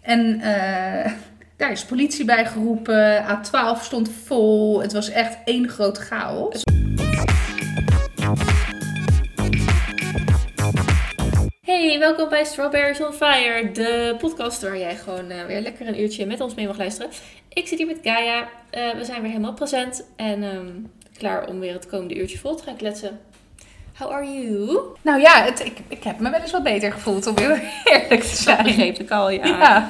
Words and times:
En 0.00 0.40
eh, 0.40 1.12
daar 1.56 1.70
is 1.70 1.84
politie 1.84 2.24
bij 2.24 2.46
geroepen. 2.46 3.24
A12 3.24 3.82
stond 3.82 4.10
vol. 4.10 4.80
Het 4.80 4.92
was 4.92 5.10
echt 5.10 5.38
één 5.44 5.68
groot 5.68 5.98
chaos. 5.98 6.62
Hey, 11.60 11.98
welkom 11.98 12.28
bij 12.28 12.44
Strawberries 12.44 13.00
on 13.00 13.12
Fire, 13.12 13.70
de 13.72 14.14
podcast 14.18 14.62
waar 14.62 14.78
jij 14.78 14.96
gewoon 14.96 15.30
eh, 15.30 15.44
weer 15.44 15.60
lekker 15.60 15.88
een 15.88 16.00
uurtje 16.00 16.26
met 16.26 16.40
ons 16.40 16.54
mee 16.54 16.66
mag 16.66 16.78
luisteren. 16.78 17.10
Ik 17.48 17.66
zit 17.68 17.78
hier 17.78 17.86
met 17.86 17.98
Gaia, 18.02 18.48
Eh, 18.70 18.94
we 18.94 19.04
zijn 19.04 19.20
weer 19.22 19.30
helemaal 19.30 19.54
present 19.54 20.06
en 20.16 20.42
ehm, 20.42 20.68
klaar 21.18 21.48
om 21.48 21.60
weer 21.60 21.72
het 21.72 21.86
komende 21.86 22.16
uurtje 22.16 22.38
vol 22.38 22.54
te 22.54 22.62
gaan 22.62 22.76
kletsen. 22.76 23.20
How 24.00 24.10
are 24.10 24.24
you? 24.24 24.80
Nou 25.02 25.20
ja, 25.20 25.44
het, 25.44 25.64
ik, 25.64 25.78
ik 25.88 26.04
heb 26.04 26.18
me 26.18 26.30
wel 26.30 26.40
eens 26.40 26.50
wat 26.50 26.62
beter 26.62 26.92
gevoeld 26.92 27.26
om 27.26 27.38
heel 27.38 27.56
eerlijk 27.84 28.22
te 28.22 28.28
Dat 28.28 28.38
zijn. 28.38 28.62
begreep 28.62 28.98
ik 28.98 29.10
al, 29.10 29.30
ja. 29.30 29.46
Ja. 29.46 29.88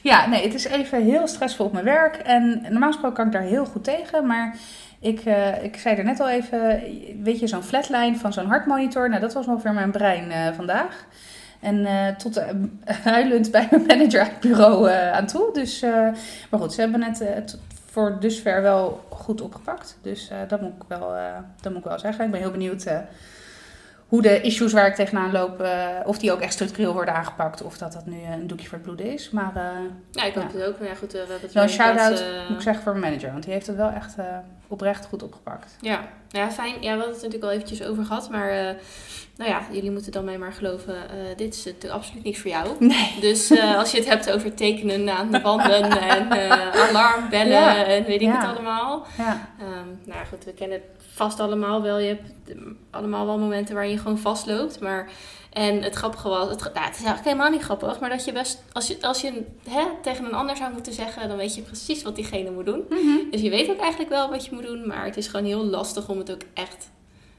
ja, 0.00 0.26
nee, 0.26 0.42
het 0.42 0.54
is 0.54 0.64
even 0.64 1.02
heel 1.02 1.26
stressvol 1.26 1.66
op 1.66 1.72
mijn 1.72 1.84
werk. 1.84 2.16
En 2.16 2.66
normaal 2.70 2.90
gesproken 2.90 3.16
kan 3.16 3.26
ik 3.26 3.32
daar 3.32 3.42
heel 3.42 3.64
goed 3.64 3.84
tegen. 3.84 4.26
Maar 4.26 4.56
ik, 5.00 5.20
eh, 5.20 5.64
ik 5.64 5.76
zei 5.76 5.96
er 5.96 6.04
net 6.04 6.20
al 6.20 6.28
even, 6.28 6.82
weet 7.22 7.38
je, 7.38 7.46
zo'n 7.46 7.62
flatline 7.62 8.16
van 8.16 8.32
zo'n 8.32 8.46
hartmonitor. 8.46 9.08
Nou, 9.08 9.20
dat 9.20 9.32
was 9.32 9.46
ongeveer 9.46 9.72
mijn 9.72 9.90
brein 9.90 10.30
eh, 10.30 10.52
vandaag. 10.56 11.06
En 11.60 11.86
eh, 11.86 12.16
tot 12.16 12.42
huilend 13.04 13.50
bij 13.50 13.68
mijn 13.70 13.86
manager 13.86 14.20
aan 14.20 14.28
het 14.28 14.40
bureau 14.40 14.90
aan 14.90 15.26
toe. 15.26 15.52
Dus, 15.52 15.80
maar 16.50 16.60
goed, 16.60 16.72
ze 16.72 16.80
hebben 16.80 17.02
het 17.02 17.58
voor 17.90 18.16
dusver 18.20 18.62
wel 18.62 19.04
goed 19.08 19.40
opgepakt. 19.40 19.98
Dus 20.02 20.30
dat, 20.48 20.60
moet 20.60 20.72
ik 20.72 20.84
wel, 20.88 21.14
dat 21.60 21.72
moet 21.72 21.82
ik 21.82 21.88
wel 21.88 21.98
zeggen. 21.98 22.24
Ik 22.24 22.30
ben 22.30 22.40
heel 22.40 22.50
benieuwd 22.50 22.86
hoe 24.12 24.22
de 24.22 24.40
issues 24.40 24.72
waar 24.72 24.86
ik 24.86 24.94
tegenaan 24.94 25.32
loop, 25.32 25.60
eh, 25.60 25.86
of 26.04 26.18
die 26.18 26.32
ook 26.32 26.40
echt 26.40 26.52
structureel 26.52 26.92
worden 26.92 27.14
aangepakt. 27.14 27.62
Of 27.62 27.78
dat 27.78 27.92
dat 27.92 28.06
nu 28.06 28.22
eh, 28.22 28.30
een 28.30 28.46
doekje 28.46 28.64
voor 28.66 28.74
het 28.78 28.82
bloeden 28.86 29.12
is. 29.12 29.30
Maar 29.30 29.52
eh 29.56 29.62
Ja, 30.10 30.24
ik 30.24 30.34
hoop 30.34 30.52
het 30.52 30.64
ook. 30.64 30.76
Ja, 30.80 30.94
goed, 30.94 31.12
we 31.12 31.18
hebben 31.18 31.36
het 31.40 31.52
wel 31.52 31.62
een 31.62 31.68
shout-out 31.68 32.24
moet 32.48 32.56
ik 32.56 32.62
zeggen 32.62 32.82
voor 32.82 32.92
mijn 32.96 33.04
manager. 33.12 33.32
Want 33.32 33.44
die 33.44 33.52
heeft 33.52 33.66
het 33.66 33.76
wel 33.76 33.90
echt 33.90 34.14
oprecht 34.68 35.06
goed 35.06 35.22
opgepakt. 35.22 35.76
Ja, 35.80 36.00
nou 36.30 36.44
ja, 36.46 36.50
fijn. 36.50 36.72
Ja, 36.74 36.80
we 36.80 36.88
hadden 36.88 37.04
het 37.06 37.14
natuurlijk 37.14 37.44
al 37.44 37.50
eventjes 37.50 37.82
over 37.82 38.04
gehad, 38.04 38.30
maar 38.30 38.50
nou 39.36 39.50
ja, 39.50 39.60
jullie 39.70 39.90
moeten 39.90 40.12
dan 40.12 40.24
mij 40.24 40.38
maar 40.38 40.52
geloven, 40.52 40.94
dit 41.36 41.54
is 41.54 41.64
natuurlijk 41.64 41.94
absoluut 41.94 42.24
niks 42.24 42.38
voor 42.38 42.50
jou. 42.50 42.68
Nee. 42.78 43.16
Dus 43.20 43.50
als 43.76 43.90
je 43.90 43.98
het 43.98 44.08
hebt 44.08 44.30
over 44.30 44.54
tekenen 44.54 45.16
aan 45.16 45.30
de 45.30 45.40
wanden 45.40 45.90
en 46.00 46.30
alarmbellen 46.88 47.52
Ja. 47.52 47.84
en 47.84 48.04
weet 48.04 48.20
ik 48.20 48.28
het 48.32 48.44
allemaal. 48.46 49.06
Ja, 49.18 49.48
Ehm, 49.58 49.86
nou 50.04 50.18
ja, 50.18 50.24
goed, 50.24 50.44
we 50.44 50.52
kennen 50.52 50.78
het 50.78 51.01
vast 51.12 51.40
allemaal 51.40 51.82
wel. 51.82 51.98
Je 51.98 52.08
hebt 52.08 52.32
allemaal 52.90 53.26
wel 53.26 53.38
momenten 53.38 53.74
waar 53.74 53.86
je 53.86 53.98
gewoon 53.98 54.18
vastloopt. 54.18 54.80
Maar, 54.80 55.10
en 55.52 55.82
het 55.82 55.94
grappige 55.94 56.28
was, 56.28 56.48
het, 56.48 56.60
nou, 56.60 56.86
het 56.86 56.96
is 56.96 57.04
eigenlijk 57.04 57.24
helemaal 57.24 57.50
niet 57.50 57.62
grappig, 57.62 58.00
maar 58.00 58.10
dat 58.10 58.24
je 58.24 58.32
best, 58.32 58.62
als 58.72 58.86
je, 58.86 58.96
als 59.00 59.20
je 59.20 59.44
hè, 59.68 59.84
tegen 60.02 60.24
een 60.24 60.34
ander 60.34 60.56
zou 60.56 60.72
moeten 60.72 60.92
zeggen, 60.92 61.28
dan 61.28 61.36
weet 61.36 61.54
je 61.54 61.62
precies 61.62 62.02
wat 62.02 62.16
diegene 62.16 62.50
moet 62.50 62.66
doen. 62.66 62.84
Dus 63.30 63.40
je 63.40 63.50
weet 63.50 63.70
ook 63.70 63.78
eigenlijk 63.78 64.10
wel 64.10 64.30
wat 64.30 64.44
je 64.44 64.54
moet 64.54 64.66
doen, 64.66 64.86
maar 64.86 65.04
het 65.04 65.16
is 65.16 65.26
gewoon 65.26 65.46
heel 65.46 65.64
lastig 65.64 66.08
om 66.08 66.18
het 66.18 66.32
ook 66.32 66.42
echt 66.54 66.90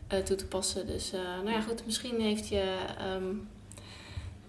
eh, 0.07 0.19
toe 0.19 0.35
te 0.35 0.45
passen. 0.45 0.87
Dus 0.87 1.13
eh, 1.13 1.19
nou 1.43 1.51
ja, 1.55 1.61
goed, 1.61 1.85
misschien 1.85 2.21
heeft 2.21 2.47
je, 2.47 2.75
ehm, 2.97 3.35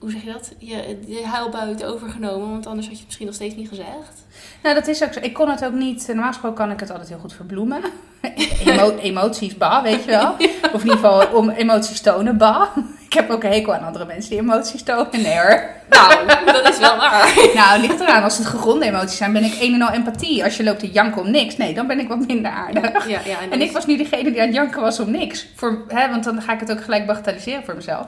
hoe 0.05 0.13
zeg 0.13 0.23
je 0.25 0.33
dat, 0.33 0.53
je, 0.59 0.99
je 1.07 1.27
huilbui 1.27 1.69
het 1.69 1.85
overgenomen, 1.85 2.51
want 2.51 2.67
anders 2.67 2.87
had 2.87 2.95
je 2.95 2.99
het 2.99 3.05
misschien 3.07 3.27
nog 3.27 3.35
steeds 3.35 3.55
niet 3.55 3.69
gezegd. 3.69 4.25
Nou, 4.63 4.75
dat 4.75 4.87
is 4.87 5.03
ook 5.05 5.13
zo. 5.13 5.19
Ik 5.23 5.33
kon 5.33 5.49
het 5.51 5.65
ook 5.65 5.73
niet. 5.73 6.05
Normaal 6.07 6.29
gesproken 6.29 6.57
kan 6.59 6.71
ik 6.71 6.81
het 6.81 6.91
altijd 6.91 7.09
heel 7.09 7.19
goed 7.19 7.33
verbloemen. 7.33 7.83
Emo- 8.65 8.97
emoties, 8.97 9.57
bah, 9.57 9.83
weet 9.83 10.05
je 10.05 10.11
wel. 10.11 10.31
Of 10.73 10.83
in 10.83 10.89
ieder 10.89 10.93
geval 10.95 11.27
om 11.27 11.51
emoties 11.51 12.01
tonen, 12.01 12.37
bah. 12.39 12.77
Ik 13.07 13.13
heb 13.13 13.31
ook 13.31 13.45
een 13.45 13.51
hekel 13.53 13.75
aan 13.75 13.85
andere 13.85 14.05
mensen 14.05 14.31
die 14.31 14.39
emoties 14.41 14.83
tonen. 14.83 15.23
Nee 15.23 15.39
hoor. 15.41 15.63
Nou, 15.91 16.27
dat 16.47 16.69
is 16.69 16.79
wel 16.79 16.97
waar. 16.97 17.51
Nou, 17.55 17.81
ligt 17.81 18.01
eraan. 18.01 18.23
Als 18.23 18.39
het 18.39 18.47
gegronde 18.47 18.85
emoties 18.87 19.17
zijn, 19.17 19.33
ben 19.33 19.45
ik 19.45 19.57
een 19.61 19.75
en 19.75 19.83
al 19.83 19.93
empathie. 19.93 20.45
Als 20.45 20.57
je 20.57 20.65
loopt 20.65 20.79
te 20.81 20.91
janken 20.91 21.23
om 21.23 21.31
niks, 21.31 21.57
nee, 21.57 21.75
dan 21.75 21.87
ben 21.87 21.99
ik 21.99 22.09
wat 22.09 22.27
minder 22.27 22.51
aardig. 22.51 23.09
Ja, 23.09 23.21
ja, 23.25 23.37
En 23.51 23.61
ik 23.61 23.73
was 23.73 23.87
nu 23.87 23.97
degene 23.97 24.31
die 24.31 24.41
aan 24.41 24.47
het 24.47 24.55
janken 24.57 24.81
was 24.81 25.01
om 25.01 25.11
niks. 25.11 25.47
Voor, 25.57 25.85
hè, 25.89 26.11
want 26.11 26.25
dan 26.25 26.43
ga 26.43 26.53
ik 26.53 26.61
het 26.61 26.71
ook 26.73 26.83
gelijk 26.85 27.07
bagatelliseren 27.07 27.65
voor 27.65 27.75
mezelf. 27.75 28.07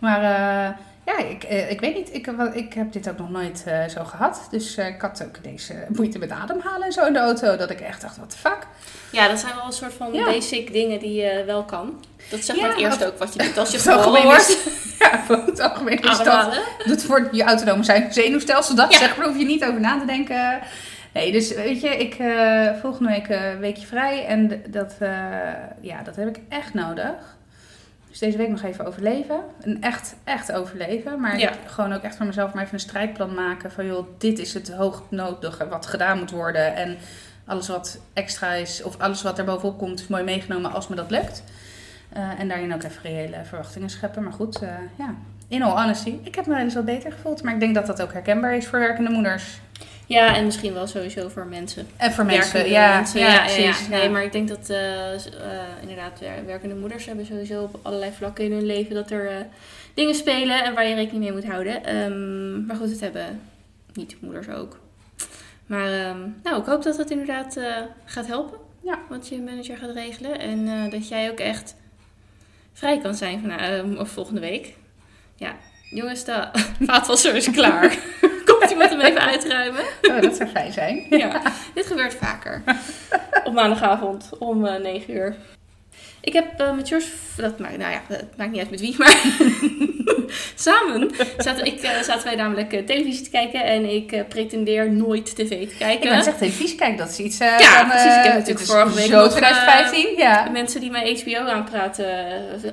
Maar 0.00 0.22
eh, 0.22 0.70
ja, 1.06 1.18
ik, 1.18 1.44
eh, 1.44 1.70
ik 1.70 1.80
weet 1.80 1.94
niet. 1.94 2.14
Ik, 2.14 2.26
wa- 2.36 2.52
ik 2.52 2.74
heb 2.74 2.92
dit 2.92 3.08
ook 3.10 3.18
nog 3.18 3.30
nooit 3.30 3.62
eh, 3.66 3.84
zo 3.88 4.04
gehad. 4.04 4.46
Dus 4.50 4.76
eh, 4.76 4.86
ik 4.86 5.00
had 5.00 5.22
ook 5.26 5.42
deze 5.42 5.74
moeite 5.88 6.18
met 6.18 6.30
ademhalen 6.30 6.86
en 6.86 6.92
zo 6.92 7.04
in 7.06 7.12
de 7.12 7.18
auto. 7.18 7.56
Dat 7.56 7.70
ik 7.70 7.80
echt 7.80 8.00
dacht, 8.00 8.16
what 8.16 8.30
the 8.30 8.36
fuck? 8.36 8.58
Ja, 9.12 9.28
dat 9.28 9.38
zijn 9.38 9.54
wel 9.54 9.64
een 9.66 9.72
soort 9.72 9.92
van 9.94 10.12
Ja. 10.12 10.24
basic 10.24 10.72
dingen 10.72 10.98
die 10.98 11.14
je 11.22 11.42
wel 11.46 11.64
kan. 11.64 12.04
Dat 12.30 12.38
is 12.38 12.46
zeg 12.46 12.56
maar 12.56 12.64
Ja, 12.66 12.70
het 12.74 12.80
eerste 12.84 13.06
ook 13.06 13.18
wat 13.18 13.32
je 13.34 13.38
doet 13.42 13.58
als 13.58 13.70
je 13.70 13.76
het 13.90 14.04
wordt. 14.22 14.58
Ja, 14.98 15.20
voor 15.26 15.36
het 15.36 15.60
algemeen 15.60 15.98
is 16.00 16.18
dat. 16.18 16.60
Doet 16.84 17.02
voor 17.04 17.28
je 17.32 17.42
autonome 17.44 17.82
zijn 17.84 18.12
zenuwstelsel. 18.12 18.74
Dat 18.74 18.92
Ja. 18.92 18.98
zeg 18.98 19.16
maar, 19.16 19.26
hoef 19.26 19.38
je 19.38 19.44
niet 19.44 19.64
over 19.64 19.80
na 19.80 19.98
te 19.98 20.06
denken. 20.06 20.58
Nee, 21.12 21.32
dus 21.32 21.54
weet 21.54 21.80
je, 21.80 21.88
ik 21.88 22.14
eh, 22.14 22.68
volgende 22.80 23.10
week 23.10 23.28
eh, 23.28 23.50
een 23.50 23.58
weekje 23.58 23.86
vrij. 23.86 24.26
En 24.26 24.62
dat, 24.68 24.94
eh, 24.98 25.08
ja, 25.80 26.02
dat 26.02 26.16
heb 26.16 26.28
ik 26.28 26.40
echt 26.48 26.74
nodig. 26.74 27.36
Dus 28.14 28.22
deze 28.22 28.38
week 28.38 28.48
nog 28.48 28.62
even 28.62 28.86
overleven. 28.86 29.40
Een 29.60 29.82
echt, 29.82 30.16
echt 30.24 30.52
overleven. 30.52 31.20
Maar 31.20 31.38
Ja. 31.38 31.52
gewoon 31.66 31.92
ook 31.92 32.02
echt 32.02 32.16
voor 32.16 32.26
mezelf 32.26 32.52
maar 32.54 32.62
even 32.62 32.74
een 32.74 32.80
strijdplan 32.80 33.34
maken. 33.34 33.72
Van 33.72 33.86
joh, 33.86 34.06
dit 34.18 34.38
is 34.38 34.54
het 34.54 34.72
hoognodige 34.72 35.68
wat 35.68 35.86
gedaan 35.86 36.18
moet 36.18 36.30
worden. 36.30 36.74
En 36.74 36.96
alles 37.46 37.68
wat 37.68 37.98
extra 38.12 38.52
is, 38.52 38.82
of 38.82 38.98
alles 38.98 39.22
wat 39.22 39.38
er 39.38 39.44
bovenop 39.44 39.78
komt, 39.78 40.00
is 40.00 40.06
mooi 40.06 40.22
meegenomen 40.22 40.72
als 40.72 40.88
me 40.88 40.96
dat 40.96 41.10
lukt. 41.10 41.42
Eh, 42.12 42.40
en 42.40 42.48
daarin 42.48 42.74
ook 42.74 42.82
even 42.82 43.02
reële 43.02 43.44
verwachtingen 43.44 43.90
scheppen. 43.90 44.22
Maar 44.22 44.32
goed, 44.32 44.62
eh, 44.62 44.68
ja. 44.98 45.14
In 45.48 45.62
all 45.62 45.82
honesty, 45.82 46.18
ik 46.22 46.34
heb 46.34 46.46
me 46.46 46.54
wel 46.54 46.62
eens 46.62 46.74
wat 46.74 46.84
beter 46.84 47.12
gevoeld. 47.12 47.42
Maar 47.42 47.54
ik 47.54 47.60
denk 47.60 47.74
dat 47.74 47.86
dat 47.86 48.02
ook 48.02 48.12
herkenbaar 48.12 48.56
is 48.56 48.66
voor 48.66 48.78
werkende 48.78 49.10
moeders. 49.10 49.60
Ja, 50.06 50.36
en 50.36 50.44
misschien 50.44 50.72
wel 50.72 50.86
sowieso 50.86 51.28
voor 51.28 51.46
mensen. 51.46 51.86
En 51.96 52.12
voor 52.12 52.24
mensen, 52.24 52.68
ja. 52.70 52.94
mensen, 52.94 53.20
ja, 53.20 53.26
ja, 53.26 53.34
ja, 53.34 53.42
precies. 53.44 53.88
Nee, 53.88 54.08
maar 54.08 54.22
ik 54.24 54.32
denk 54.32 54.48
dat 54.48 54.70
eh, 54.70 55.14
eh, 55.14 55.20
inderdaad 55.80 56.18
wer- 56.20 56.46
werkende 56.46 56.74
moeders 56.74 57.04
hebben 57.06 57.26
sowieso 57.26 57.62
op 57.62 57.78
allerlei 57.82 58.12
vlakken 58.12 58.44
in 58.44 58.52
hun 58.52 58.66
leven 58.66 58.94
dat 58.94 59.10
er 59.10 59.26
eh, 59.30 59.36
dingen 59.94 60.14
spelen 60.14 60.64
en 60.64 60.74
waar 60.74 60.86
je 60.86 60.94
rekening 60.94 61.22
mee 61.24 61.32
moet 61.32 61.44
houden. 61.46 61.84
Ehm, 61.84 62.66
maar 62.66 62.76
goed, 62.76 62.90
het 62.90 63.00
hebben 63.00 63.40
niet 63.92 64.16
moeders 64.20 64.48
ook. 64.48 64.78
Maar 65.66 65.92
ehm, 65.92 66.18
nou, 66.42 66.60
ik 66.60 66.66
hoop 66.66 66.82
dat 66.82 66.96
het 66.96 67.10
inderdaad 67.10 67.58
gaat 68.04 68.26
helpen. 68.26 68.58
Ja. 68.82 68.98
Wat 69.08 69.28
je 69.28 69.40
manager 69.40 69.76
gaat 69.76 69.94
regelen. 69.94 70.38
En 70.38 70.90
dat 70.90 71.08
jij 71.08 71.30
ook 71.30 71.38
echt 71.38 71.74
vrij 72.72 72.98
kan 73.00 73.14
zijn 73.14 73.40
van, 73.40 73.98
of 73.98 74.08
volgende 74.08 74.40
week. 74.40 74.74
Ja, 75.36 75.56
jongens, 75.90 76.24
de 76.24 76.48
vaatwasser 76.80 77.34
is 77.34 77.50
klaar. 77.50 77.96
Komt 78.68 78.82
iemand 78.82 79.02
hem 79.02 79.12
even 79.12 79.26
uitruimen? 79.30 79.82
Oh, 80.02 80.20
dat 80.20 80.36
zou 80.36 80.48
fijn 80.48 80.72
zijn. 80.72 81.06
Ja, 81.24 81.42
dit 81.74 81.86
gebeurt 81.86 82.14
vaker. 82.14 82.62
Op 83.44 83.52
maandagavond 83.52 84.28
om 84.38 84.66
eh 84.66 84.82
9 84.82 85.14
uur. 85.14 85.36
Ik 86.20 86.32
heb 86.32 86.60
eh, 86.60 86.74
met 86.74 86.88
Jos, 86.88 87.04
dat 87.36 87.58
maakt, 87.58 87.76
nou 87.78 87.92
ja, 87.92 88.00
het 88.08 88.36
maakt 88.36 88.50
niet 88.50 88.60
uit 88.60 88.70
met 88.70 88.80
wie, 88.80 88.94
maar 88.98 89.16
samen 90.54 91.10
zaten, 91.38 91.64
ik, 91.64 91.80
eh, 91.80 92.02
zaten 92.02 92.24
wij 92.24 92.34
namelijk 92.34 92.86
televisie 92.86 93.24
te 93.24 93.30
kijken 93.30 93.64
en 93.64 93.94
ik 93.94 94.28
pretendeer 94.28 94.90
nooit 94.90 95.36
tv 95.36 95.68
te 95.68 95.74
kijken. 95.78 95.92
Ik 95.92 96.00
ben 96.00 96.26
echt 96.26 96.38
televisie 96.38 96.76
kijken, 96.76 96.96
dat 96.96 97.10
is 97.10 97.18
iets 97.18 97.38
Ja, 97.38 97.84
precies. 97.88 98.16
Ik 98.16 98.24
heb 98.24 98.34
natuurlijk 98.34 98.66
vorige 98.66 98.94
week 98.94 99.06
Zo 99.06 99.22
nog, 99.22 99.30
2015, 99.30 100.16
ja. 100.16 100.48
Mensen 100.50 100.80
die 100.80 100.90
mij 100.90 101.22
HBO 101.22 101.50
aanpraten, 101.50 102.06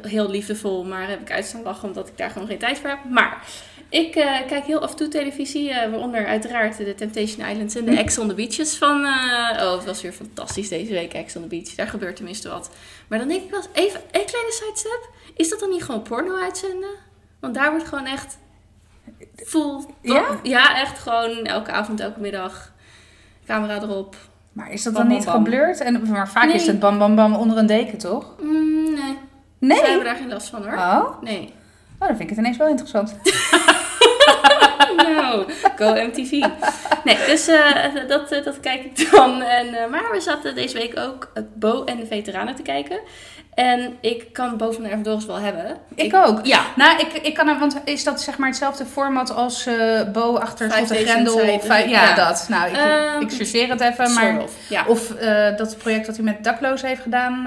heel 0.07 0.29
liefdevol, 0.29 0.83
maar 0.83 1.09
heb 1.09 1.21
ik 1.21 1.31
uitstaan 1.31 1.61
lachen 1.63 1.87
omdat 1.87 2.07
ik 2.07 2.17
daar 2.17 2.29
gewoon 2.29 2.47
geen 2.47 2.57
tijd 2.57 2.79
voor 2.79 2.89
heb. 2.89 2.99
Maar 3.09 3.43
ik 3.91 4.15
eh, 4.15 4.47
kijk 4.47 4.65
heel 4.65 4.81
af 4.81 4.89
en 4.91 4.95
toe 4.97 5.07
televisie, 5.07 5.69
eh, 5.71 5.89
waaronder 5.91 6.25
uiteraard 6.27 6.77
de 6.77 6.95
Temptation 6.95 7.47
Islands 7.47 7.75
en 7.75 7.85
de 7.85 7.97
Ex 7.97 8.17
on 8.17 8.27
the 8.27 8.33
Beaches 8.33 8.77
van... 8.77 9.03
eh, 9.05 9.63
oh, 9.65 9.71
het 9.75 9.85
was 9.85 10.01
weer 10.01 10.11
fantastisch 10.13 10.69
deze 10.69 10.91
week, 10.93 11.13
Ex 11.13 11.35
on 11.35 11.41
the 11.41 11.47
Beach. 11.47 11.75
Daar 11.75 11.87
gebeurt 11.87 12.15
tenminste 12.15 12.49
wat. 12.49 12.69
Maar 13.07 13.19
dan 13.19 13.27
denk 13.27 13.43
ik 13.43 13.49
wel 13.49 13.59
eens, 13.59 13.69
even 13.73 13.99
een 14.11 14.25
kleine 14.25 14.51
sidestep. 14.51 15.09
Is 15.35 15.49
dat 15.49 15.59
dan 15.59 15.69
niet 15.69 15.83
gewoon 15.83 16.01
porno 16.01 16.35
uitzenden? 16.39 16.89
Want 17.39 17.53
daar 17.53 17.71
wordt 17.71 17.87
gewoon 17.87 18.05
echt 18.05 18.37
full... 19.45 19.85
Ja? 20.01 20.25
Ja, 20.43 20.79
echt 20.81 20.99
gewoon 20.99 21.45
elke 21.45 21.71
avond, 21.71 21.99
elke 21.99 22.19
middag. 22.19 22.71
Camera 23.45 23.81
erop. 23.81 24.15
Maar 24.53 24.71
is 24.71 24.83
dat 24.83 24.93
Bam, 24.93 25.07
dan 25.07 25.17
niet 25.17 25.27
geblurred? 25.27 25.79
En, 25.81 26.09
maar 26.09 26.29
vaak 26.29 26.45
Nee. 26.45 26.53
is 26.55 26.67
het 26.67 26.79
bam 26.79 26.97
bam 26.97 27.15
bam 27.15 27.35
onder 27.35 27.57
een 27.57 27.65
deken, 27.65 27.97
toch? 27.97 28.35
Mm, 28.41 28.83
nee, 28.93 29.17
we 29.59 29.65
Nee? 29.65 29.81
hebben 29.81 30.03
daar 30.05 30.15
geen 30.15 30.29
last 30.29 30.49
van 30.49 30.63
hoor. 30.67 30.77
Oh? 30.77 31.21
Nee. 31.21 31.53
Oh, 32.01 32.07
dan 32.07 32.17
vind 32.17 32.29
ik 32.29 32.29
het 32.29 32.37
ineens 32.37 32.57
wel 32.57 32.67
interessant. 32.67 33.15
Nou, 34.95 35.51
go 35.75 35.93
MTV. 35.93 36.31
Nee, 37.03 37.17
dus 37.25 37.47
eh, 37.47 38.07
dat, 38.07 38.31
eh, 38.31 38.43
dat 38.43 38.59
kijk 38.59 38.83
ik 38.83 39.11
dan. 39.11 39.41
En, 39.41 39.73
eh, 39.73 39.89
maar 39.89 40.11
we 40.11 40.21
zaten 40.21 40.55
deze 40.55 40.77
week 40.77 40.99
ook 40.99 41.31
Bo 41.55 41.83
en 41.83 41.97
de 41.97 42.05
Veteranen 42.05 42.55
te 42.55 42.61
kijken. 42.61 42.99
En 43.53 43.93
ik 44.01 44.33
kan 44.33 44.57
boven 44.57 44.83
de 44.83 44.89
Erfdoris 44.89 45.25
wel 45.25 45.39
hebben. 45.39 45.77
Ik, 45.95 46.15
ook. 46.15 46.45
Ja. 46.45 46.65
Nou, 46.75 46.99
ik, 46.99 47.13
ik 47.13 47.33
kan, 47.33 47.59
want 47.59 47.77
is 47.83 48.03
dat 48.03 48.21
zeg 48.21 48.37
maar 48.37 48.47
hetzelfde 48.47 48.85
format 48.85 49.31
als 49.35 49.65
eh 49.65 50.11
Bo 50.11 50.35
achter 50.37 50.71
Vijf 50.71 50.87
Days 50.87 51.09
grendel? 51.09 51.37
Vijf- 51.59 51.89
ja, 51.89 52.03
Ja. 52.03 52.15
dat. 52.15 52.45
Nou, 52.49 52.69
ik, 52.69 52.75
Ehm, 52.77 53.21
ik 53.21 53.31
chargeer 53.31 53.69
het 53.69 53.81
even, 53.81 54.13
maar... 54.13 54.41
Of, 54.43 54.53
ja. 54.69 54.85
Of 54.87 55.11
eh, 55.11 55.57
dat 55.57 55.77
project 55.77 56.05
dat 56.05 56.15
hij 56.15 56.25
met 56.25 56.43
daklozen 56.43 56.87
heeft 56.87 57.01
gedaan, 57.01 57.45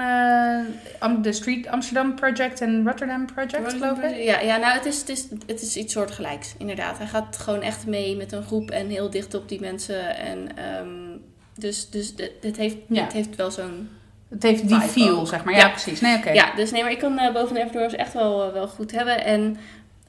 eh, 0.99 1.09
de 1.21 1.33
Street 1.33 1.67
Amsterdam 1.67 2.15
Project 2.15 2.61
en 2.61 2.83
Rotterdam 2.85 3.25
Project, 3.25 3.73
geloof 3.73 3.99
ik. 3.99 4.23
Ja, 4.23 4.39
ja 4.39 4.57
nou, 4.57 4.73
het 4.73 4.85
is, 4.85 4.99
het, 4.99 5.09
is, 5.09 5.27
het 5.47 5.61
is 5.61 5.75
iets 5.75 5.93
soortgelijks, 5.93 6.53
inderdaad. 6.57 6.97
Hij 6.97 7.07
gaat 7.07 7.37
gewoon 7.37 7.61
echt 7.61 7.85
mee 7.87 8.15
met 8.15 8.31
een 8.31 8.43
groep 8.43 8.71
en 8.71 8.87
heel 8.89 9.09
dicht 9.09 9.33
op 9.33 9.49
die 9.49 9.59
mensen. 9.59 10.15
En 10.17 10.47
ehm, 10.57 11.17
dus, 11.55 11.89
dus 11.89 12.13
dit 12.41 12.57
heeft, 12.57 12.75
Ja. 12.87 13.03
dit 13.03 13.13
heeft 13.13 13.35
wel 13.35 13.51
zo'n... 13.51 13.89
Het 14.29 14.43
heeft 14.43 14.67
die 14.67 14.79
feel, 14.81 15.19
ook. 15.19 15.27
zeg 15.27 15.43
maar. 15.43 15.53
Ja, 15.53 15.59
Ja. 15.59 15.69
precies. 15.69 16.01
Nee, 16.01 16.17
oké. 16.17 16.31
Ja, 16.31 16.55
dus 16.55 16.71
nee, 16.71 16.81
maar 16.81 16.91
ik 16.91 16.99
kan 16.99 17.17
eh, 17.19 17.33
boven 17.33 17.55
Everdoors 17.57 17.93
echt 17.93 18.13
wel, 18.13 18.43
eh, 18.47 18.53
wel 18.53 18.67
goed 18.67 18.91
hebben. 18.91 19.23
En 19.23 19.57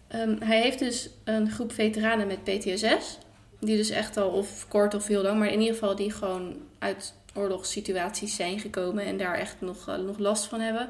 ehm, 0.08 0.36
hij 0.44 0.60
heeft 0.60 0.78
dus 0.78 1.08
een 1.24 1.50
groep 1.50 1.72
veteranen 1.72 2.26
met 2.26 2.44
PTSS. 2.44 3.18
Die 3.60 3.76
dus 3.76 3.90
echt 3.90 4.16
al 4.16 4.28
of 4.28 4.68
kort 4.68 4.94
of 4.94 5.06
heel 5.06 5.22
lang, 5.22 5.38
maar 5.38 5.48
in 5.48 5.60
ieder 5.60 5.74
geval 5.74 5.96
die 5.96 6.10
gewoon 6.12 6.56
uit 6.78 7.14
oorlogssituaties 7.34 8.36
zijn 8.36 8.60
gekomen 8.60 9.04
en 9.04 9.16
daar 9.16 9.34
echt 9.34 9.56
nog, 9.58 9.88
eh, 9.88 9.96
nog 9.96 10.18
last 10.18 10.44
van 10.44 10.60
hebben. 10.60 10.88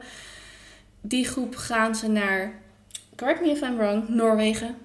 Die 1.00 1.24
groep 1.26 1.56
gaan 1.56 1.94
ze 1.94 2.08
naar, 2.08 2.52
correct 3.16 3.40
me 3.40 3.48
if 3.50 3.60
I'm 3.60 3.76
wrong, 3.76 4.08
Noorwegen 4.08 4.76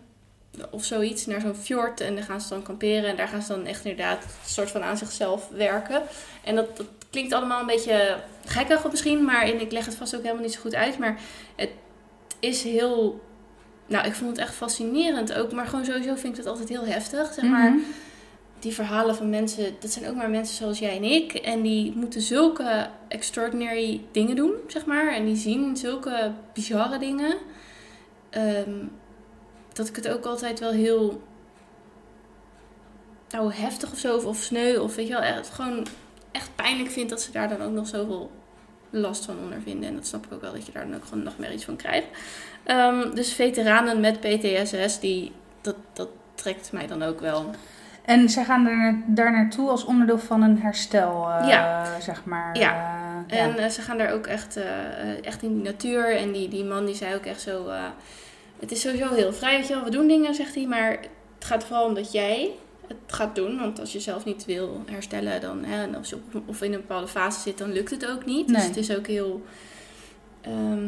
of 0.70 0.84
zoiets, 0.84 1.26
naar 1.26 1.42
zo'n 1.42 1.56
fjord 1.56 2.00
en 2.02 2.16
daar 2.16 2.24
gaan 2.24 2.42
ze 2.42 2.50
dan 2.50 2.62
kamperen 2.64 3.10
en 3.10 3.16
daar 3.16 3.28
gaan 3.28 3.42
ze 3.42 3.48
dan 3.54 3.66
echt 3.66 3.86
inderdaad 3.86 4.24
een 4.24 4.30
soort 4.50 4.72
van 4.72 4.84
aan 4.84 4.98
zichzelf 4.98 5.50
werken. 5.50 6.02
En 6.44 6.56
dat, 6.56 6.78
dat 6.78 6.88
klinkt 7.12 7.34
allemaal 7.34 7.60
een 7.60 7.66
beetje 7.66 8.24
gekkig 8.46 8.92
misschien, 8.92 9.24
maar 9.24 9.42
en 9.44 9.62
ik 9.62 9.72
leg 9.72 9.86
het 9.86 9.96
vast 9.96 10.16
ook 10.16 10.22
helemaal 10.22 10.44
niet 10.44 10.54
zo 10.54 10.60
goed 10.62 10.76
uit, 10.76 10.98
maar 10.98 11.20
het 11.56 11.70
is 12.40 12.64
heel, 12.64 13.22
nou 13.88 14.06
ik 14.08 14.14
vond 14.14 14.30
het 14.30 14.40
echt 14.40 14.54
fascinerend 14.56 15.34
ook, 15.34 15.52
maar 15.52 15.66
gewoon 15.68 15.86
sowieso 15.86 16.16
vind 16.16 16.34
ik 16.34 16.36
het 16.44 16.48
altijd 16.48 16.70
heel 16.70 16.86
heftig, 16.86 17.34
zeg 17.34 17.44
maar 17.46 17.70
Mhm. 17.72 17.80
die 18.60 18.74
verhalen 18.74 19.16
van 19.16 19.30
mensen, 19.30 19.76
dat 19.80 19.92
zijn 19.92 20.10
ook 20.10 20.16
maar 20.16 20.30
mensen 20.30 20.56
zoals 20.56 20.80
jij 20.80 20.96
en 20.96 21.04
ik. 21.04 21.34
En 21.34 21.62
die 21.62 21.94
moeten 21.96 22.22
zulke 22.22 22.90
extraordinary 23.08 24.02
dingen 24.12 24.36
doen, 24.36 24.52
zeg 24.68 24.86
maar. 24.86 25.14
En 25.14 25.26
die 25.26 25.36
zien 25.36 25.78
zulke 25.78 26.32
bizarre 26.54 26.98
dingen. 27.00 27.36
ehm, 28.30 28.86
dat 29.74 29.88
ik 29.88 29.96
het 29.96 30.08
ook 30.08 30.26
altijd 30.26 30.60
wel 30.60 30.72
heel 30.72 31.22
nou, 33.30 33.54
heftig 33.54 33.92
of 33.92 33.98
zo, 33.98 34.16
of, 34.16 34.26
of 34.26 34.38
sneu, 34.38 34.78
of 34.80 34.96
weet 34.96 35.08
je 35.08 35.14
wel, 35.14 35.22
echt, 35.22 35.50
gewoon 35.50 35.86
echt 36.32 36.50
pijnlijk 36.56 36.90
vind 36.92 37.10
dat 37.10 37.22
ze 37.22 37.32
daar 37.32 37.50
dan 37.50 37.62
ook 37.62 37.72
nog 37.72 37.88
zoveel 37.88 38.32
last 38.90 39.26
van 39.26 39.38
ondervinden. 39.44 39.90
En 39.90 39.96
dat 39.96 40.08
snap 40.08 40.26
ik 40.26 40.34
ook 40.34 40.42
wel, 40.42 40.54
dat 40.54 40.66
je 40.66 40.72
daar 40.72 40.86
dan 40.88 40.96
ook 40.96 41.06
gewoon 41.06 41.24
nog 41.24 41.38
meer 41.38 41.54
iets 41.54 41.66
van 41.66 41.76
krijgt. 41.76 42.08
Ehm, 42.64 43.14
dus 43.16 43.34
veteranen 43.34 44.00
met 44.00 44.20
PTSS, 44.20 45.00
die, 45.00 45.32
dat, 45.62 45.76
dat 45.94 46.10
trekt 46.36 46.72
mij 46.72 46.88
dan 46.88 47.04
ook 47.04 47.20
wel. 47.20 47.50
En 48.06 48.30
zij 48.30 48.44
gaan 48.44 48.68
er, 48.68 49.02
daar 49.08 49.32
naartoe 49.32 49.70
als 49.70 49.84
onderdeel 49.86 50.20
van 50.20 50.42
een 50.42 50.58
herstel, 50.60 51.30
eh, 51.32 51.48
Ja. 51.48 52.00
zeg 52.00 52.26
maar. 52.26 52.58
Ja. 52.58 52.96
eh, 53.28 53.44
En 53.44 53.58
eh, 53.58 53.70
ze 53.70 53.82
gaan 53.82 53.98
daar 53.98 54.12
ook 54.14 54.28
echt, 54.28 54.60
echt 55.24 55.44
in 55.44 55.54
die 55.54 55.64
natuur. 55.64 56.16
En 56.18 56.32
die, 56.32 56.48
die 56.48 56.64
man 56.64 56.86
die 56.86 56.96
zei 56.96 57.16
ook 57.16 57.26
echt 57.26 57.42
zo... 57.42 57.70
het 58.60 58.72
is 58.72 58.82
sowieso 58.82 59.14
heel 59.14 59.34
vrij, 59.34 59.58
weet 59.58 59.68
je 59.68 59.74
wel. 59.74 59.84
We 59.84 59.90
doen 59.90 60.08
dingen, 60.08 60.36
zegt 60.36 60.56
hij. 60.56 60.66
Maar 60.66 60.90
het 60.90 61.46
gaat 61.46 61.64
vooral 61.64 61.86
om 61.86 61.94
dat 61.94 62.12
jij 62.12 62.52
het 63.06 63.16
gaat 63.16 63.36
doen. 63.36 63.60
Want 63.60 63.80
als 63.80 63.94
je 63.94 64.00
zelf 64.00 64.26
niet 64.26 64.46
wil 64.46 64.84
herstellen... 64.86 65.42
Dan, 65.42 65.64
hè, 65.64 65.84
en 65.84 65.96
als 65.96 66.10
je 66.10 66.16
op, 66.16 66.42
of 66.46 66.62
in 66.62 66.74
een 66.74 66.80
bepaalde 66.80 67.08
fase 67.08 67.40
zit, 67.40 67.58
dan 67.58 67.72
lukt 67.72 67.92
het 67.92 68.08
ook 68.10 68.26
niet. 68.26 68.48
Nee. 68.48 68.56
Dus 68.56 68.66
het 68.66 68.78
is 68.78 68.96
ook 68.96 69.08
heel... 69.08 69.46
ehm, 70.42 70.86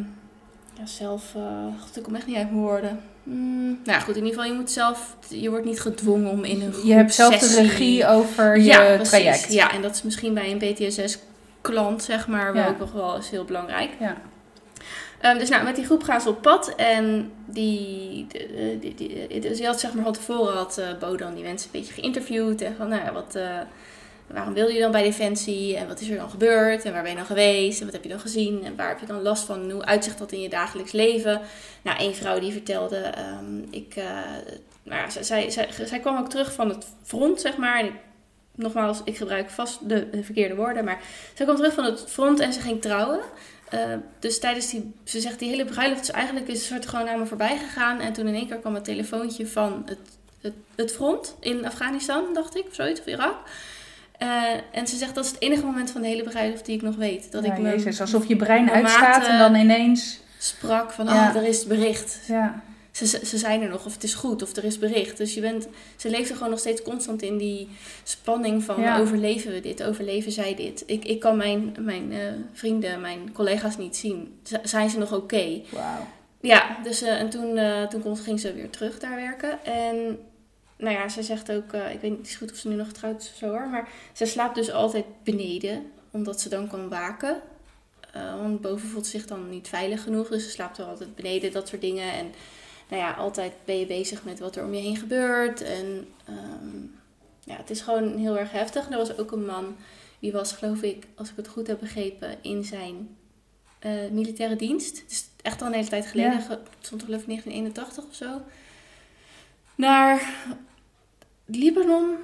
ja, 0.78 0.86
zelf... 0.86 1.36
eh 1.36 1.66
God, 1.82 1.98
ik 1.98 2.04
kom 2.04 2.16
echt 2.16 2.28
niet 2.28 2.36
uit 2.36 2.52
mijn 2.52 2.64
woorden. 2.64 3.00
Mm, 3.24 3.68
nou 3.68 3.80
ja, 3.84 4.00
goed. 4.00 4.16
In 4.16 4.26
ieder 4.26 4.34
geval, 4.40 4.54
je 4.54 4.60
moet 4.60 4.72
zelf... 4.72 5.18
Je 5.30 5.50
wordt 5.50 5.66
niet 5.66 5.82
gedwongen 5.82 6.32
om 6.32 6.44
in 6.44 6.62
een 6.62 6.74
je 6.86 6.94
hebt 6.94 7.14
zelf 7.14 7.38
de 7.38 7.62
regie 7.62 8.08
over 8.08 8.58
je 8.58 8.64
ja, 8.64 8.84
precies. 8.84 9.08
traject. 9.08 9.54
Ja, 9.54 9.72
en 9.72 9.82
dat 9.82 9.96
is 9.96 10.04
misschien 10.04 10.34
bij 10.34 10.52
een 10.52 10.74
PTSS-klant, 10.74 12.04
zeg 12.04 12.28
maar, 12.28 12.54
wel 12.54 12.68
ook 12.68 12.80
nog 12.80 12.92
wel 12.92 13.16
eens 13.16 13.30
heel 13.30 13.46
belangrijk. 13.46 13.90
Ja. 14.00 14.18
Ehm, 15.24 15.38
dus 15.38 15.50
nou, 15.50 15.64
met 15.64 15.76
die 15.76 15.86
groep 15.86 16.04
gaan 16.04 16.22
ze 16.22 16.30
op 16.30 16.42
pad. 16.42 16.76
En 16.76 17.32
die, 17.46 18.28
die, 18.28 18.80
die, 18.80 18.96
die- 19.28 19.40
dus 19.40 19.58
je 19.58 19.66
had 19.66 19.80
zeg 19.80 19.94
maar 19.94 20.04
van 20.04 20.14
tevoren 20.14 20.54
had 20.54 20.78
eh 20.78 20.88
Bo 21.00 21.16
dan 21.16 21.34
die 21.34 21.44
mensen 21.44 21.70
een 21.74 21.80
beetje 21.80 21.94
geïnterviewd. 21.94 22.62
En 22.62 22.76
van, 22.76 22.88
nou 22.88 23.04
ja, 23.04 23.14
wat, 23.14 23.36
eh, 23.36 23.60
waarom 24.28 24.54
wilde 24.54 24.74
je 24.74 24.80
dan 24.80 24.92
bij 24.92 25.04
Defensie? 25.04 25.78
En 25.78 25.88
wat 25.88 26.00
is 26.00 26.10
er 26.10 26.18
dan 26.18 26.30
gebeurd? 26.30 26.84
En 26.86 26.94
waar 26.94 27.02
ben 27.02 27.12
je 27.12 27.18
dan 27.18 27.26
geweest? 27.26 27.80
En 27.80 27.86
wat 27.86 27.94
heb 27.94 28.04
je 28.04 28.10
dan 28.10 28.20
gezien? 28.20 28.64
En 28.64 28.76
waar 28.76 28.88
heb 28.90 29.00
je 29.00 29.06
dan 29.06 29.22
last 29.22 29.44
van? 29.46 29.72
Hoe 29.72 29.86
uitzicht 29.86 30.18
dat 30.18 30.32
in 30.32 30.42
je 30.42 30.50
dagelijks 30.50 30.92
leven? 30.92 31.42
Nou, 31.82 31.98
één 32.00 32.16
vrouw 32.16 32.40
die 32.40 32.52
vertelde, 32.52 32.98
ehm, 32.98 33.58
ik, 33.70 33.96
eh, 33.96 34.06
nou 34.84 35.02
ja, 35.02 35.10
zij, 35.10 35.50
zij, 35.50 35.70
zij, 35.86 36.00
kwam 36.00 36.18
ook 36.18 36.30
terug 36.30 36.54
van 36.54 36.70
het 36.70 36.86
front, 37.04 37.42
zeg 37.42 37.58
maar. 37.58 37.84
Nogmaals, 38.56 39.02
ik 39.04 39.18
gebruik 39.18 39.50
vast 39.50 39.90
de 39.90 40.08
verkeerde 40.22 40.56
woorden. 40.56 40.84
Maar 40.86 41.02
zij 41.34 41.46
kwam 41.46 41.58
terug 41.58 41.74
van 41.74 41.84
het 41.84 42.04
front 42.08 42.40
en 42.40 42.54
ze 42.54 42.60
ging 42.60 42.82
trouwen. 42.82 43.20
Eh, 43.74 43.96
dus 44.20 44.40
tijdens 44.40 44.70
die, 44.70 44.94
ze 45.04 45.20
zegt, 45.20 45.40
die 45.40 45.50
hele 45.50 45.66
bruiloft 45.66 46.02
is 46.02 46.12
eigenlijk 46.12 46.48
is 46.48 46.60
een 46.60 46.76
soort 46.76 46.88
gewoon 46.88 47.10
aan 47.10 47.20
me 47.20 47.26
voorbij 47.26 47.58
gegaan. 47.58 48.00
En 48.00 48.14
toen 48.14 48.28
in 48.28 48.34
één 48.34 48.48
keer 48.48 48.58
kwam 48.58 48.74
het 48.74 48.84
telefoontje 48.84 49.48
van 49.48 49.84
het, 49.86 50.00
het, 50.42 50.54
het 50.76 50.92
front 50.92 51.36
in 51.40 51.66
Afghanistan, 51.66 52.24
dacht 52.34 52.58
ik, 52.58 52.66
of 52.68 52.74
zoiets, 52.74 53.00
of 53.00 53.06
Irak. 53.06 53.36
Eh, 54.18 54.44
en 54.72 54.88
ze 54.88 54.98
zegt, 54.98 55.16
dat 55.16 55.26
is 55.26 55.32
het 55.32 55.42
enige 55.42 55.66
moment 55.66 55.92
van 55.92 56.02
de 56.02 56.08
hele 56.08 56.24
bruiloft 56.24 56.66
die 56.66 56.76
ik 56.76 56.82
nog 56.82 56.96
weet. 56.96 57.32
Dat 57.32 57.46
Ja, 57.46 57.54
ik 57.54 57.62
me 57.62 57.70
Jezus, 57.70 58.02
alsof 58.02 58.28
je 58.28 58.36
brein 58.36 58.72
uitstaat 58.72 59.28
en 59.28 59.38
dan 59.38 59.56
ineens... 59.56 60.20
sprak 60.38 60.92
van, 60.92 61.06
Ja. 61.06 61.30
oh, 61.30 61.36
er 61.36 61.44
is 61.44 61.66
bericht. 61.66 62.20
Ja. 62.28 62.64
Ze, 62.94 63.06
ze 63.06 63.38
zijn 63.38 63.62
er 63.62 63.70
nog, 63.70 63.86
of 63.86 63.94
het 63.94 64.04
is 64.04 64.14
goed, 64.14 64.42
of 64.42 64.56
er 64.56 64.64
is 64.64 64.80
bericht. 64.80 65.18
Dus 65.18 65.34
je 65.34 65.42
bent, 65.42 65.68
ze 65.98 66.10
leeft 66.10 66.30
er 66.30 66.36
gewoon 66.36 66.50
nog 66.50 66.60
steeds 66.60 66.82
constant 66.82 67.22
in 67.22 67.38
die 67.38 67.70
spanning 68.04 68.64
van, 68.64 68.82
Ja. 68.82 69.00
overleven 69.00 69.52
we 69.52 69.60
dit, 69.60 69.84
overleven 69.84 70.32
zij 70.32 70.56
dit? 70.56 70.84
Ik, 70.86 71.06
ik 71.06 71.20
kan 71.20 71.38
mijn, 71.38 71.76
mijn 71.80 72.12
eh, 72.12 72.20
vrienden, 72.54 73.02
mijn 73.02 73.32
collega's 73.34 73.78
niet 73.78 73.96
zien. 73.96 74.40
Z- 74.44 74.54
zijn 74.64 74.90
ze 74.90 74.98
nog 74.98 75.14
oké? 75.14 75.62
Wauw. 75.72 76.08
Ja, 76.42 76.78
dus 76.84 77.02
eh, 77.02 77.20
en 77.20 77.30
toen, 77.30 77.58
eh, 77.58 77.88
toen 77.88 78.02
kon, 78.02 78.18
ging 78.18 78.40
ze 78.40 78.54
weer 78.54 78.70
terug 78.70 79.00
daar 79.00 79.16
werken. 79.16 79.64
En 79.66 80.20
nou 80.78 80.96
ja, 80.96 81.10
ze 81.10 81.24
zegt 81.24 81.52
ook, 81.52 81.74
ik 81.74 82.00
weet 82.02 82.18
niet 82.18 82.36
goed 82.38 82.52
of 82.52 82.58
ze 82.58 82.68
nu 82.68 82.76
nog 82.76 82.88
getrouwd 82.88 83.22
is 83.22 83.30
of 83.32 83.38
zo 83.38 83.48
hoor, 83.48 83.68
maar 83.68 83.90
ze 84.14 84.26
slaapt 84.26 84.56
dus 84.56 84.72
altijd 84.72 85.06
beneden, 85.24 85.86
omdat 86.12 86.42
ze 86.42 86.50
dan 86.50 86.68
kan 86.68 86.90
waken. 86.90 87.42
Want 88.42 88.62
boven 88.62 88.88
voelt 88.90 89.06
ze 89.06 89.12
zich 89.18 89.26
dan 89.28 89.50
niet 89.50 89.68
veilig 89.68 90.04
genoeg, 90.04 90.28
dus 90.28 90.44
ze 90.44 90.50
slaapt 90.50 90.78
wel 90.78 90.88
altijd 90.88 91.16
beneden, 91.16 91.52
dat 91.52 91.68
soort 91.68 91.82
dingen. 91.82 92.14
En 92.14 92.32
nou 92.94 93.06
ja, 93.06 93.12
altijd 93.12 93.54
ben 93.66 93.80
je 93.80 93.86
bezig 93.86 94.24
met 94.24 94.40
wat 94.40 94.56
er 94.56 94.64
om 94.64 94.74
je 94.74 94.82
heen 94.82 94.98
gebeurt. 94.98 95.62
En 95.62 96.08
ehm, 96.26 96.78
ja, 97.44 97.56
het 97.56 97.70
is 97.70 97.82
gewoon 97.82 98.18
heel 98.18 98.38
erg 98.38 98.52
heftig. 98.52 98.90
Er 98.90 98.98
was 98.98 99.18
ook 99.18 99.32
een 99.32 99.46
man, 99.46 99.76
die 100.20 100.32
was 100.32 100.52
geloof 100.52 100.82
ik, 100.82 101.08
als 101.16 101.30
ik 101.30 101.36
het 101.36 101.48
goed 101.48 101.68
heb 101.68 101.80
begrepen, 101.80 102.38
in 102.42 102.64
zijn 102.64 103.18
eh, 103.80 103.92
militaire 104.12 104.56
dienst. 104.56 105.04
Is 105.10 105.26
echt 105.42 105.62
al 105.62 105.68
een 105.68 105.74
hele 105.74 105.88
tijd 105.88 106.06
geleden. 106.06 106.32
Ja. 106.32 106.60
Stond 106.80 107.04
geloof 107.04 107.22
ik 107.22 107.28
1981 107.28 108.06
of 108.06 108.16
zo. 108.16 108.42
Naar 109.76 110.36
Libanon. 111.46 112.16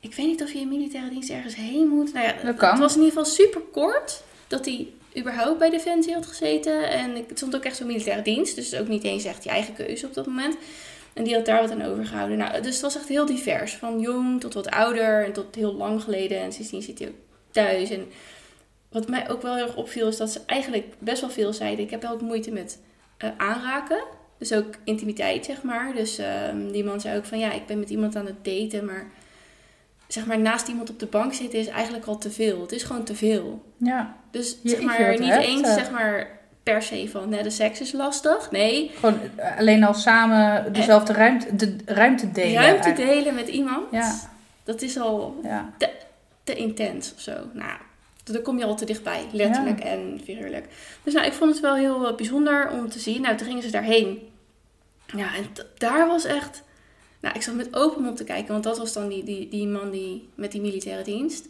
Ik 0.00 0.14
weet 0.14 0.26
niet 0.26 0.42
of 0.42 0.52
je 0.52 0.58
in 0.58 0.68
militaire 0.68 1.10
dienst 1.10 1.30
ergens 1.30 1.54
heen 1.54 1.88
moet. 1.88 2.12
Nou 2.12 2.26
ja, 2.26 2.42
Dat 2.42 2.56
kan. 2.56 2.70
Het 2.70 2.78
was 2.78 2.96
in 2.96 3.02
ieder 3.02 3.18
geval 3.18 3.32
super 3.32 3.60
kort 3.60 4.22
dat 4.46 4.64
hij 4.64 4.88
überhaupt 5.18 5.58
bij 5.58 5.70
Defensie 5.70 6.14
had 6.14 6.26
gezeten. 6.26 6.90
En 6.90 7.16
ik- 7.16 7.28
het 7.28 7.36
stond 7.38 7.56
ook 7.56 7.64
echt 7.64 7.76
zo'n 7.76 7.86
militaire 7.86 8.22
dienst. 8.22 8.54
Dus 8.56 8.74
ook 8.74 8.88
niet 8.88 9.04
eens 9.04 9.24
echt 9.24 9.44
je 9.44 9.50
eigen 9.50 9.74
keuze 9.74 10.06
op 10.06 10.14
dat 10.14 10.26
moment. 10.26 10.56
En 11.12 11.24
die 11.24 11.34
had 11.34 11.46
daar 11.46 11.60
wat 11.60 11.70
aan 11.70 11.82
overgehouden. 11.82 12.38
Nou, 12.38 12.60
dus 12.62 12.72
het 12.72 12.80
was 12.82 12.96
echt 12.96 13.08
heel 13.08 13.26
divers. 13.26 13.74
Van 13.74 14.00
jong 14.00 14.40
tot 14.40 14.54
wat 14.54 14.70
ouder 14.70 15.24
en 15.24 15.32
tot 15.32 15.54
heel 15.54 15.74
lang 15.74 16.02
geleden. 16.02 16.40
En 16.40 16.52
sindsdien 16.52 16.82
zit 16.82 16.98
hij 16.98 17.08
ook 17.08 17.14
thuis. 17.50 17.90
En 17.90 18.06
wat 18.90 19.08
mij 19.08 19.30
ook 19.30 19.42
wel 19.42 19.54
heel 19.54 19.66
erg 19.66 19.76
opviel 19.76 20.08
is 20.08 20.16
dat 20.16 20.30
ze 20.30 20.40
eigenlijk 20.46 20.86
best 20.98 21.20
wel 21.20 21.30
veel 21.30 21.52
zeiden. 21.52 21.84
Ik 21.84 21.90
heb 21.90 22.02
wel 22.02 22.18
moeite 22.18 22.50
met 22.50 22.78
eh, 23.18 23.30
aanraken. 23.36 24.04
Dus 24.38 24.52
ook 24.52 24.74
intimiteit, 24.84 25.44
zeg 25.44 25.62
maar. 25.62 25.94
Dus 25.94 26.18
ehm, 26.18 26.70
die 26.70 26.84
man 26.84 27.00
zei 27.00 27.16
ook 27.18 27.24
van 27.24 27.38
ja, 27.38 27.52
ik 27.52 27.66
ben 27.66 27.78
met 27.78 27.90
iemand 27.90 28.16
aan 28.16 28.26
het 28.26 28.44
daten. 28.44 28.84
Maar 28.84 29.10
zeg 30.08 30.26
maar 30.26 30.38
naast 30.38 30.68
iemand 30.68 30.90
op 30.90 30.98
de 30.98 31.06
bank 31.06 31.34
zitten 31.34 31.58
is 31.58 31.66
eigenlijk 31.66 32.06
al 32.06 32.18
te 32.18 32.30
veel. 32.30 32.60
Het 32.60 32.72
is 32.72 32.82
gewoon 32.82 33.04
te 33.04 33.14
veel. 33.14 33.62
Ja, 33.76 34.16
Dus 34.30 34.56
zeg 34.64 34.80
maar 34.80 35.18
niet 35.18 35.28
heftig. 35.28 35.48
eens 35.48 35.72
zeg 35.74 35.90
maar 35.90 36.38
per 36.62 36.82
se 36.82 37.08
van 37.10 37.28
nee, 37.28 37.42
de 37.42 37.50
seks 37.50 37.80
is 37.80 37.92
lastig. 37.92 38.50
Nee, 38.50 38.90
gewoon 38.94 39.18
eh, 39.36 39.58
alleen 39.58 39.84
al 39.84 39.94
samen 39.94 40.72
dezelfde 40.72 41.12
ruimte, 41.12 41.56
de 41.56 41.76
ruimte 41.84 42.30
delen. 42.32 42.62
ruimte 42.62 42.82
eigenlijk. 42.84 43.12
delen 43.14 43.34
met 43.34 43.48
iemand. 43.48 43.86
Ja. 43.90 44.14
Dat 44.64 44.82
is 44.82 44.98
al 44.98 45.40
Ja. 45.42 45.72
te 46.44 46.54
intens 46.54 47.12
of 47.14 47.20
zo. 47.20 47.32
Nou, 47.52 47.70
daar 48.24 48.42
kom 48.42 48.58
je 48.58 48.64
al 48.64 48.76
te 48.76 48.84
dichtbij, 48.84 49.26
letterlijk 49.32 49.80
en 49.80 50.20
figuurlijk. 50.24 50.66
Dus 51.02 51.14
nou, 51.14 51.26
ik 51.26 51.32
vond 51.32 51.50
het 51.50 51.60
wel 51.60 51.74
heel 51.74 52.08
eh, 52.08 52.14
bijzonder 52.14 52.70
om 52.70 52.88
te 52.88 52.98
zien. 52.98 53.20
Nou, 53.22 53.36
toen 53.36 53.46
gingen 53.46 53.62
ze 53.62 53.70
daarheen. 53.70 54.18
Ja, 55.16 55.34
en 55.34 55.44
daar 55.78 56.06
was 56.06 56.24
echt... 56.24 56.62
Nou, 57.20 57.34
ik 57.34 57.42
zat 57.42 57.54
met 57.54 57.76
open 57.76 58.02
mond 58.02 58.16
te 58.16 58.24
kijken, 58.24 58.52
want 58.52 58.64
dat 58.64 58.78
was 58.78 58.92
dan 58.92 59.08
die, 59.08 59.24
die, 59.24 59.48
die 59.48 59.66
man 59.66 59.90
die, 59.90 60.28
met 60.34 60.52
die 60.52 60.60
militaire 60.60 61.02
dienst. 61.02 61.46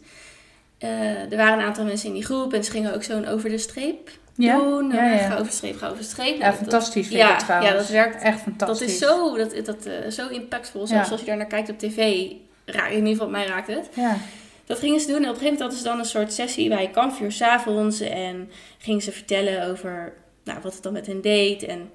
Eh, 0.77 1.31
er 1.31 1.37
waren 1.37 1.59
een 1.59 1.65
aantal 1.65 1.85
mensen 1.85 2.07
in 2.07 2.13
die 2.13 2.25
groep 2.25 2.53
en 2.53 2.63
ze 2.63 2.71
gingen 2.71 2.93
ook 2.95 3.03
zo'n 3.03 3.27
over 3.27 3.49
de 3.49 3.57
streep 3.57 4.09
Ja? 4.35 4.57
doen. 4.57 4.91
Ja, 4.91 5.11
ja. 5.11 5.17
Ga 5.17 5.33
over 5.33 5.45
de 5.45 5.51
streep, 5.51 5.77
ga 5.77 5.85
over 5.87 5.99
de 5.99 6.03
streep. 6.07 6.37
Ja, 6.37 6.49
Dat- 6.49 6.55
fantastisch 6.59 7.07
vind 7.07 7.19
ja, 7.19 7.29
ik 7.29 7.35
het 7.35 7.45
trouwens. 7.45 7.71
ja, 7.71 7.77
dat 7.77 7.87
werkt 7.89 8.21
Echt 8.23 8.35
Dat 8.35 8.43
fantastisch. 8.43 8.87
is 8.91 8.97
zo, 8.97 9.37
dat, 9.37 9.65
dat, 9.65 9.85
eh, 9.85 10.09
zo 10.09 10.27
impactvol. 10.27 10.87
Zelfs 10.87 11.11
als 11.11 11.19
je 11.19 11.25
daar 11.25 11.37
naar 11.37 11.45
kijkt 11.47 11.69
op 11.69 11.79
tv, 11.79 12.31
raak, 12.65 12.89
in 12.89 12.95
ieder 12.97 13.09
geval 13.11 13.29
mij 13.29 13.45
raakt 13.45 13.67
het. 13.67 13.89
Ja. 13.95 14.17
Dat 14.65 14.79
gingen 14.79 14.99
ze 14.99 15.07
doen 15.07 15.15
en 15.15 15.21
op 15.21 15.27
een 15.29 15.39
gegeven 15.39 15.51
moment 15.53 15.59
hadden 15.61 15.77
ze 15.77 15.83
dan 15.83 15.99
een 15.99 16.05
soort 16.05 16.33
sessie 16.33 16.69
bij 16.69 16.89
kampvuur 16.89 17.31
s'avonds. 17.31 17.99
En 17.99 18.49
gingen 18.77 19.01
ze 19.01 19.11
vertellen 19.11 19.67
over 19.67 20.13
nou, 20.43 20.59
wat 20.61 20.73
het 20.73 20.83
dan 20.83 20.93
met 20.93 21.05
hen 21.07 21.21
deed. 21.21 21.63
En 21.63 21.91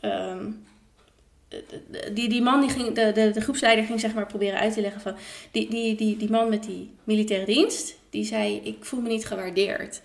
ehm, 0.00 0.50
die, 2.12 2.28
die 2.28 2.42
man, 2.42 2.60
die 2.60 2.70
ging, 2.70 2.94
de, 2.94 3.12
de, 3.12 3.30
de 3.30 3.40
groepsleider 3.40 3.84
ging 3.84 4.00
zeg 4.00 4.14
maar 4.14 4.26
proberen 4.26 4.58
uit 4.58 4.74
te 4.74 4.80
leggen 4.80 5.00
van... 5.00 5.14
Die, 5.50 5.70
die, 5.70 5.94
die, 5.94 6.16
die 6.16 6.30
man 6.30 6.48
met 6.48 6.64
die 6.64 6.90
militaire 7.04 7.46
dienst, 7.46 7.96
die 8.10 8.24
zei, 8.24 8.60
ik 8.64 8.76
voel 8.80 9.00
me 9.00 9.08
niet 9.08 9.26
gewaardeerd. 9.26 10.00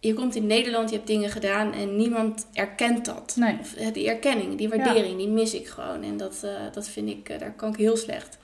Je 0.00 0.14
komt 0.14 0.34
in 0.34 0.46
Nederland, 0.46 0.90
je 0.90 0.96
hebt 0.96 1.08
dingen 1.08 1.30
gedaan 1.30 1.72
en 1.72 1.96
niemand 1.96 2.46
erkent 2.52 3.04
dat. 3.04 3.34
Nee. 3.38 3.58
Of, 3.60 3.74
eh, 3.74 3.92
die 3.92 4.08
erkenning, 4.08 4.56
die 4.56 4.68
waardering, 4.68 5.16
die 5.16 5.28
mis 5.28 5.54
ik 5.54 5.66
gewoon. 5.66 6.02
En 6.02 6.16
dat, 6.16 6.40
eh, 6.44 6.50
dat 6.72 6.88
vind 6.88 7.08
ik, 7.08 7.28
eh, 7.28 7.38
daar 7.38 7.52
kan 7.52 7.72
ik 7.72 7.76
heel 7.76 7.96
slecht 7.96 8.38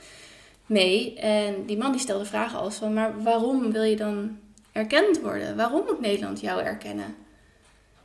mee. 0.66 1.14
En 1.14 1.66
die 1.66 1.76
man 1.76 1.92
die 1.92 2.00
stelde 2.00 2.24
vragen 2.24 2.58
als 2.58 2.76
van, 2.76 2.92
maar 2.92 3.22
waarom 3.22 3.72
wil 3.72 3.82
je 3.82 3.96
dan 3.96 4.38
erkend 4.72 5.20
worden? 5.20 5.56
Waarom 5.56 5.84
moet 5.86 6.00
Nederland 6.00 6.40
jou 6.40 6.62
erkennen? 6.62 7.14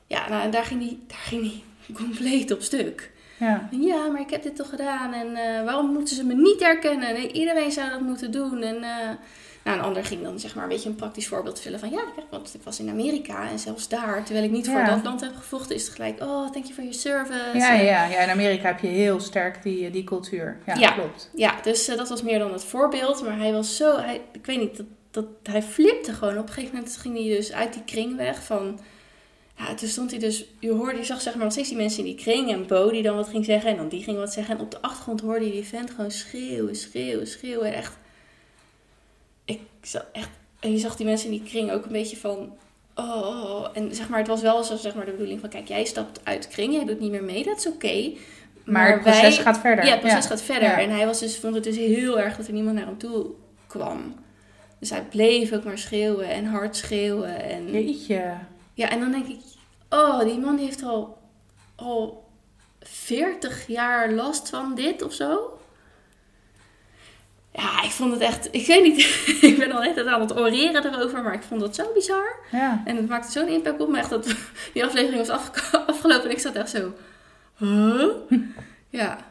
Ja, 0.08 0.30
nou, 0.30 0.44
en 0.44 0.52
daar 0.52 0.66
ging 0.66 0.82
hij 0.82 0.98
daar 1.08 1.18
ging 1.18 1.42
die 1.42 1.64
compleet 2.04 2.52
op 2.52 2.62
stuk. 2.62 3.12
Ja. 3.40 3.68
En 3.72 3.82
Ja, 3.82 4.08
maar 4.08 4.22
ik 4.22 4.30
heb 4.30 4.44
dit 4.44 4.56
toch 4.56 4.70
gedaan 4.70 5.14
en 5.14 5.36
eh, 5.36 5.64
waarom 5.64 5.92
moeten 5.94 6.16
ze 6.16 6.24
me 6.26 6.34
niet 6.34 6.62
erkennen? 6.62 7.14
Nee, 7.14 7.32
iedereen 7.32 7.72
zou 7.72 7.90
dat 7.90 8.02
moeten 8.02 8.32
doen. 8.32 8.62
En 8.62 8.76
eh, 8.76 9.10
nou, 9.64 9.78
een 9.80 9.86
ander 9.86 10.06
ging 10.06 10.24
dan 10.24 10.40
zeg 10.40 10.56
maar 10.56 10.64
een 10.64 10.70
beetje 10.70 10.90
een 10.90 10.96
praktisch 10.96 11.28
voorbeeld 11.28 11.60
vullen 11.60 11.80
van 11.80 11.90
ja, 11.90 12.02
want 12.30 12.54
ik 12.54 12.62
was 12.64 12.80
in 12.80 12.90
Amerika 12.90 13.50
en 13.50 13.60
zelfs 13.60 13.88
daar, 13.90 14.24
terwijl 14.24 14.46
ik 14.46 14.52
niet 14.52 14.70
voor 14.70 14.86
dat 14.86 15.04
land 15.04 15.22
heb 15.22 15.36
gevochten, 15.36 15.76
is 15.76 15.86
het 15.86 15.96
gelijk, 15.96 16.22
oh, 16.22 16.50
thank 16.52 16.66
you 16.66 16.74
for 16.74 16.84
your 16.84 16.94
service. 16.94 17.58
Ja, 17.58 17.78
En- 17.78 17.86
ja, 17.86 18.06
ja, 18.06 18.20
in 18.20 18.30
Amerika 18.30 18.68
heb 18.68 18.80
je 18.80 18.88
heel 18.88 19.20
sterk 19.20 19.64
die, 19.64 19.90
die 19.90 20.04
cultuur. 20.04 20.58
Ja, 20.66 20.76
Ja. 20.76 20.92
klopt. 20.92 21.30
Ja, 21.36 21.54
dus 21.64 21.88
eh, 21.88 21.98
dat 21.98 22.10
was 22.10 22.22
meer 22.22 22.40
dan 22.40 22.52
het 22.54 22.64
voorbeeld. 22.64 23.24
Maar 23.24 23.38
hij 23.38 23.52
was 23.52 23.78
zo, 23.78 23.98
hij, 24.00 24.22
ik 24.32 24.46
weet 24.46 24.60
niet, 24.60 24.78
dat, 24.78 24.86
dat, 25.12 25.26
hij 25.44 25.62
flipte 25.64 26.14
gewoon. 26.14 26.38
Op 26.38 26.48
een 26.48 26.54
gegeven 26.54 26.76
moment 26.76 26.98
ging 26.98 27.16
hij 27.18 27.36
dus 27.36 27.54
uit 27.54 27.74
die 27.74 27.84
kring 27.84 28.16
weg 28.16 28.44
van... 28.44 28.80
Ja, 29.58 29.74
toen 29.74 29.88
stond 29.90 30.12
hij 30.12 30.20
dus, 30.20 30.46
je 30.60 30.72
hoorde, 30.72 30.98
je 30.98 31.04
zag 31.04 31.22
zeg 31.22 31.34
maar 31.34 31.44
nog 31.44 31.52
steeds 31.52 31.70
die 31.70 31.78
mensen 31.78 32.00
in 32.00 32.06
die 32.06 32.24
kring. 32.24 32.52
En 32.52 32.68
Bo 32.68 32.90
die 32.92 33.02
dan 33.04 33.16
wat 33.16 33.28
ging 33.28 33.46
zeggen 33.46 33.70
en 33.70 33.78
dan 33.78 33.88
die 33.88 34.04
ging 34.04 34.18
wat 34.18 34.34
zeggen. 34.34 34.56
En 34.56 34.62
op 34.62 34.72
de 34.72 34.82
achtergrond 34.82 35.22
hoorde 35.22 35.46
je 35.46 35.52
die 35.52 35.64
vent 35.64 35.90
gewoon 35.92 36.12
schreeuwen, 36.12 36.76
schreeuwen, 36.76 37.28
schreeuwen. 37.28 37.68
En 37.68 37.74
echt, 37.74 37.98
ik 39.46 39.60
zag 39.82 40.06
echt, 40.12 40.30
en 40.60 40.72
je 40.72 40.78
zag 40.78 40.96
die 40.96 41.06
mensen 41.06 41.32
in 41.32 41.38
die 41.40 41.50
kring 41.50 41.72
ook 41.72 41.86
een 41.86 41.92
beetje 41.92 42.18
van... 42.18 42.54
Oh, 42.96 43.16
oh, 43.16 43.52
oh. 43.56 43.68
en 43.74 43.96
zeg 43.96 44.10
maar, 44.10 44.20
het 44.20 44.28
was 44.28 44.42
wel 44.42 44.64
zo 44.64 44.76
zeg 44.76 44.96
maar, 44.96 45.06
de 45.06 45.12
bedoeling 45.12 45.40
van, 45.40 45.50
kijk, 45.50 45.68
jij 45.68 45.86
stapt 45.86 46.20
uit 46.24 46.44
de 46.44 46.50
kring, 46.50 46.74
jij 46.74 46.86
doet 46.86 47.00
niet 47.00 47.12
meer 47.12 47.24
mee, 47.24 47.44
dat 47.44 47.58
is 47.58 47.68
oké. 47.68 48.12
Maar, 48.66 48.92
het 48.92 49.02
proces 49.02 49.22
wij- 49.22 49.46
gaat 49.46 49.60
verder. 49.60 49.86
ja, 49.86 49.92
het 49.92 50.00
proces 50.00 50.26
gaat 50.26 50.42
verder. 50.42 50.70
Ja. 50.70 50.80
En 50.80 50.90
hij 50.90 51.06
was 51.06 51.20
dus, 51.20 51.38
vond 51.38 51.56
het 51.56 51.64
dus 51.64 51.76
heel 51.76 52.20
erg 52.20 52.38
dat 52.38 52.48
er 52.48 52.54
niemand 52.54 52.76
naar 52.76 52.86
hem 52.86 52.98
toe 52.98 53.26
kwam. 53.68 54.16
Dus 54.80 54.90
hij 54.90 55.04
bleef 55.04 55.54
ook 55.54 55.64
maar 55.64 55.78
schreeuwen 55.78 56.30
en 56.30 56.46
hard 56.46 56.76
schreeuwen. 56.76 57.44
En, 57.44 57.72
Jeetje. 57.72 58.34
Ja, 58.78 58.90
en 58.90 59.00
dan 59.00 59.12
denk 59.12 59.28
ik, 59.28 59.40
oh, 59.90 60.20
die 60.20 60.40
man 60.40 60.58
heeft 60.58 60.84
al, 60.84 61.18
al 61.76 62.28
40 62.82 63.68
jaar 63.68 64.12
last 64.12 64.50
van 64.50 64.76
dit 64.76 65.02
of 65.02 65.14
zo. 65.14 65.60
Ja, 67.54 67.84
ik 67.84 67.90
vond 67.92 68.12
het 68.12 68.22
echt, 68.22 68.48
ik 68.52 68.68
weet 68.68 68.84
niet, 68.84 68.98
ik 69.52 69.58
ben 69.60 69.72
al 69.72 69.82
net 69.82 70.06
aan 70.08 70.22
het 70.22 70.38
oreren 70.38 70.86
erover, 70.86 71.24
maar 71.24 71.34
ik 71.34 71.44
vond 71.44 71.60
dat 71.62 71.76
zo 71.76 71.92
bizar. 71.94 72.36
Ja. 72.52 72.82
En 72.86 72.96
het 72.96 73.08
maakte 73.08 73.32
zo'n 73.32 73.48
impact 73.48 73.82
op 73.82 73.90
me, 73.90 73.98
echt 73.98 74.10
dat 74.10 74.26
die 74.74 74.86
aflevering 74.86 75.28
was 75.28 75.30
afge- 75.30 75.78
afgelopen 75.94 76.24
en 76.26 76.32
ik 76.32 76.40
zat 76.40 76.56
echt 76.56 76.70
zo, 76.70 76.94
huh? 77.58 78.10
Ja. 78.90 79.27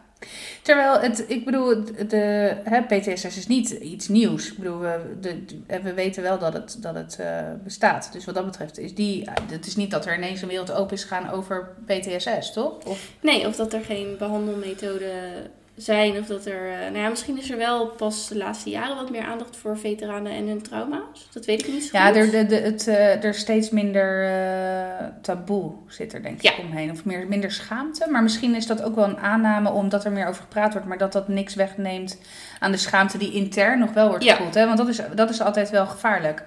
Terwijl 0.63 1.01
het, 1.01 1.25
ik 1.29 1.45
bedoel, 1.45 1.85
de, 2.09 2.57
hè, 2.65 2.83
PTSS 2.83 3.37
is 3.37 3.47
niet 3.47 3.71
iets 3.71 4.09
nieuws. 4.09 4.51
Ik 4.51 4.59
bedoel, 4.59 4.79
we, 4.79 5.17
de, 5.21 5.45
we 5.83 5.95
weten 5.95 6.23
wel 6.23 6.39
dat 6.39 6.53
het, 6.53 6.77
dat 6.81 6.95
het 6.95 7.17
eh, 7.19 7.43
bestaat. 7.65 8.13
Dus 8.13 8.25
wat 8.25 8.35
dat 8.35 8.45
betreft 8.45 8.79
is 8.79 8.95
die, 8.95 9.29
het 9.51 9.67
is 9.67 9.77
niet 9.77 9.91
dat 9.91 10.07
er 10.07 10.17
ineens 10.17 10.43
een 10.43 10.49
wereld 10.49 10.73
open 10.73 10.97
is 10.97 11.03
gegaan 11.03 11.31
over 11.31 11.69
PTSS, 11.87 12.53
toch? 12.53 12.85
Of, 12.85 13.11
Nee, 13.21 13.47
of 13.47 13.57
dat 13.57 13.73
er 13.73 13.81
geen 13.81 14.17
behandelmethoden 14.19 15.51
zijn. 15.77 16.19
Of 16.19 16.27
dat 16.27 16.47
er. 16.47 16.71
eh, 16.73 16.79
nou 16.81 16.99
ja, 16.99 17.09
misschien 17.09 17.39
is 17.39 17.51
er 17.51 17.57
wel 17.57 17.87
pas 17.87 18.29
de 18.29 18.37
laatste 18.37 18.71
jaren 18.71 18.97
wat 18.97 19.11
meer 19.11 19.25
aandacht 19.25 19.57
voor 19.57 19.79
veteranen 19.79 20.33
en 20.33 20.47
hun 20.49 20.63
trauma's. 20.63 21.29
Dat 21.33 21.45
weet 21.45 21.61
ik 21.67 21.73
niet 21.73 21.85
zo 21.85 21.99
ja, 21.99 22.07
goed. 22.07 22.17
er, 22.17 22.31
de, 22.31 22.47
de, 22.47 22.55
het, 22.57 22.87
eh, 22.89 23.25
er 23.25 23.35
steeds 23.35 23.71
minder 23.71 24.25
eh, 24.25 25.07
taboe 25.23 25.73
zit 25.89 26.13
er 26.15 26.23
denk 26.23 26.37
ik 26.37 26.43
Ja. 26.43 26.53
omheen. 26.65 26.91
Of 26.91 27.05
meer, 27.05 27.27
minder 27.29 27.51
schaamte. 27.53 28.11
Maar 28.11 28.23
misschien 28.23 28.55
is 28.55 28.67
dat 28.67 28.83
ook 28.83 28.95
wel 28.95 29.05
een 29.05 29.19
aanname 29.19 29.71
omdat 29.71 30.05
er 30.05 30.13
meer 30.13 30.27
over 30.27 30.43
gepraat 30.43 30.73
wordt. 30.73 30.89
Maar 30.89 30.99
dat 30.99 31.13
dat 31.13 31.29
niks 31.29 31.55
wegneemt 31.55 32.19
aan 32.59 32.71
de 32.71 32.77
schaamte 32.79 33.19
die 33.19 33.33
intern 33.33 33.79
nog 33.79 33.93
wel 33.93 34.09
wordt 34.09 34.25
Ja. 34.25 34.35
gevoeld. 34.35 34.55
Hè? 34.55 34.65
Want 34.67 34.79
dat 34.79 34.89
is, 34.89 35.01
dat 35.15 35.31
is 35.31 35.41
altijd 35.41 35.71
wel 35.71 35.87
gevaarlijk. 35.87 36.45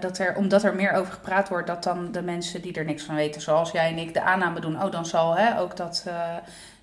Dat 0.00 0.18
er, 0.18 0.36
omdat 0.36 0.62
er 0.62 0.74
meer 0.74 0.92
over 0.92 1.12
gepraat 1.12 1.48
wordt, 1.48 1.66
dat 1.66 1.82
dan 1.82 2.12
de 2.12 2.22
mensen 2.22 2.62
die 2.62 2.72
er 2.74 2.84
niks 2.84 3.02
van 3.02 3.14
weten, 3.14 3.40
zoals 3.40 3.70
jij 3.70 3.88
en 3.88 3.98
ik, 3.98 4.14
de 4.14 4.22
aanname 4.22 4.60
doen. 4.60 4.82
Oh, 4.82 4.90
dan 4.92 5.06
zal 5.06 5.36
hè, 5.36 5.60
ook 5.60 5.76
dat, 5.76 6.04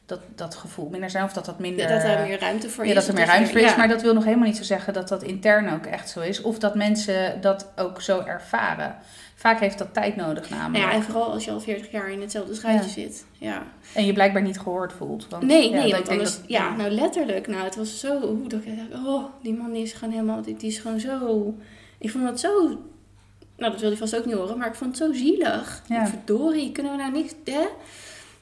dat, 0.09 0.19
dat 0.35 0.55
gevoel 0.55 0.89
minder 0.89 1.09
zijn. 1.09 1.23
Of 1.23 1.33
dat 1.33 1.45
dat 1.45 1.59
minder. 1.59 1.89
Ja, 1.89 1.95
dat 1.95 2.03
er 2.03 2.27
meer 2.27 2.39
ruimte 2.39 2.69
voor 2.69 2.83
ja, 2.83 2.89
is. 2.89 2.95
dat 2.95 3.07
er 3.07 3.13
meer 3.13 3.23
je- 3.23 3.29
ruimte 3.29 3.51
voor 3.51 3.59
is. 3.61 3.69
ja. 3.71 3.77
Maar 3.77 3.87
dat 3.87 4.01
wil 4.01 4.13
nog 4.13 4.23
helemaal 4.23 4.47
niet 4.47 4.57
zo 4.57 4.63
zeggen 4.63 4.93
dat 4.93 5.07
dat 5.07 5.23
intern 5.23 5.73
ook 5.73 5.85
echt 5.85 6.09
zo 6.09 6.19
is. 6.19 6.41
Of 6.41 6.59
dat 6.59 6.75
mensen 6.75 7.41
dat 7.41 7.71
ook 7.75 8.01
zo 8.01 8.21
ervaren. 8.25 8.95
Vaak 9.35 9.59
heeft 9.59 9.77
dat 9.77 9.93
tijd 9.93 10.15
nodig 10.15 10.49
namelijk. 10.49 10.83
ja, 10.85 10.91
en 10.91 11.03
vooral 11.03 11.31
als 11.31 11.45
je 11.45 11.51
al 11.51 11.59
40 11.59 11.91
jaar 11.91 12.09
in 12.11 12.21
hetzelfde 12.21 12.53
schuitje 12.55 12.85
Ja. 13.01 13.07
zit. 13.07 13.25
Ja. 13.37 13.63
En 13.93 14.05
je 14.05 14.13
blijkbaar 14.13 14.41
niet 14.41 14.59
gehoord 14.59 14.93
voelt. 14.93 15.27
Want, 15.29 15.43
Nee, 15.43 15.69
ja, 15.69 15.75
nee, 15.81 15.91
want 15.91 16.09
anders... 16.09 16.35
dat- 16.35 16.43
ja, 16.47 16.75
nou 16.75 16.89
letterlijk. 16.89 17.47
Nou, 17.47 17.63
het 17.63 17.75
was 17.75 17.99
zo... 17.99 18.19
Oeh, 18.23 18.49
dat 18.49 18.59
ik 18.65 18.89
dacht, 18.89 19.05
oh, 19.05 19.23
die 19.41 19.53
man 19.53 19.71
die 19.71 19.83
is 19.83 19.93
gewoon 19.93 20.13
helemaal... 20.13 20.41
Die, 20.41 20.55
die 20.57 20.69
is 20.69 20.77
gewoon 20.79 20.99
zo... 20.99 21.53
Ik 21.97 22.09
vond 22.11 22.23
dat 22.23 22.39
zo... 22.39 22.67
Nou, 23.57 23.71
dat 23.71 23.79
wil 23.81 23.89
hij 23.89 23.97
vast 23.97 24.15
ook 24.17 24.25
niet 24.25 24.35
horen. 24.35 24.57
Maar 24.57 24.67
ik 24.67 24.75
vond 24.75 24.97
het 24.99 25.07
zo 25.07 25.13
zielig. 25.19 25.81
Ja. 25.87 26.07
Verdorie, 26.07 26.71
kunnen 26.71 26.91
we 26.91 26.97
nou 26.97 27.11
niks... 27.11 27.33
Hè? 27.45 27.65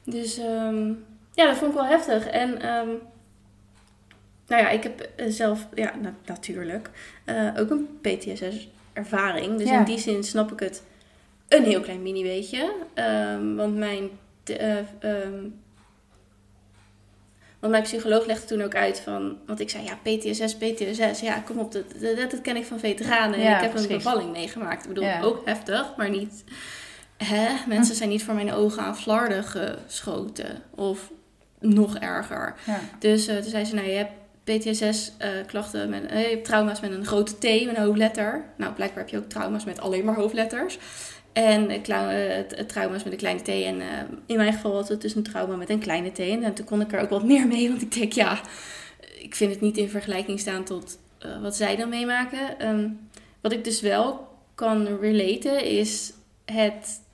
Dus 0.04 0.38
ehm, 0.38 0.92
ja, 1.38 1.46
dat 1.48 1.58
vond 1.58 1.72
ik 1.72 1.78
wel 1.78 1.86
heftig. 1.88 2.28
En 2.28 2.62
ehm, 2.62 2.88
nou 4.48 4.62
ja, 4.62 4.70
ik 4.70 4.84
heb 4.84 5.00
eh, 5.16 5.26
zelf... 5.30 5.68
Ja, 5.74 5.94
na- 6.02 6.14
natuurlijk. 6.26 6.90
eh, 7.26 7.50
ook 7.58 7.70
een 7.70 8.00
PTSS-ervaring. 8.02 9.58
Dus 9.58 9.70
Ja. 9.70 9.78
in 9.80 9.84
die 9.86 10.00
zin 10.00 10.24
snap 10.24 10.52
ik 10.52 10.60
het 10.60 10.84
een 11.48 11.64
heel 11.64 11.82
klein 11.82 12.02
mini 12.02 12.24
beetje. 12.24 12.74
Ehm, 12.94 13.56
want 13.56 13.76
mijn... 13.78 14.10
eh, 14.44 14.78
ehm, 15.00 15.44
want 17.60 17.72
mijn 17.72 17.84
psycholoog 17.84 18.26
legde 18.26 18.46
toen 18.48 18.62
ook 18.62 18.76
uit 18.76 19.00
van... 19.00 19.38
Want 19.46 19.60
ik 19.60 19.70
zei, 19.70 19.84
ja, 19.84 19.96
PTSS, 20.04 20.56
PTSS. 20.58 21.20
Ja, 21.20 21.40
kom 21.40 21.58
op, 21.60 21.72
dat, 21.72 21.84
dat, 22.02 22.32
dat 22.32 22.42
ken 22.42 22.56
ik 22.56 22.66
van 22.66 22.80
veteranen. 22.80 23.40
Ja, 23.40 23.56
ik 23.56 23.62
heb 23.62 23.72
precies. 23.72 23.90
een 23.90 23.96
bevalling 23.98 24.32
meegemaakt. 24.32 24.82
Ik 24.84 24.88
bedoel, 24.88 25.04
Ja. 25.04 25.22
ook 25.22 25.46
heftig, 25.46 25.94
maar 25.98 26.10
niet... 26.10 26.44
Hè? 27.18 27.48
Mensen 27.68 27.96
zijn 27.96 28.10
niet 28.10 28.24
voor 28.24 28.34
mijn 28.34 28.54
ogen 28.54 28.84
aan 28.84 28.98
flarden 28.98 29.44
geschoten. 29.44 30.62
Of 30.76 31.12
nog 31.60 31.98
erger. 31.98 32.56
Ja. 32.66 32.80
Dus 33.00 33.28
eh, 33.28 33.36
toen 33.36 33.50
zei 33.50 33.66
ze, 33.66 33.76
nou, 33.76 33.88
je 33.88 33.96
hebt 33.96 34.12
PTSS-klachten, 34.44 35.90
met, 35.90 36.06
eh, 36.06 36.22
je 36.22 36.30
hebt 36.30 36.46
trauma's 36.46 36.80
met 36.80 36.92
een 36.92 37.06
grote 37.06 37.38
T, 37.38 37.66
met 37.66 37.78
een 37.78 37.84
hoofdletter. 37.84 38.44
Nou, 38.58 38.74
blijkbaar 38.74 39.04
heb 39.04 39.10
je 39.10 39.18
ook 39.18 39.30
trauma's 39.30 39.66
met 39.66 39.80
alleen 39.80 40.06
maar 40.06 40.16
hoofdletters. 40.16 40.78
En 41.38 41.70
eh, 41.70 42.38
eh, 42.38 42.46
het 42.56 42.70
trauma's 42.70 43.04
met 43.04 43.14
een 43.14 43.20
kleine 43.20 43.42
T. 43.42 43.48
En 43.48 43.82
eh, 43.82 43.88
in 44.26 44.36
mijn 44.36 44.54
geval 44.54 44.72
was 44.72 44.90
het 44.90 45.02
dus 45.02 45.16
een 45.16 45.24
trauma 45.24 45.56
met 45.56 45.70
een 45.70 45.80
kleine 45.80 46.12
T. 46.12 46.20
En 46.20 46.54
toen 46.54 46.66
kon 46.66 46.82
ik 46.82 46.94
er 46.94 47.00
ook 47.00 47.10
wat 47.10 47.24
meer 47.24 47.48
mee, 47.48 47.70
want 47.70 47.82
ik 47.82 47.94
denk, 47.94 48.14
ja, 48.14 48.42
ik 49.20 49.36
vind 49.36 49.52
het 49.52 49.62
niet 49.62 49.78
in 49.78 49.90
vergelijking 49.90 50.40
staan 50.40 50.64
tot 50.64 50.98
eh, 51.20 51.42
wat 51.42 51.56
zij 51.56 51.76
dan 51.76 51.90
meemaken. 51.90 52.60
Ehm, 52.60 52.90
wat 53.42 53.52
ik 53.52 53.64
dus 53.64 53.82
wel 53.82 54.28
kan 54.56 55.00
relaten 55.00 55.66
is 55.66 56.14
het. 56.46 57.06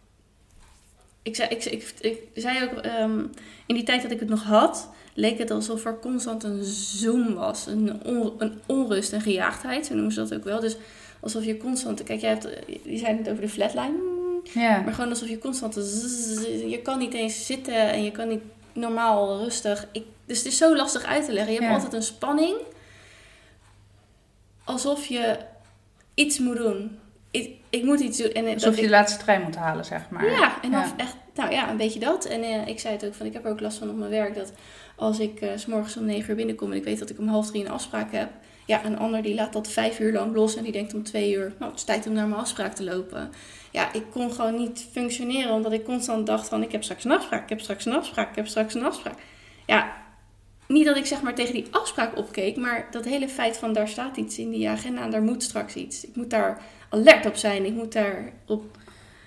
Ik 1.23 1.35
zei, 1.35 1.49
ik, 1.49 1.63
ik, 1.65 1.93
ik 1.99 2.17
zei 2.35 2.63
ook, 2.63 2.77
ehm, 2.79 3.19
in 3.65 3.75
die 3.75 3.83
tijd 3.83 4.01
dat 4.01 4.11
ik 4.11 4.19
het 4.19 4.29
nog 4.29 4.43
had, 4.43 4.89
leek 5.13 5.37
het 5.37 5.51
alsof 5.51 5.85
er 5.85 5.99
constant 5.99 6.43
een 6.43 6.63
zoom 6.63 7.33
was. 7.33 7.65
Een, 7.67 8.03
on- 8.05 8.33
een 8.37 8.59
onrust, 8.65 9.11
een 9.11 9.21
gejaagdheid, 9.21 9.85
zo 9.85 9.93
noemen 9.93 10.11
ze 10.13 10.19
dat 10.19 10.33
ook 10.33 10.43
wel. 10.43 10.59
Dus 10.59 10.75
alsof 11.19 11.45
je 11.45 11.57
constant, 11.57 12.03
kijk, 12.03 12.21
jij 12.21 12.29
hebt, 12.29 12.47
je 12.83 12.97
zei 12.97 13.17
het 13.17 13.29
over 13.29 13.41
de 13.41 13.49
flatline, 13.49 13.97
Ja. 14.53 14.81
maar 14.81 14.93
gewoon 14.93 15.09
alsof 15.09 15.29
je 15.29 15.37
constant, 15.37 15.73
zzz, 15.73 16.41
je 16.67 16.79
kan 16.83 16.99
niet 16.99 17.13
eens 17.13 17.45
zitten 17.45 17.75
en 17.91 18.03
je 18.03 18.11
kan 18.11 18.27
niet 18.27 18.41
normaal 18.73 19.37
rustig. 19.43 19.87
Ik, 19.91 20.03
dus 20.25 20.37
het 20.37 20.47
is 20.47 20.57
zo 20.57 20.75
lastig 20.75 21.03
uit 21.03 21.25
te 21.25 21.31
leggen. 21.33 21.53
Je 21.53 21.59
hebt 21.59 21.69
Ja. 21.71 21.75
altijd 21.75 21.93
een 21.93 22.03
spanning, 22.03 22.55
alsof 24.63 25.05
je 25.05 25.37
iets 26.13 26.39
moet 26.39 26.57
doen. 26.57 26.99
Ik 27.75 27.83
moet 27.83 27.99
iets 27.99 28.17
doen. 28.17 28.31
En 28.31 28.43
dat 28.45 28.53
Alsof 28.53 28.75
je 28.75 28.81
ik- 28.81 28.87
de 28.87 28.93
laatste 28.93 29.23
trein 29.23 29.41
moet 29.41 29.55
halen, 29.55 29.85
zeg 29.85 30.01
maar. 30.09 30.31
ja, 30.31 30.61
en 30.61 30.71
dan 30.71 30.79
Ja. 30.81 30.93
echt, 30.97 31.15
nou 31.35 31.51
ja, 31.51 31.69
een 31.69 31.77
beetje 31.77 31.99
dat. 31.99 32.25
En 32.25 32.43
eh, 32.43 32.67
ik 32.67 32.79
zei 32.79 32.93
het 32.93 33.05
ook 33.05 33.13
van, 33.13 33.25
ik 33.25 33.33
heb 33.33 33.45
er 33.45 33.51
ook 33.51 33.59
last 33.59 33.77
van 33.77 33.89
op 33.89 33.95
mijn 33.97 34.09
werk 34.11 34.35
dat 34.35 34.53
als 34.95 35.19
ik 35.19 35.41
eh, 35.41 35.49
s 35.55 35.65
morgens 35.65 35.97
om 35.97 36.05
negen 36.05 36.29
uur 36.29 36.35
binnenkom 36.35 36.71
en 36.71 36.77
ik 36.77 36.83
weet 36.83 36.99
dat 36.99 37.09
ik 37.09 37.19
om 37.19 37.27
half 37.27 37.47
drie 37.47 37.65
een 37.65 37.71
afspraak 37.71 38.11
heb 38.11 38.29
Ja, 38.65 38.85
een 38.85 38.97
ander 38.97 39.21
die 39.21 39.35
laat 39.35 39.53
dat 39.53 39.67
vijf 39.67 39.99
uur 39.99 40.13
lang 40.13 40.35
los 40.35 40.55
en 40.55 40.63
die 40.63 40.71
denkt 40.71 40.93
om 40.93 41.03
twee 41.03 41.33
uur, 41.33 41.53
nou, 41.59 41.71
het 41.71 41.79
is 41.79 41.85
tijd 41.85 42.07
om 42.07 42.13
naar 42.13 42.27
mijn 42.27 42.41
afspraak 42.41 42.73
te 42.73 42.83
lopen. 42.83 43.29
Ja, 43.71 43.93
ik 43.93 44.03
kon 44.11 44.31
gewoon 44.31 44.55
niet 44.55 44.87
functioneren, 44.91 45.51
omdat 45.53 45.71
ik 45.71 45.83
constant 45.83 46.25
dacht 46.27 46.47
van, 46.49 46.63
ik 46.63 46.71
heb 46.71 46.83
straks 46.83 47.03
een 47.03 47.11
afspraak, 47.11 47.43
ik 47.43 47.49
heb 47.49 47.59
straks 47.59 47.85
een 47.85 47.93
afspraak, 47.93 48.29
ik 48.29 48.35
heb 48.35 48.47
straks 48.47 48.73
een 48.73 48.83
afspraak. 48.83 49.17
Ja, 49.65 49.91
niet 50.67 50.85
dat 50.85 50.97
ik 50.97 51.05
zeg 51.05 51.21
maar 51.21 51.35
tegen 51.35 51.53
die 51.53 51.65
afspraak 51.71 52.17
opkeek, 52.17 52.55
maar 52.57 52.87
dat 52.91 53.05
hele 53.05 53.29
feit 53.29 53.57
van 53.57 53.73
daar 53.73 53.87
staat 53.87 54.17
iets 54.17 54.37
in 54.37 54.49
die 54.49 54.69
agenda 54.69 55.01
en 55.01 55.09
daar 55.11 55.21
moet 55.23 55.43
straks 55.43 55.73
iets. 55.75 56.05
Ik 56.07 56.15
moet 56.15 56.29
daar 56.29 56.61
alert 56.93 57.25
op 57.25 57.35
zijn, 57.35 57.65
ik 57.65 57.73
moet 57.73 57.93
daar 57.93 58.31
op... 58.47 58.63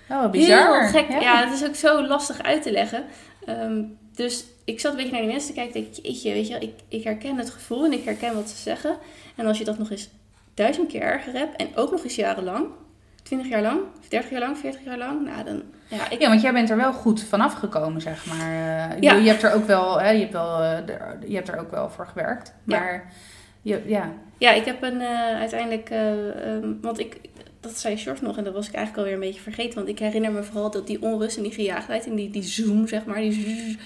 Oh, 0.09 0.29
bizar. 0.29 0.81
Heel 0.81 1.01
gek. 1.01 1.21
Ja. 1.21 1.43
het 1.43 1.53
is 1.53 1.67
ook 1.67 1.75
zo 1.75 2.07
lastig 2.07 2.41
uit 2.41 2.63
te 2.63 2.71
leggen. 2.71 3.05
Ehm, 3.45 3.83
dus 4.15 4.45
ik 4.65 4.79
zat 4.79 4.91
een 4.91 4.97
beetje 4.97 5.11
naar 5.11 5.21
die 5.21 5.31
mensen 5.31 5.49
te 5.49 5.55
kijken. 5.55 5.73
Denk 5.73 5.95
ik, 5.95 6.03
jeetje, 6.03 6.33
weet 6.33 6.47
je, 6.47 6.59
ik, 6.59 6.73
ik 6.87 7.03
herken 7.03 7.37
het 7.37 7.49
gevoel 7.49 7.85
en 7.85 7.93
ik 7.93 8.03
herken 8.03 8.35
wat 8.35 8.49
ze 8.49 8.57
zeggen. 8.57 8.97
En 9.35 9.45
als 9.45 9.57
je 9.57 9.63
dat 9.63 9.77
nog 9.77 9.91
eens 9.91 10.09
duizend 10.53 10.87
keer 10.87 11.01
erger 11.01 11.33
hebt 11.33 11.55
en 11.55 11.67
ook 11.75 11.91
nog 11.91 12.03
eens 12.03 12.15
jarenlang, 12.15 12.67
20 13.23 13.49
jaar 13.49 13.61
lang, 13.61 13.79
30 14.09 14.29
jaar 14.29 14.39
lang, 14.39 14.57
40 14.57 14.83
jaar 14.83 14.97
lang, 14.97 15.25
nou 15.25 15.43
dan. 15.43 15.63
Ja, 15.87 16.09
ik... 16.09 16.21
ja, 16.21 16.29
want 16.29 16.41
jij 16.41 16.53
bent 16.53 16.69
er 16.69 16.77
wel 16.77 16.93
goed 16.93 17.23
vanaf 17.23 17.53
gekomen, 17.53 18.01
zeg 18.01 18.25
maar. 18.25 18.37
Uh, 18.37 19.01
ja. 19.01 19.13
je, 19.13 19.29
hebt 19.29 19.43
er 19.43 19.53
ook 19.53 19.65
wel, 19.65 19.99
hè, 19.99 20.09
je, 20.09 20.19
hebt 20.19 20.31
wel 20.31 20.63
uh, 20.63 20.77
je 21.27 21.35
hebt 21.35 21.47
er 21.47 21.59
ook 21.59 21.71
wel 21.71 21.89
voor 21.89 22.07
gewerkt. 22.07 22.53
Maar 22.63 22.93
ja, 23.61 23.75
je, 23.75 23.81
ja. 23.85 24.11
ja 24.37 24.51
ik 24.51 24.65
heb 24.65 24.83
een 24.83 25.01
uh, 25.01 25.39
uiteindelijk, 25.39 25.89
um, 25.89 26.79
want 26.81 26.99
ik, 26.99 27.19
dat 27.67 27.77
zei 27.77 27.97
George 27.97 28.23
nog 28.23 28.37
en 28.37 28.43
dat 28.43 28.53
was 28.53 28.67
ik 28.67 28.73
eigenlijk 28.73 28.97
alweer 28.97 29.21
een 29.21 29.27
beetje 29.27 29.51
vergeten. 29.51 29.75
Want 29.75 29.87
ik 29.87 29.99
herinner 29.99 30.31
me 30.31 30.43
vooral 30.43 30.71
dat 30.71 30.87
die 30.87 31.01
onrust 31.01 31.37
en 31.37 31.43
die 31.43 31.51
gejaagdheid 31.51 32.05
en 32.05 32.15
die, 32.15 32.29
die 32.29 32.43
zoom, 32.43 32.87
zeg 32.87 33.05
maar, 33.05 33.19
die 33.19 33.77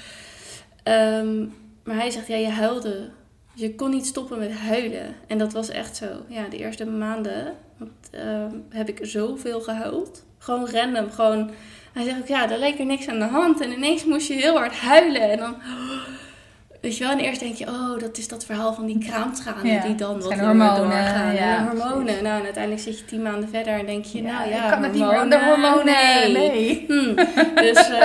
um, 0.83 1.53
maar 1.83 1.95
hij 1.95 2.09
zegt, 2.09 2.27
ja, 2.27 2.35
je 2.35 2.49
huilde. 2.49 3.09
Je 3.53 3.75
kon 3.75 3.89
niet 3.89 4.05
stoppen 4.05 4.39
met 4.39 4.51
huilen. 4.51 5.15
En 5.27 5.37
dat 5.37 5.53
was 5.53 5.69
echt 5.69 5.95
zo. 5.95 6.05
Ja, 6.27 6.47
de 6.47 6.57
eerste 6.57 6.85
maanden 6.85 7.53
uh, 8.15 8.45
heb 8.69 8.89
ik 8.89 8.99
zoveel 9.01 9.61
gehuild. 9.61 10.25
Gewoon 10.37 10.69
random, 10.69 11.11
gewoon... 11.11 11.51
Hij 11.93 12.03
zegt 12.03 12.19
ook, 12.19 12.27
ja, 12.27 12.51
er 12.51 12.59
leek 12.59 12.79
er 12.79 12.85
niks 12.85 13.07
aan 13.07 13.19
de 13.19 13.25
hand. 13.25 13.61
En 13.61 13.71
ineens 13.71 14.05
moest 14.05 14.27
je 14.27 14.33
heel 14.33 14.57
hard 14.57 14.73
huilen. 14.75 15.31
En 15.31 15.37
dan... 15.37 15.55
Weet 16.81 16.97
je 16.97 17.03
wel, 17.03 17.13
en 17.13 17.19
eerst 17.19 17.39
denk 17.39 17.55
je, 17.55 17.67
oh, 17.67 17.99
dat 17.99 18.17
is 18.17 18.27
dat 18.27 18.45
verhaal 18.45 18.73
van 18.73 18.85
die 18.85 18.97
kraamtranen 18.97 19.81
die 19.81 19.95
dan 19.95 20.21
wat 20.21 20.33
hormonen, 20.33 20.75
doorgaan. 20.75 21.33
Ja, 21.33 21.57
en 21.57 21.65
hormonen. 21.65 22.23
Nou, 22.23 22.39
en 22.39 22.43
uiteindelijk 22.43 22.83
zit 22.83 22.99
je 22.99 23.05
tien 23.05 23.21
maanden 23.21 23.49
verder 23.49 23.73
en 23.73 23.85
denk 23.85 24.05
je, 24.05 24.21
nou 24.21 24.49
ja, 24.49 24.63
ik 24.63 24.71
kan 24.71 24.83
het 24.83 24.93
niet 24.93 25.03
meer 25.03 25.43
hormonen. 25.43 25.85
Nee. 25.85 26.31
nee. 26.31 26.85
Hm. 26.87 27.15
Dus, 27.55 27.89
uh, 27.89 27.99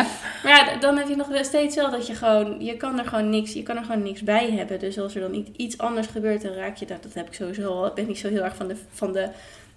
maar 0.42 0.52
ja, 0.56 0.76
dan 0.80 0.96
heb 0.96 1.08
je 1.08 1.16
nog 1.16 1.28
steeds 1.40 1.76
wel 1.76 1.90
dat 1.90 2.06
je 2.06 2.14
gewoon, 2.14 2.56
je 2.58 2.76
kan 2.76 2.98
er 2.98 3.04
gewoon 3.04 3.30
niks, 3.30 3.52
je 3.52 3.62
kan 3.62 3.76
er 3.76 3.84
gewoon 3.84 4.02
niks 4.02 4.22
bij 4.22 4.50
hebben. 4.50 4.78
Dus 4.78 4.98
als 4.98 5.14
er 5.14 5.20
dan 5.20 5.46
iets 5.56 5.78
anders 5.78 6.06
gebeurt, 6.06 6.42
dan 6.42 6.52
raak 6.52 6.76
je 6.76 6.86
dat. 6.86 7.02
Dat 7.02 7.14
heb 7.14 7.26
ik 7.26 7.34
sowieso 7.34 7.68
al. 7.68 7.86
Ik 7.86 7.94
ben 7.94 8.06
niet 8.06 8.18
zo 8.18 8.28
heel 8.28 8.44
erg 8.44 8.56
van 8.56 8.68
de, 8.68 8.76
van 8.92 9.12
de 9.12 9.28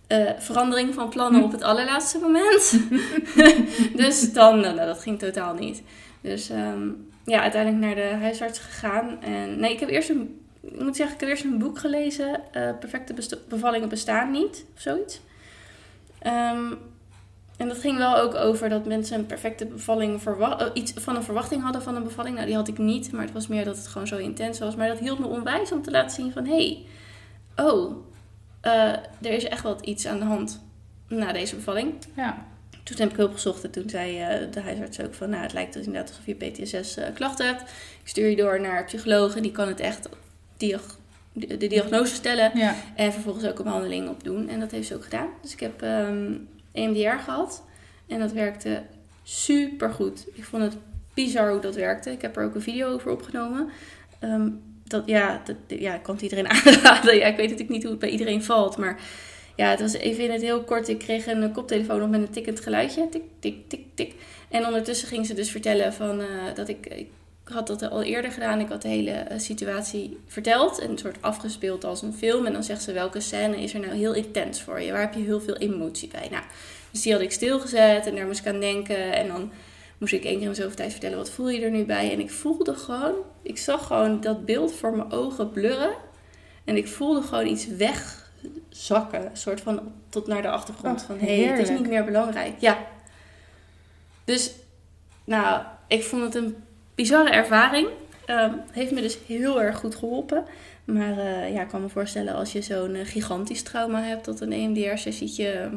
uh, 0.08 0.30
verandering 0.38 0.94
van 0.94 1.10
plannen 1.10 1.44
op 1.44 1.52
het 1.52 1.64
allerlaatste 1.64 2.20
moment. 2.20 2.80
dus 4.02 4.34
dan, 4.34 4.60
nou, 4.60 4.76
dat 4.76 5.00
ging 5.00 5.20
totaal 5.20 5.54
niet. 5.54 5.82
Dus 6.22 6.50
um, 6.50 7.14
ja, 7.26 7.42
uiteindelijk 7.42 7.84
naar 7.84 7.96
de 7.96 8.18
huisarts 8.22 8.60
gegaan. 8.60 9.22
En 9.22 9.60
nee, 9.60 9.72
ik 9.72 9.80
heb 9.80 9.90
eerst 9.90 10.10
een, 10.10 10.42
moet 10.62 10.96
zeggen, 10.96 11.16
ik 11.16 11.22
heb 11.22 11.30
eerst 11.30 11.44
een 11.44 11.58
boek 11.58 11.80
gelezen. 11.80 12.42
Uh, 12.54 12.70
Perfecte 12.80 13.40
bevallingen 13.50 13.90
bestaan 13.90 14.32
niet, 14.32 14.66
of 14.76 14.82
zoiets. 14.82 15.22
Um, 16.28 16.78
en 17.58 17.68
dat 17.68 17.78
ging 17.78 17.98
wel 17.98 18.18
ook 18.18 18.36
over 18.36 18.70
dat 18.70 18.86
mensen 18.86 19.20
een 19.20 19.26
perfecte 19.26 19.66
bevalling 19.66 20.22
uh, 20.28 20.68
iets 20.74 20.94
van 20.96 21.16
een 21.16 21.24
verwachting 21.24 21.64
hadden 21.64 21.82
van 21.82 21.96
een 21.96 22.04
bevalling. 22.04 22.36
Nou, 22.36 22.48
die 22.48 22.56
had 22.56 22.68
ik 22.68 22.78
niet, 22.78 23.12
maar 23.12 23.24
het 23.24 23.34
was 23.34 23.48
meer 23.48 23.66
dat 23.66 23.78
het 23.78 23.88
gewoon 23.88 24.08
zo 24.08 24.18
intens 24.18 24.60
was. 24.60 24.76
Maar 24.76 24.88
dat 24.88 25.00
hield 25.00 25.20
me 25.20 25.28
onwijs 25.28 25.72
om 25.72 25.82
te 25.82 25.92
laten 25.92 26.16
zien 26.16 26.32
van, 26.32 26.46
hé, 26.46 26.56
hey, 26.56 26.86
oh, 27.66 27.96
uh, 28.64 28.92
er 28.92 29.32
is 29.32 29.44
echt 29.44 29.64
wat 29.64 29.82
iets 29.82 30.08
aan 30.08 30.20
de 30.20 30.26
hand 30.26 30.64
na 31.08 31.32
deze 31.32 31.56
bevalling. 31.56 31.94
Ja. 32.16 32.46
Toen 32.86 32.98
heb 32.98 33.10
ik 33.10 33.16
hulp 33.16 33.34
gezocht 33.34 33.64
en 33.64 33.72
toen 33.72 33.90
zei 33.90 34.22
uh, 34.22 34.52
de 34.52 34.62
huisarts 34.62 35.02
ook 35.02 35.14
van, 35.14 35.30
nou, 35.30 35.44
het 35.44 35.54
lijkt 35.54 35.74
dus 35.74 35.86
inderdaad 35.86 36.10
alsof 36.10 36.26
je 36.26 36.36
PTSS 36.36 36.98
uh, 36.98 37.06
klachten 37.14 37.46
hebt. 37.46 37.62
Ik 38.02 38.08
stuur 38.08 38.30
je 38.30 38.36
door 38.36 38.62
naar 38.62 38.86
psychologen, 38.86 39.42
die 39.42 39.52
kan 39.52 39.68
het 39.68 39.80
echt 39.80 40.10
diag 40.58 40.98
de, 41.36 41.68
diagnose 41.68 42.14
stellen 42.14 42.52
ja. 42.58 42.76
en 42.96 43.14
vervolgens 43.14 43.46
ook 43.46 43.58
een 43.58 43.64
behandeling 43.64 44.10
op 44.10 44.24
doen. 44.24 44.50
En 44.50 44.60
dat 44.60 44.72
heeft 44.72 44.88
ze 44.88 44.96
ook 44.96 45.04
gedaan. 45.04 45.30
Dus 45.42 45.54
ik 45.54 45.60
heb 45.60 45.82
um, 45.82 46.48
EMDR 46.72 47.24
gehad 47.24 47.64
en 48.08 48.20
dat 48.20 48.32
werkte 48.32 48.82
super 49.24 49.90
goed. 49.90 50.26
Ik 50.34 50.44
vond 50.44 50.64
het 50.64 50.78
bizar 51.14 51.52
hoe 51.52 51.62
dat 51.62 51.76
werkte. 51.76 52.12
Ik 52.12 52.22
heb 52.22 52.38
er 52.38 52.44
ook 52.44 52.56
een 52.56 52.62
video 52.62 52.94
over 52.94 53.12
opgenomen. 53.12 53.70
Um, 54.20 54.62
dat, 54.84 55.04
ja, 55.06 55.42
dat, 55.46 55.56
ja, 55.68 55.94
ik 55.94 56.04
kan 56.04 56.14
het 56.14 56.24
iedereen 56.24 56.50
aanraden. 56.56 57.16
Ja, 57.16 57.26
ik 57.26 57.36
weet 57.36 57.50
natuurlijk 57.50 57.70
niet 57.70 57.82
hoe 57.82 57.92
het 57.92 58.00
bij 58.00 58.10
iedereen 58.10 58.44
valt, 58.44 58.78
maar 58.78 59.00
ja, 59.56 59.70
het 59.70 59.80
was 59.80 59.94
even 59.94 60.24
in 60.24 60.32
het 60.32 60.42
heel 60.42 60.64
kort. 60.64 60.88
Ik 60.88 61.00
kreeg 61.00 61.28
een 61.28 61.52
koptelefoon 61.52 62.04
op 62.04 62.10
met 62.10 62.22
een 62.22 62.30
tikkend 62.30 62.60
geluidje. 62.60 63.10
Tik, 63.10 63.24
tik, 63.40 63.70
tik, 63.70 63.86
tik. 63.94 64.14
En 64.50 64.66
ondertussen 64.66 65.08
ging 65.08 65.26
ze 65.26 65.34
dus 65.34 65.52
vertellen 65.52 65.94
van, 65.94 66.22
uh, 66.22 66.28
dat 66.56 66.68
ik, 66.68 66.86
ik 66.86 67.10
had 67.44 67.68
dat 67.68 67.90
al 67.90 68.04
eerder 68.04 68.32
gedaan. 68.32 68.60
Ik 68.60 68.70
had 68.70 68.82
de 68.82 68.88
hele 68.88 69.26
uh, 69.32 69.38
situatie 69.40 70.18
verteld. 70.28 70.80
En 70.80 70.90
een 70.90 70.98
soort 70.98 71.22
afgespeeld 71.22 71.84
als 71.84 72.02
een 72.02 72.14
film. 72.14 72.46
En 72.46 72.54
dan 72.54 72.64
zegt 72.64 72.84
ze 72.84 72.92
welke 72.92 73.20
scène 73.20 73.62
is 73.62 73.74
er 73.74 73.80
nou 73.80 73.94
heel 73.94 74.14
intens 74.14 74.62
voor 74.62 74.82
je? 74.82 74.92
Waar 74.92 75.02
heb 75.02 75.14
je 75.14 75.24
heel 75.24 75.42
veel 75.42 75.58
emotie 75.58 76.08
bij? 76.08 76.28
Nou, 76.32 76.44
dus 76.92 77.02
die 77.02 77.14
had 77.14 77.22
ik 77.22 77.32
stilgezet 77.32 78.06
en 78.06 78.16
daar 78.16 78.26
moest 78.26 78.40
ik 78.40 78.48
aan 78.48 78.60
denken. 78.60 79.14
En 79.14 79.28
dan 79.28 79.52
moest 79.98 80.14
ik 80.14 80.24
één 80.24 80.40
keer 80.40 80.48
in 80.48 80.56
zoveel 80.56 80.76
tijd 80.76 80.92
vertellen, 80.92 81.18
wat 81.18 81.30
voel 81.30 81.50
je 81.50 81.62
er 81.62 81.72
nu 81.72 81.86
bij? 81.86 82.12
En 82.12 82.20
ik 82.20 82.32
voelde 82.32 82.76
gewoon, 82.76 83.14
ik 83.42 83.58
zag 83.58 83.88
gewoon 83.88 84.22
dat 84.22 84.46
beeld 84.46 84.74
voor 84.74 84.96
mijn 84.96 85.12
ogen 85.12 85.52
blurren. 85.52 85.94
En 86.64 86.78
ik 86.78 86.88
voelde 86.88 87.22
gewoon 87.22 87.48
iets 87.48 87.68
weg 87.68 88.25
zakken. 88.70 89.26
Een 89.26 89.38
soort 89.38 89.62
van 89.62 89.92
tot 90.10 90.28
naar 90.28 90.42
de 90.42 90.50
achtergrond. 90.50 91.02
Oh, 91.02 91.08
van 91.08 91.20
hé, 91.20 91.44
hey, 91.44 91.52
het 91.52 91.70
is 91.70 91.70
niet 91.70 91.88
meer 91.88 92.06
belangrijk. 92.06 92.54
Ja. 92.60 92.78
Dus, 94.24 94.52
nou, 95.24 95.64
ik 95.88 96.04
vond 96.04 96.24
het 96.24 96.36
een 96.36 96.56
bizarre 96.96 97.30
ervaring. 97.30 97.88
Um, 98.30 98.62
heeft 98.72 98.92
me 98.92 99.02
dus 99.02 99.18
heel 99.28 99.62
erg 99.62 99.78
goed 99.78 99.96
geholpen. 99.96 100.46
Maar 100.86 101.18
uh, 101.18 101.54
ja, 101.54 101.62
ik 101.62 101.68
kan 101.68 101.82
me 101.82 101.90
voorstellen 101.90 102.34
als 102.34 102.52
je 102.52 102.62
zo'n 102.62 102.96
uh, 102.96 103.06
gigantisch 103.06 103.62
trauma 103.62 104.02
hebt 104.02 104.26
dat 104.26 104.42
een 104.42 104.52
EMDR-sessietje. 104.52 105.52
Ehm, 105.52 105.76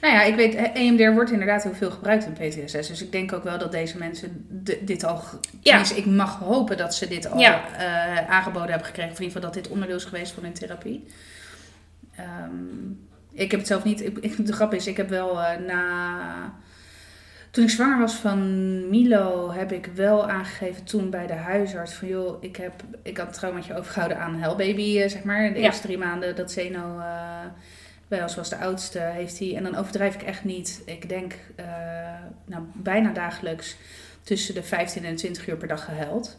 nou 0.00 0.14
ja, 0.14 0.22
ik 0.22 0.34
weet, 0.34 0.54
EMDR 0.54 1.10
wordt 1.10 1.30
inderdaad 1.30 1.62
heel 1.62 1.74
veel 1.74 1.90
gebruikt 1.90 2.26
in 2.26 2.32
PTSS. 2.32 2.88
Dus 2.88 3.02
ik 3.02 3.12
denk 3.12 3.32
ook 3.32 3.44
wel 3.44 3.58
dat 3.58 3.72
deze 3.72 3.98
mensen 3.98 4.46
dit 4.80 5.04
al. 5.04 5.22
Ja. 5.60 5.94
ik 5.94 6.06
mag 6.06 6.38
hopen 6.38 6.76
dat 6.76 6.94
ze 6.94 7.08
dit 7.08 7.30
al 7.30 7.38
ja. 7.38 7.62
uh, 7.78 8.30
aangeboden 8.30 8.68
hebben 8.68 8.86
gekregen. 8.86 9.12
Of 9.12 9.18
in 9.18 9.24
ieder 9.24 9.36
geval 9.36 9.52
dat 9.52 9.62
dit 9.62 9.72
onderdeel 9.72 9.96
is 9.96 10.04
geweest 10.04 10.32
van 10.32 10.42
hun 10.42 10.52
therapie. 10.52 11.04
Um, 12.20 13.08
ik 13.32 13.50
heb 13.50 13.60
het 13.60 13.68
zelf 13.68 13.84
niet. 13.84 14.00
Ik, 14.04 14.46
de 14.46 14.52
grap 14.52 14.74
is, 14.74 14.86
ik 14.86 14.96
heb 14.96 15.08
wel 15.08 15.32
uh, 15.32 15.56
na. 15.66 16.54
Toen 17.50 17.64
ik 17.64 17.70
zwanger 17.70 17.98
was 17.98 18.14
van 18.14 18.88
Milo, 18.88 19.52
heb 19.52 19.72
ik 19.72 19.86
wel 19.94 20.28
aangegeven 20.28 20.84
toen 20.84 21.10
bij 21.10 21.26
de 21.26 21.32
huisarts 21.32 21.92
van 21.92 22.08
joh, 22.08 22.42
ik 22.42 22.56
heb 22.56 22.82
ik 23.02 23.16
had 23.16 23.26
het 23.26 23.36
traumaatje 23.36 23.76
overgehouden 23.76 24.18
aan 24.18 24.34
Hellbaby, 24.34 24.98
uh, 24.98 25.08
zeg 25.08 25.24
maar. 25.24 25.52
De 25.52 25.58
eerste 25.58 25.82
drie 25.82 25.98
maanden 25.98 26.36
dat 26.36 26.52
Zeno 26.52 26.98
uh, 26.98 27.40
bij 28.08 28.22
ons 28.22 28.34
was 28.34 28.48
de 28.48 28.56
oudste, 28.56 28.98
heeft 28.98 29.38
hij. 29.38 29.56
En 29.56 29.62
dan 29.62 29.76
overdrijf 29.76 30.14
ik 30.14 30.22
echt 30.22 30.44
niet. 30.44 30.82
Ik 30.84 31.08
denk 31.08 31.34
nou, 32.44 32.62
bijna 32.74 33.12
dagelijks 33.12 33.76
tussen 34.22 34.54
de 34.54 34.62
15 34.62 35.04
en 35.04 35.16
20 35.16 35.48
uur 35.48 35.56
per 35.56 35.68
dag 35.68 35.84
gehuild 35.84 36.38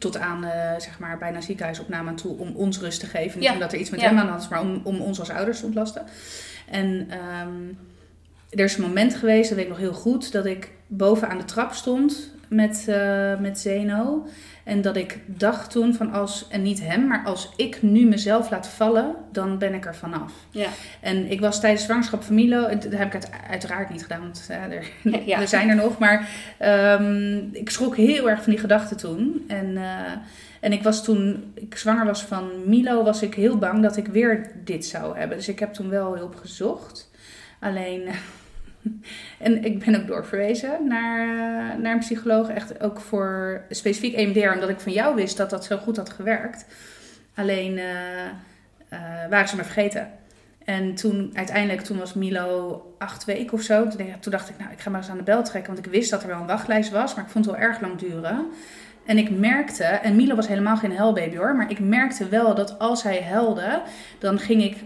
tot 0.00 0.18
aan 0.18 0.44
uh, 0.44 0.50
zeg 0.78 0.98
maar 0.98 1.18
bijna 1.18 1.40
ziekenhuisopname 1.40 2.14
toe 2.14 2.38
om 2.38 2.54
ons 2.54 2.78
rust 2.78 3.00
te 3.00 3.06
geven. 3.06 3.40
Niet 3.40 3.50
omdat 3.50 3.72
er 3.72 3.78
iets 3.78 3.90
met 3.90 4.00
hem 4.00 4.18
aan 4.18 4.28
had, 4.28 4.48
maar 4.50 4.60
om, 4.60 4.80
om 4.84 5.00
ons 5.00 5.18
als 5.18 5.30
ouders 5.30 5.60
te 5.60 5.66
ontlasten. 5.66 6.04
En 6.70 6.86
um, 7.46 7.78
er 8.50 8.64
is 8.64 8.76
een 8.76 8.82
moment 8.82 9.14
geweest, 9.14 9.48
dat 9.48 9.56
weet 9.56 9.66
ik 9.66 9.72
nog 9.72 9.80
heel 9.80 9.92
goed, 9.92 10.32
dat 10.32 10.46
ik 10.46 10.70
boven 10.86 11.28
aan 11.28 11.38
de 11.38 11.44
trap 11.44 11.72
stond 11.72 12.30
met, 12.50 12.86
uh, 12.88 13.38
met 13.38 13.58
Zeno. 13.58 14.26
En 14.64 14.82
dat 14.82 14.96
ik 14.96 15.18
dacht 15.26 15.70
toen 15.70 15.94
van 15.94 16.12
als, 16.12 16.46
en 16.48 16.62
niet 16.62 16.80
hem, 16.80 17.06
maar 17.06 17.24
als 17.24 17.52
ik 17.56 17.82
nu 17.82 18.04
mezelf 18.04 18.50
laat 18.50 18.68
vallen, 18.68 19.14
dan 19.32 19.58
ben 19.58 19.74
ik 19.74 19.86
er 19.86 19.94
vanaf. 19.94 20.32
Ja. 20.50 20.68
En 21.00 21.30
ik 21.30 21.40
was 21.40 21.60
tijdens 21.60 21.84
zwangerschap 21.84 22.22
van 22.22 22.34
Milo, 22.34 22.68
dat 22.68 22.92
heb 22.92 23.14
ik 23.14 23.22
uiteraard 23.50 23.90
niet 23.90 24.02
gedaan, 24.02 24.20
want 24.20 24.44
ja, 24.48 24.70
er, 24.70 24.90
ja. 25.26 25.38
we 25.44 25.46
zijn 25.46 25.68
er 25.68 25.76
nog. 25.76 25.98
Maar 25.98 26.28
um, 27.00 27.48
ik 27.52 27.70
schrok 27.70 27.96
heel 27.96 28.30
erg 28.30 28.42
van 28.42 28.52
die 28.52 28.60
gedachten 28.60 28.96
toen. 28.96 29.44
En, 29.48 29.66
uh, 29.70 30.12
en 30.60 30.72
ik 30.72 30.82
was 30.82 31.04
toen 31.04 31.52
ik 31.54 31.76
zwanger 31.76 32.06
was 32.06 32.22
van 32.22 32.50
Milo, 32.66 33.02
was 33.02 33.22
ik 33.22 33.34
heel 33.34 33.58
bang 33.58 33.82
dat 33.82 33.96
ik 33.96 34.06
weer 34.06 34.50
dit 34.64 34.86
zou 34.86 35.18
hebben. 35.18 35.36
Dus 35.36 35.48
ik 35.48 35.58
heb 35.58 35.72
toen 35.72 35.88
wel 35.88 36.16
hulp 36.16 36.34
gezocht. 36.34 37.10
Alleen 37.60 38.08
en 39.40 39.64
ik 39.64 39.84
ben 39.84 40.00
ook 40.00 40.06
doorverwezen 40.06 40.86
naar, 40.88 41.28
eh, 41.28 41.78
naar 41.78 41.92
een 41.92 41.98
psycholoog. 41.98 42.48
Echt 42.48 42.82
ook 42.82 43.00
voor 43.00 43.62
specifiek 43.70 44.16
EMDR, 44.16 44.52
omdat 44.54 44.68
ik 44.68 44.80
van 44.80 44.92
jou 44.92 45.14
wist 45.14 45.36
dat 45.36 45.50
dat 45.50 45.64
zo 45.64 45.76
goed 45.76 45.96
had 45.96 46.10
gewerkt. 46.10 46.64
Alleen 47.34 47.72
uh, 47.72 47.84
uh, 48.92 48.98
waren 49.30 49.48
ze 49.48 49.56
me 49.56 49.64
vergeten. 49.64 50.10
En 50.64 50.94
toen 50.94 51.30
uiteindelijk, 51.34 51.80
toen 51.80 51.98
was 51.98 52.14
Milo 52.14 52.82
acht 52.98 53.24
weken 53.24 53.52
of 53.52 53.62
zo. 53.62 53.88
Toen, 53.88 54.32
dacht 54.32 54.48
ik, 54.48 54.58
nou, 54.58 54.72
ik 54.72 54.80
ga 54.80 54.90
maar 54.90 55.00
eens 55.00 55.10
aan 55.10 55.16
de 55.16 55.22
bel 55.22 55.42
trekken. 55.42 55.74
Want 55.74 55.86
ik 55.86 55.92
wist 55.92 56.10
dat 56.10 56.22
er 56.22 56.28
wel 56.28 56.40
een 56.40 56.46
wachtlijst 56.46 56.90
was, 56.90 57.14
maar 57.14 57.24
ik 57.24 57.30
vond 57.30 57.44
het 57.44 57.54
wel 57.54 57.64
erg 57.64 57.80
lang 57.80 57.98
duren. 57.98 58.46
En 59.04 59.18
ik 59.18 59.30
merkte, 59.30 59.84
en 59.84 60.16
Milo 60.16 60.34
was 60.34 60.48
helemaal 60.48 60.76
geen 60.76 60.96
huilbaby 60.96 61.36
hoor, 61.36 61.56
maar 61.56 61.70
ik 61.70 61.80
merkte 61.80 62.28
wel 62.28 62.54
dat 62.54 62.78
als 62.78 63.02
hij 63.02 63.22
huilde, 63.22 63.82
dan 64.18 64.38
ging 64.38 64.62
ik 64.62 64.76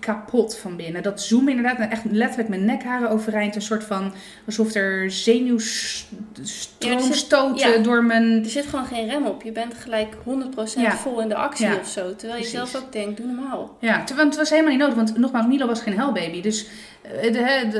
kapot 0.00 0.58
van 0.58 0.76
binnen. 0.76 1.02
Dat 1.02 1.22
zoom 1.22 1.48
inderdaad, 1.48 1.78
en 1.78 1.90
echt 1.90 2.02
letterlijk 2.10 2.48
mijn 2.48 2.64
nekharen 2.64 3.10
overeind. 3.10 3.54
Een 3.54 3.62
soort 3.62 3.84
van, 3.84 4.12
alsof 4.46 4.74
er 4.74 5.10
zenuwstroomstoten 5.10 7.56
Ja, 7.56 7.66
zit- 7.66 7.76
ja. 7.76 7.82
door 7.82 8.04
mijn... 8.04 8.44
Er 8.44 8.50
zit 8.50 8.66
gewoon 8.66 8.84
geen 8.86 9.08
rem 9.08 9.26
op. 9.26 9.42
Je 9.42 9.52
bent 9.52 9.74
gelijk 9.74 10.14
100% 10.24 10.82
Ja. 10.82 10.96
vol 10.96 11.20
in 11.20 11.28
de 11.28 11.34
actie 11.34 11.78
of 11.80 11.88
zo. 11.88 12.14
Terwijl 12.16 12.40
je 12.40 12.48
precies. 12.48 12.70
zelf 12.70 12.84
ook 12.84 12.92
denkt, 12.92 13.16
doe 13.16 13.26
normaal. 13.26 13.76
Ja, 13.80 14.04
terwijl 14.04 14.28
het 14.28 14.36
was 14.36 14.50
helemaal 14.50 14.70
niet 14.70 14.80
nodig, 14.80 14.94
want 14.94 15.16
nogmaals, 15.18 15.46
Milo 15.46 15.66
was 15.66 15.80
geen 15.80 15.96
huilbaby. 15.98 16.40
Dus 16.40 16.66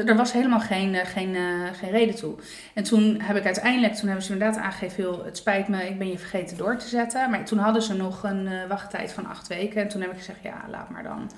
er 0.06 0.16
was 0.16 0.32
helemaal 0.32 0.60
geen, 0.60 0.94
eh, 0.94 1.06
geen, 1.06 1.34
eh, 1.34 1.42
geen 1.78 1.90
reden 1.90 2.14
toe. 2.14 2.34
En 2.74 2.84
toen 2.84 3.20
heb 3.20 3.36
ik 3.36 3.44
uiteindelijk, 3.44 3.94
toen 3.94 4.06
hebben 4.06 4.24
ze 4.24 4.32
inderdaad 4.32 4.62
aangegeven, 4.62 5.02
joh, 5.02 5.24
het 5.24 5.36
spijt 5.36 5.68
me, 5.68 5.88
ik 5.88 5.98
ben 5.98 6.08
je 6.08 6.18
vergeten 6.18 6.56
door 6.56 6.76
te 6.76 6.88
zetten. 6.88 7.30
Maar 7.30 7.44
toen 7.44 7.58
hadden 7.58 7.82
ze 7.82 7.94
nog 7.94 8.22
een 8.22 8.46
eh, 8.46 8.68
wachttijd 8.68 9.12
van 9.12 9.26
acht 9.26 9.48
weken. 9.48 9.82
En 9.82 9.88
toen 9.88 10.00
heb 10.00 10.10
ik 10.10 10.18
gezegd, 10.18 10.42
ja, 10.42 10.64
laat 10.70 10.90
maar 10.90 11.02
dan. 11.02 11.30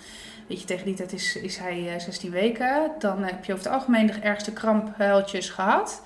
Weet 0.46 0.60
je, 0.60 0.66
tegen 0.66 0.84
die 0.84 0.94
tijd 0.94 1.12
is, 1.12 1.36
is 1.36 1.56
hij 1.56 1.94
eh, 1.94 2.00
16 2.00 2.30
weken. 2.30 2.90
Dan 2.98 3.22
heb 3.22 3.44
je 3.44 3.52
over 3.52 3.64
het 3.64 3.74
algemeen 3.74 4.06
de 4.06 4.12
ergste 4.12 4.52
kramphuiltjes 4.52 5.50
gehad. 5.50 6.02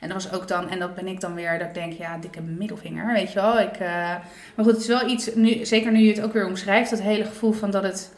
En 0.00 0.08
dat 0.08 0.22
was 0.22 0.32
ook 0.32 0.48
dan, 0.48 0.68
en 0.68 0.78
dat 0.78 0.94
ben 0.94 1.06
ik 1.06 1.20
dan 1.20 1.34
weer, 1.34 1.58
dat 1.58 1.68
ik 1.68 1.74
denk, 1.74 1.92
ja, 1.92 2.18
dikke 2.18 2.40
middelvinger, 2.40 3.12
weet 3.12 3.32
je 3.32 3.40
wel. 3.40 3.60
Ik, 3.60 3.76
eh, 3.76 3.88
maar 4.54 4.64
goed, 4.64 4.72
het 4.72 4.80
is 4.80 4.86
wel 4.86 5.08
iets, 5.08 5.34
nu, 5.34 5.64
zeker 5.64 5.92
nu 5.92 5.98
je 5.98 6.12
het 6.12 6.20
ook 6.20 6.32
weer 6.32 6.46
omschrijft, 6.46 6.90
dat 6.90 7.00
hele 7.00 7.24
gevoel 7.24 7.52
van 7.52 7.70
dat 7.70 7.82
het, 7.82 8.12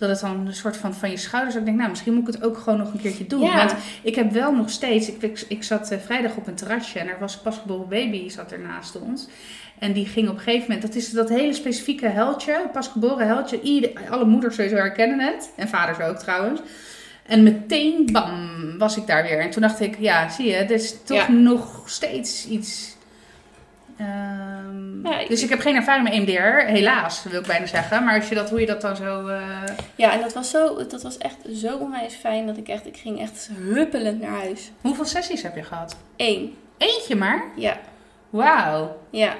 dat 0.00 0.08
het 0.08 0.20
dan 0.20 0.46
een 0.46 0.54
soort 0.54 0.76
van 0.76 0.94
van 0.94 1.10
je 1.10 1.16
schouders, 1.16 1.54
ik 1.56 1.64
denk, 1.64 1.76
nou, 1.76 1.88
misschien 1.90 2.14
moet 2.14 2.28
ik 2.28 2.34
het 2.34 2.44
ook 2.44 2.58
gewoon 2.58 2.78
nog 2.78 2.92
een 2.92 3.00
keertje 3.00 3.26
doen. 3.26 3.40
Ja. 3.40 3.56
Want 3.56 3.74
ik 4.02 4.14
heb 4.14 4.32
wel 4.32 4.52
nog 4.52 4.70
steeds, 4.70 5.08
ik, 5.08 5.22
ik, 5.22 5.44
ik 5.48 5.62
zat 5.62 5.90
eh, 5.90 5.98
vrijdag 6.04 6.36
op 6.36 6.46
een 6.46 6.54
terrasje 6.54 6.98
en 6.98 7.08
er 7.08 7.16
was 7.20 7.34
een 7.34 7.40
pasgeboren 7.42 7.88
baby, 7.88 8.28
zat 8.28 8.52
er 8.52 8.60
naast 8.60 9.00
ons. 9.00 9.28
En 9.78 9.92
die 9.92 10.06
ging 10.06 10.28
op 10.28 10.34
een 10.34 10.40
gegeven 10.40 10.62
moment, 10.66 10.82
dat 10.82 10.94
is 10.94 11.10
dat 11.10 11.28
hele 11.28 11.52
specifieke 11.52 12.06
heldje, 12.06 12.68
pasgeboren 12.72 13.26
heldje. 13.26 13.60
Ieder, 13.60 13.90
alle 14.10 14.24
moeders 14.24 14.54
sowieso 14.54 14.76
herkennen 14.76 15.20
het. 15.20 15.52
En 15.56 15.68
vaders 15.68 16.00
ook 16.00 16.18
trouwens. 16.18 16.60
En 17.26 17.42
meteen, 17.42 18.08
bam, 18.12 18.78
was 18.78 18.96
ik 18.96 19.06
daar 19.06 19.22
weer. 19.22 19.38
En 19.40 19.50
toen 19.50 19.62
dacht 19.62 19.80
ik, 19.80 19.96
ja, 19.98 20.28
zie 20.28 20.46
je, 20.46 20.54
het 20.54 20.70
is 20.70 20.94
toch 21.04 21.16
Ja. 21.26 21.32
nog 21.32 21.82
steeds 21.86 22.46
iets... 22.48 22.89
ehm, 24.00 25.06
Ja, 25.08 25.18
ik- 25.18 25.28
dus 25.28 25.42
ik 25.42 25.48
heb 25.50 25.60
geen 25.60 25.74
ervaring 25.76 26.04
met 26.04 26.12
EMDR, 26.12 26.66
helaas, 26.72 27.22
wil 27.22 27.40
ik 27.40 27.46
bijna 27.46 27.66
zeggen. 27.66 28.04
Maar 28.04 28.14
als 28.18 28.28
je 28.28 28.34
dat, 28.34 28.50
hoe 28.50 28.60
je 28.60 28.66
dat 28.66 28.80
dan 28.80 28.96
zo... 28.96 29.26
eh, 29.26 29.42
Ja, 29.94 30.12
en 30.12 30.20
dat 30.20 30.32
was, 30.32 30.50
zo, 30.50 30.86
dat 30.86 31.02
was 31.02 31.18
echt 31.18 31.36
zo 31.54 31.76
onwijs 31.76 32.14
fijn 32.14 32.46
dat 32.46 32.56
ik 32.56 32.68
echt, 32.68 32.86
ik 32.86 32.96
ging 32.96 33.20
echt 33.20 33.50
huppelend 33.58 34.20
naar 34.20 34.30
huis. 34.30 34.70
Hoeveel 34.80 35.04
sessies 35.04 35.42
heb 35.42 35.56
je 35.56 35.62
gehad? 35.62 35.96
Eén. 36.16 36.56
Eentje 36.78 37.16
maar? 37.16 37.44
Ja, 37.56 37.76
Wauw. 38.30 38.96
ja. 39.10 39.34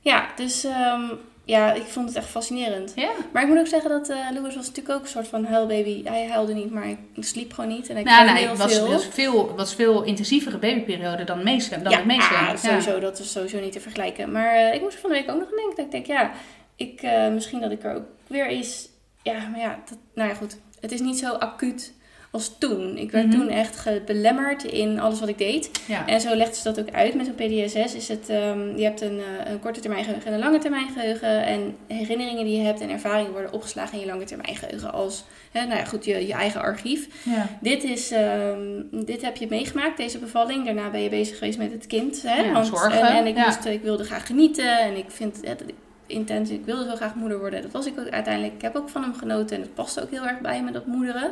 Ja, 0.00 0.26
dus 0.36 0.64
ehm, 0.64 1.02
ja, 1.46 1.72
ik 1.72 1.82
vond 1.82 2.08
het 2.08 2.16
echt 2.16 2.28
fascinerend. 2.28 2.92
Ja. 2.96 3.10
Maar 3.32 3.42
ik 3.42 3.48
moet 3.48 3.58
ook 3.58 3.66
zeggen 3.66 3.90
dat 3.90 4.08
eh 4.08 4.16
Louis 4.32 4.54
was 4.54 4.66
natuurlijk 4.66 4.94
ook 4.94 5.02
een 5.02 5.08
soort 5.08 5.28
van 5.28 5.44
huilbaby. 5.44 6.04
Hij 6.04 6.28
huilde 6.28 6.54
niet, 6.54 6.70
maar 6.70 6.88
ik 6.88 6.98
sliep 7.24 7.52
gewoon 7.52 7.70
niet. 7.70 7.88
En 7.88 7.96
ik 7.96 8.04
Nou, 8.04 8.28
heel 8.28 8.48
het 8.48 8.58
was, 8.58 8.72
veel. 8.74 8.88
was 8.88 9.06
veel, 9.06 9.54
was 9.54 9.74
veel 9.74 10.02
intensievere 10.02 10.58
babyperiode 10.58 11.24
dan, 11.24 11.44
meeste, 11.44 11.82
dan 11.82 11.92
ja, 11.92 11.96
het 11.96 12.06
meeste. 12.06 12.34
ah, 12.34 12.56
sowieso, 12.56 12.98
dat 12.98 13.18
is 13.18 13.32
sowieso 13.32 13.60
niet 13.60 13.72
te 13.72 13.80
vergelijken. 13.80 14.32
Maar 14.32 14.54
eh, 14.54 14.74
ik 14.74 14.80
moest 14.80 14.94
er 14.94 15.00
van 15.00 15.10
de 15.10 15.16
week 15.16 15.30
ook 15.30 15.38
nog 15.38 15.50
aan 15.50 15.56
denken. 15.56 15.76
Dat 15.76 15.84
ik 15.84 15.90
denk, 15.90 16.06
ja, 16.06 16.32
ik, 16.76 17.02
eh, 17.02 17.28
misschien 17.28 17.60
dat 17.60 17.70
ik 17.70 17.84
er 17.84 17.94
ook 17.94 18.04
weer 18.26 18.46
eens... 18.46 18.88
Ja, 19.22 19.48
maar 19.48 19.60
ja, 19.60 19.78
dat, 19.88 19.98
nou 20.14 20.28
ja, 20.28 20.34
goed. 20.34 20.56
Het 20.80 20.92
is 20.92 21.00
niet 21.00 21.18
zo 21.18 21.32
acuut 21.32 21.92
als 22.36 22.54
toen. 22.58 22.96
Ik 22.96 23.10
werd 23.10 23.26
Mhm. 23.26 23.36
toen 23.38 23.48
echt 23.48 24.04
belemmerd 24.06 24.64
in 24.64 25.00
alles 25.00 25.20
wat 25.20 25.28
ik 25.28 25.38
deed. 25.38 25.70
Ja. 25.86 26.06
En 26.06 26.20
zo 26.20 26.34
legt 26.34 26.56
ze 26.56 26.62
dat 26.62 26.80
ook 26.80 26.90
uit 26.90 27.14
met 27.14 27.26
een 27.26 27.34
PDSS. 27.34 27.94
Is 27.94 28.08
het, 28.08 28.28
ehm, 28.28 28.76
je 28.76 28.82
hebt 28.84 29.00
een, 29.00 29.18
eh, 29.18 29.50
een 29.52 29.60
korte 29.60 29.80
termijn 29.80 30.04
geheugen 30.04 30.26
en 30.28 30.32
een 30.32 30.38
lange 30.44 30.58
termijn 30.58 30.88
geheugen. 30.94 31.44
En 31.44 31.76
herinneringen 31.86 32.44
die 32.44 32.56
je 32.58 32.64
hebt 32.64 32.80
en 32.80 32.90
ervaringen 32.90 33.32
worden 33.32 33.52
opgeslagen 33.52 33.94
in 33.94 34.00
je 34.00 34.10
lange 34.10 34.24
termijn 34.24 34.56
geheugen. 34.56 34.92
Als, 34.92 35.24
hè, 35.52 35.64
nou 35.66 35.78
ja, 35.78 35.84
goed, 35.84 36.04
je, 36.04 36.26
je 36.26 36.32
eigen 36.32 36.60
archief. 36.60 37.08
ja. 37.22 37.46
Dit, 37.60 37.84
is, 37.84 38.10
ehm, 38.10 38.58
dit 38.90 39.22
heb 39.22 39.36
je 39.36 39.46
meegemaakt, 39.50 39.96
deze 39.96 40.18
bevalling. 40.18 40.64
Daarna 40.64 40.90
ben 40.90 41.00
je 41.02 41.08
bezig 41.08 41.38
geweest 41.38 41.58
met 41.58 41.72
het 41.72 41.86
kind. 41.86 42.22
Hè? 42.22 42.40
Ja, 42.42 42.52
Want, 42.52 42.66
zorgen, 42.66 43.00
En, 43.00 43.16
en 43.16 43.26
ik, 43.26 43.36
moest, 43.36 43.64
ik 43.64 43.82
wilde 43.82 44.04
graag 44.04 44.26
genieten. 44.26 44.78
En 44.78 44.96
ik 44.96 45.04
vind 45.08 45.38
het 45.42 45.62
intens. 46.06 46.50
Ik 46.50 46.64
wilde 46.64 46.84
zo 46.90 46.96
graag 46.96 47.14
moeder 47.14 47.38
worden. 47.38 47.62
Dat 47.62 47.70
was 47.72 47.86
ik 47.86 47.98
ook 47.98 48.08
uiteindelijk. 48.08 48.54
Ik 48.54 48.62
heb 48.62 48.76
ook 48.76 48.88
van 48.88 49.02
hem 49.02 49.14
genoten. 49.14 49.56
En 49.56 49.62
het 49.62 49.74
paste 49.74 50.02
ook 50.02 50.10
heel 50.10 50.26
erg 50.26 50.40
bij 50.40 50.62
me, 50.62 50.70
dat 50.70 50.86
moederen. 50.86 51.30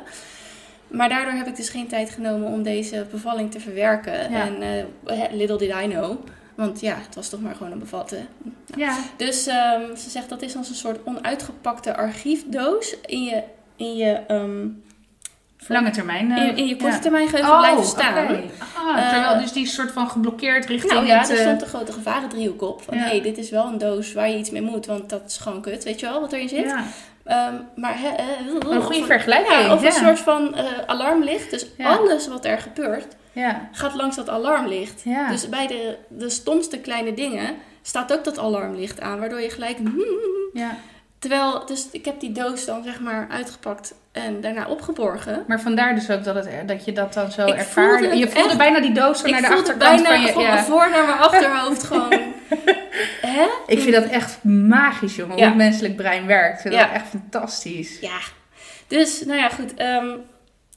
Maar 0.88 1.09
daardoor 1.09 1.33
heb 1.33 1.47
ik 1.47 1.57
dus 1.57 1.68
geen 1.68 1.87
tijd 1.88 2.11
genomen 2.11 2.49
om 2.49 2.62
deze 2.62 3.07
bevalling 3.11 3.51
te 3.51 3.61
verwerken. 3.61 4.31
Ja. 4.31 4.47
En 4.47 4.62
eh, 5.07 5.16
little 5.33 5.59
did 5.59 5.70
I 5.85 5.88
know. 5.88 6.16
Want 6.55 6.81
ja, 6.81 6.97
het 7.07 7.14
was 7.14 7.29
toch 7.29 7.40
maar 7.40 7.55
gewoon 7.55 7.73
een 7.73 7.79
bevatten. 7.79 8.27
ja. 8.77 8.97
Dus 9.16 9.47
ehm, 9.47 9.97
ze 9.97 10.11
zegt 10.11 10.29
dat 10.29 10.42
is 10.42 10.57
als 10.57 10.68
een 10.68 10.75
soort 10.75 10.99
onuitgepakte 11.05 11.97
archiefdoos 11.97 12.97
in 13.07 13.25
je, 13.25 13.42
in 13.77 13.97
je, 13.97 14.12
ehm, 14.27 14.66
Lange 15.68 15.90
termijn. 15.90 16.31
eh, 16.31 16.47
in, 16.47 16.57
in 16.57 16.66
je 16.66 16.77
korte 16.77 16.94
ja. 16.94 17.01
termijn 17.01 17.29
geheugen 17.29 17.53
Oh, 17.53 17.59
blijven 17.59 17.85
staan. 17.85 18.27
Ah, 18.27 18.99
Eh, 18.99 19.11
terwijl 19.11 19.38
dus 19.40 19.53
die 19.53 19.66
soort 19.66 19.90
van 19.90 20.09
geblokkeerd 20.11 20.66
richting 20.66 20.92
Nou 20.92 21.07
ja, 21.07 21.18
het... 21.18 21.29
er 21.31 21.37
eh, 21.37 21.42
stond 21.42 21.62
een 21.62 21.68
grote 21.68 21.92
gevarendriehoek 21.92 22.62
op. 22.62 22.83
Van 22.83 22.97
Ja. 22.97 23.03
hey, 23.05 23.20
dit 23.23 23.38
is 23.38 23.51
wel 23.51 23.66
een 23.66 23.79
doos 23.79 24.12
waar 24.12 24.29
je 24.31 24.38
iets 24.38 24.51
mee 24.51 24.62
moet, 24.62 24.87
want 24.87 25.11
dat 25.11 25.23
is 25.27 25.37
gewoon 25.37 25.61
kut. 25.61 25.85
Weet 25.85 26.01
je 26.01 26.07
wel 26.07 26.20
wat 26.20 26.33
erin 26.33 26.49
zit? 26.49 26.64
ja. 26.64 26.85
Ehm, 27.25 27.55
maar 27.77 27.99
hè, 27.99 28.09
eh, 28.09 28.71
Een 28.71 28.83
goede 28.83 29.05
vergelijking. 29.05 29.61
Ja, 29.61 29.73
of 29.75 29.81
ja. 29.83 29.87
een 29.87 29.93
soort 29.93 30.19
van 30.19 30.55
eh, 30.55 30.65
alarmlicht. 30.87 31.51
Dus 31.51 31.67
Ja. 31.77 31.97
alles 31.97 32.29
wat 32.29 32.45
er 32.45 32.59
gebeurt, 32.59 33.07
Ja. 33.33 33.69
gaat 33.73 33.95
langs 33.95 34.17
dat 34.17 34.29
alarmlicht. 34.29 35.03
Dus 35.31 35.49
bij 35.49 35.67
de, 35.67 35.97
de 36.09 36.31
stomste 36.31 36.79
kleine 36.79 37.15
dingen 37.15 37.55
staat 37.83 38.13
ook 38.13 38.25
dat 38.25 38.39
alarmlicht 38.39 39.01
aan, 39.01 39.19
waardoor 39.21 39.41
je 39.41 39.51
gelijk... 39.51 39.77
ja. 40.53 40.71
Terwijl, 41.19 41.67
dus 41.67 41.89
ik 41.93 42.05
heb 42.05 42.21
die 42.21 42.33
doos 42.33 42.65
dan 42.65 42.83
zeg 42.85 43.01
maar 43.01 43.27
uitgepakt 43.31 43.95
en 44.13 44.41
daarna 44.41 44.67
opgeborgen. 44.69 45.45
Maar 45.47 45.61
vandaar 45.61 45.95
dus 45.95 46.11
ook 46.11 46.25
dat, 46.25 46.35
het, 46.35 46.49
dat 46.69 46.85
je 46.85 46.93
dat 46.93 47.15
dan 47.15 47.31
zo 47.31 47.47
Ik 47.47 47.55
ervaarde. 47.55 47.99
voelde 48.03 48.17
Je 48.19 48.29
voelde 48.29 48.49
echt. 48.49 48.59
bijna 48.59 48.81
die 48.81 48.93
doos 48.93 49.19
zo 49.21 49.29
naar 49.29 49.41
de 49.41 49.47
achterkant 49.49 49.79
bijna 49.79 50.05
van 50.09 50.21
je... 50.21 50.33
van 50.33 50.43
ja. 50.43 50.53
mijn 50.53 50.65
voor 50.65 50.91
naar 50.91 51.07
mijn 51.07 51.19
achterhoofd 51.19 51.83
gewoon. 51.93 52.21
Hè? 53.35 53.47
Ik 53.66 53.81
vind 53.81 53.94
dat 53.94 54.05
echt 54.05 54.44
magisch, 54.44 55.16
jongen. 55.16 55.35
Hoe 55.37 55.44
het 55.44 55.57
menselijk 55.57 55.97
brein 55.97 56.27
werkt. 56.27 56.55
Ik 56.55 56.61
vind 56.61 56.75
dat 56.75 56.90
echt 56.92 57.07
fantastisch. 57.09 58.01
Ja. 58.01 58.18
Dus, 58.87 59.25
nou 59.25 59.38
ja, 59.38 59.49
goed. 59.49 59.75
ehm, 59.75 60.16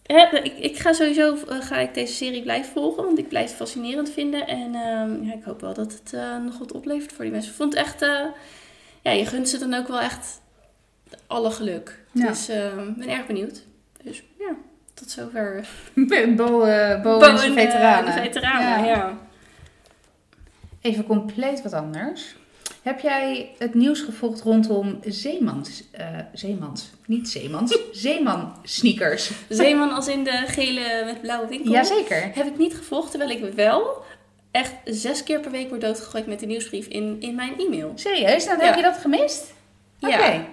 hè, 0.06 0.38
ik, 0.38 0.58
ik 0.60 0.78
ga 0.78 0.94
sowieso 0.94 1.36
eh, 1.50 1.58
ga 1.62 1.78
ik 1.78 1.94
deze 1.94 2.14
serie 2.14 2.42
blijven 2.42 2.72
volgen, 2.72 3.04
want 3.04 3.18
ik 3.18 3.28
blijf 3.28 3.48
het 3.48 3.56
fascinerend 3.56 4.10
vinden. 4.12 4.48
En 4.48 4.76
ehm, 4.76 5.24
ja, 5.24 5.34
ik 5.34 5.44
hoop 5.44 5.62
wel 5.62 5.74
dat 5.74 5.92
het 5.94 6.14
eh, 6.14 6.38
nog 6.38 6.58
wat 6.58 6.72
oplevert 6.72 7.14
voor 7.14 7.24
die 7.24 7.34
mensen. 7.34 7.52
Ik 7.52 7.58
vond 7.58 7.74
het 7.74 7.84
echt, 7.86 8.02
eh, 8.02 8.26
ja, 9.02 9.12
je 9.12 9.26
gunt 9.26 9.50
ze 9.50 9.58
dan 9.58 9.74
ook 9.74 9.88
wel 9.88 10.00
echt 10.00 10.42
alle 11.28 11.52
geluk. 11.52 12.00
Ja. 12.12 12.28
Dus 12.28 12.50
ik 12.50 12.96
ben 12.98 13.10
erg 13.10 13.26
benieuwd. 13.26 13.64
Dus 14.04 14.24
ja, 14.40 14.52
tot 14.94 15.10
zover. 15.12 15.68
Bo, 16.36 16.60
Bo, 17.02 17.20
en 17.20 17.54
veteranen. 17.54 18.14
veteranen, 18.14 18.68
Ja. 18.70 18.86
ja. 18.86 19.18
Even 20.82 21.06
compleet 21.06 21.62
wat 21.62 21.74
anders. 21.74 22.36
Heb 22.88 23.00
jij 23.00 23.52
het 23.58 23.74
nieuws 23.74 24.02
gevolgd 24.02 24.42
rondom 24.42 25.00
Zeemans, 25.06 25.84
eh, 25.92 26.08
Zeemans, 26.34 26.90
niet 27.06 27.30
Zeemans, 27.30 27.78
Zeeman 27.92 28.54
sneakers? 28.64 29.32
Zeeman 29.50 29.92
als 29.92 30.08
in 30.08 30.24
de 30.24 30.44
gele 30.48 31.02
met 31.06 31.22
blauwe 31.22 31.48
winkel. 31.48 31.72
Jazeker. 31.72 32.32
Heb 32.34 32.46
ik 32.46 32.58
niet 32.58 32.76
gevolgd, 32.76 33.10
terwijl 33.10 33.32
ik 33.32 33.54
wel 33.54 34.04
echt 34.52 34.74
zes 34.86 35.24
keer 35.24 35.40
per 35.40 35.52
week 35.52 35.70
word 35.70 35.82
doodgegooid 35.82 36.28
met 36.28 36.40
de 36.40 36.46
nieuwsbrief 36.46 36.86
in, 36.86 37.18
in 37.20 37.36
mijn 37.36 37.60
e-mail. 37.60 37.92
Serieus? 37.96 38.46
Nou, 38.46 38.60
Ja. 38.60 38.66
heb 38.66 38.76
je 38.76 38.82
dat 38.82 38.98
gemist? 38.98 39.54
Oké. 40.00 40.16
Ja. 40.16 40.46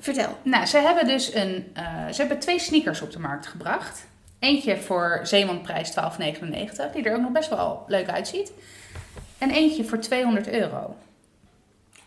Vertel. 0.00 0.38
Nou, 0.42 0.66
ze 0.66 0.78
hebben 0.78 1.06
dus 1.06 1.34
een, 1.34 1.66
eh, 1.74 2.08
ze 2.08 2.20
hebben 2.20 2.38
twee 2.38 2.58
sneakers 2.58 3.00
op 3.00 3.12
de 3.12 3.18
markt 3.18 3.46
gebracht. 3.46 4.06
Eentje 4.38 4.76
voor 4.76 5.20
Zeemanprijs 5.22 5.90
12,99, 5.90 6.92
die 6.92 7.04
er 7.04 7.14
ook 7.14 7.20
nog 7.22 7.32
best 7.32 7.48
wel 7.48 7.84
leuk 7.86 8.08
uitziet. 8.08 8.52
En 9.38 9.50
eentje 9.50 9.84
voor 9.84 9.98
200 9.98 10.48
euro. 10.48 10.96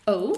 Oh. 0.05 0.35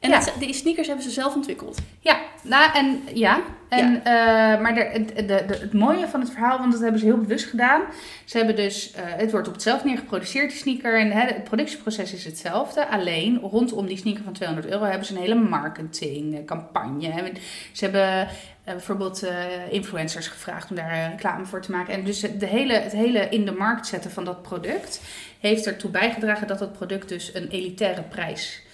En 0.00 0.10
Ja. 0.10 0.18
dat, 0.20 0.32
die 0.38 0.52
sneakers 0.54 0.86
hebben 0.86 1.04
ze 1.04 1.10
zelf 1.10 1.34
ontwikkeld. 1.34 1.78
Ja, 2.00 2.18
nou 2.42 2.72
en 2.74 3.02
ja. 3.14 3.40
En, 3.68 4.04
eh, 4.04 4.12
maar 4.60 4.74
de, 4.74 4.80
het- 4.80 5.08
de, 5.16 5.24
de, 5.24 5.56
het 5.60 5.72
mooie 5.72 6.08
van 6.08 6.20
het 6.20 6.30
verhaal, 6.30 6.58
want 6.58 6.72
dat 6.72 6.80
hebben 6.80 7.00
ze 7.00 7.06
heel 7.06 7.18
bewust 7.20 7.46
gedaan. 7.46 7.82
Ze 8.24 8.36
hebben 8.36 8.56
dus, 8.56 8.92
eh, 8.92 9.02
het 9.06 9.30
wordt 9.30 9.46
op 9.48 9.52
hetzelfde 9.54 9.88
neer 9.88 9.98
geproduceerd, 9.98 10.48
die 10.50 10.58
sneaker. 10.58 11.00
En 11.00 11.10
hè, 11.10 11.20
het 11.20 11.44
productieproces 11.44 12.12
is 12.12 12.24
hetzelfde. 12.24 12.88
Alleen 12.88 13.38
rondom 13.38 13.86
die 13.86 13.96
sneaker 13.96 14.24
van 14.24 14.32
200 14.32 14.68
euro 14.72 14.84
hebben 14.84 15.06
ze 15.06 15.14
een 15.14 15.20
hele 15.20 15.34
marketingcampagne. 15.34 17.08
En 17.08 17.36
Ze 17.72 17.84
hebben 17.84 18.20
eh, 18.20 18.26
bijvoorbeeld 18.64 19.22
eh, 19.22 19.34
influencers 19.70 20.26
gevraagd 20.28 20.70
om 20.70 20.76
daar 20.76 20.90
eh, 20.90 21.08
reclame 21.10 21.44
voor 21.44 21.60
te 21.60 21.70
maken. 21.70 21.94
En 21.94 22.04
dus 22.04 22.22
het- 22.22 22.40
de 22.40 22.46
hele, 22.46 22.72
het 22.72 22.92
hele 22.92 23.28
in 23.28 23.44
de 23.44 23.52
markt 23.52 23.86
zetten 23.86 24.10
van 24.10 24.24
dat 24.24 24.42
product 24.42 25.00
heeft 25.40 25.66
ertoe 25.66 25.90
bijgedragen 25.90 26.46
dat 26.46 26.60
het 26.60 26.72
product 26.72 27.08
dus 27.08 27.34
een 27.34 27.48
elitaire 27.48 28.02
prijs 28.02 28.60
eh, 28.60 28.65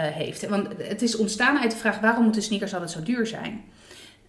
heeft. 0.00 0.46
Want 0.48 0.68
het 0.78 1.02
is 1.02 1.16
ontstaan 1.16 1.58
uit 1.58 1.70
de 1.70 1.76
vraag 1.76 2.00
waarom 2.00 2.24
moeten 2.24 2.42
sneakers 2.42 2.72
altijd 2.72 2.90
zo 2.90 3.02
duur 3.02 3.26
zijn? 3.26 3.64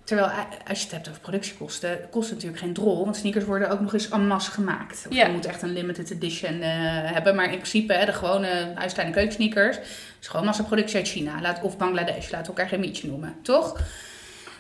Terwijl 0.04 0.28
eh, 0.30 0.38
als 0.68 0.78
je 0.78 0.84
het 0.84 0.94
hebt 0.94 1.10
over 1.10 1.22
productiekosten, 1.22 2.00
kost 2.12 2.26
het 2.26 2.36
natuurlijk 2.36 2.62
geen 2.64 2.74
drol. 2.74 3.04
Want 3.04 3.16
sneakers 3.16 3.46
worden 3.46 3.70
ook 3.70 3.80
nog 3.80 3.94
eens 3.94 4.10
en 4.10 4.28
masse 4.28 4.52
gemaakt. 4.52 5.06
Of 5.10 5.16
Ja. 5.16 5.26
je 5.26 5.32
moet 5.32 5.46
echt 5.46 5.62
een 5.62 5.74
limited 5.74 6.12
edition 6.12 6.62
eh, 6.62 6.70
hebben. 7.14 7.36
Maar 7.36 7.46
in 7.46 7.58
principe, 7.58 7.94
hè, 7.94 8.06
de 8.06 8.14
gewone 8.14 8.72
huistuin- 8.76 9.08
en 9.08 9.14
keukensneakers... 9.14 9.78
is 10.22 10.28
gewoon 10.28 10.46
massaproductie 10.46 10.96
uit 10.98 11.08
China. 11.08 11.42
Laat, 11.42 11.62
of 11.62 11.78
Bangladesh, 11.78 12.30
laten 12.30 12.42
we 12.42 12.48
elkaar 12.48 12.68
geen 12.68 12.80
mietje 12.80 13.08
noemen. 13.08 13.36
Toch? 13.42 13.80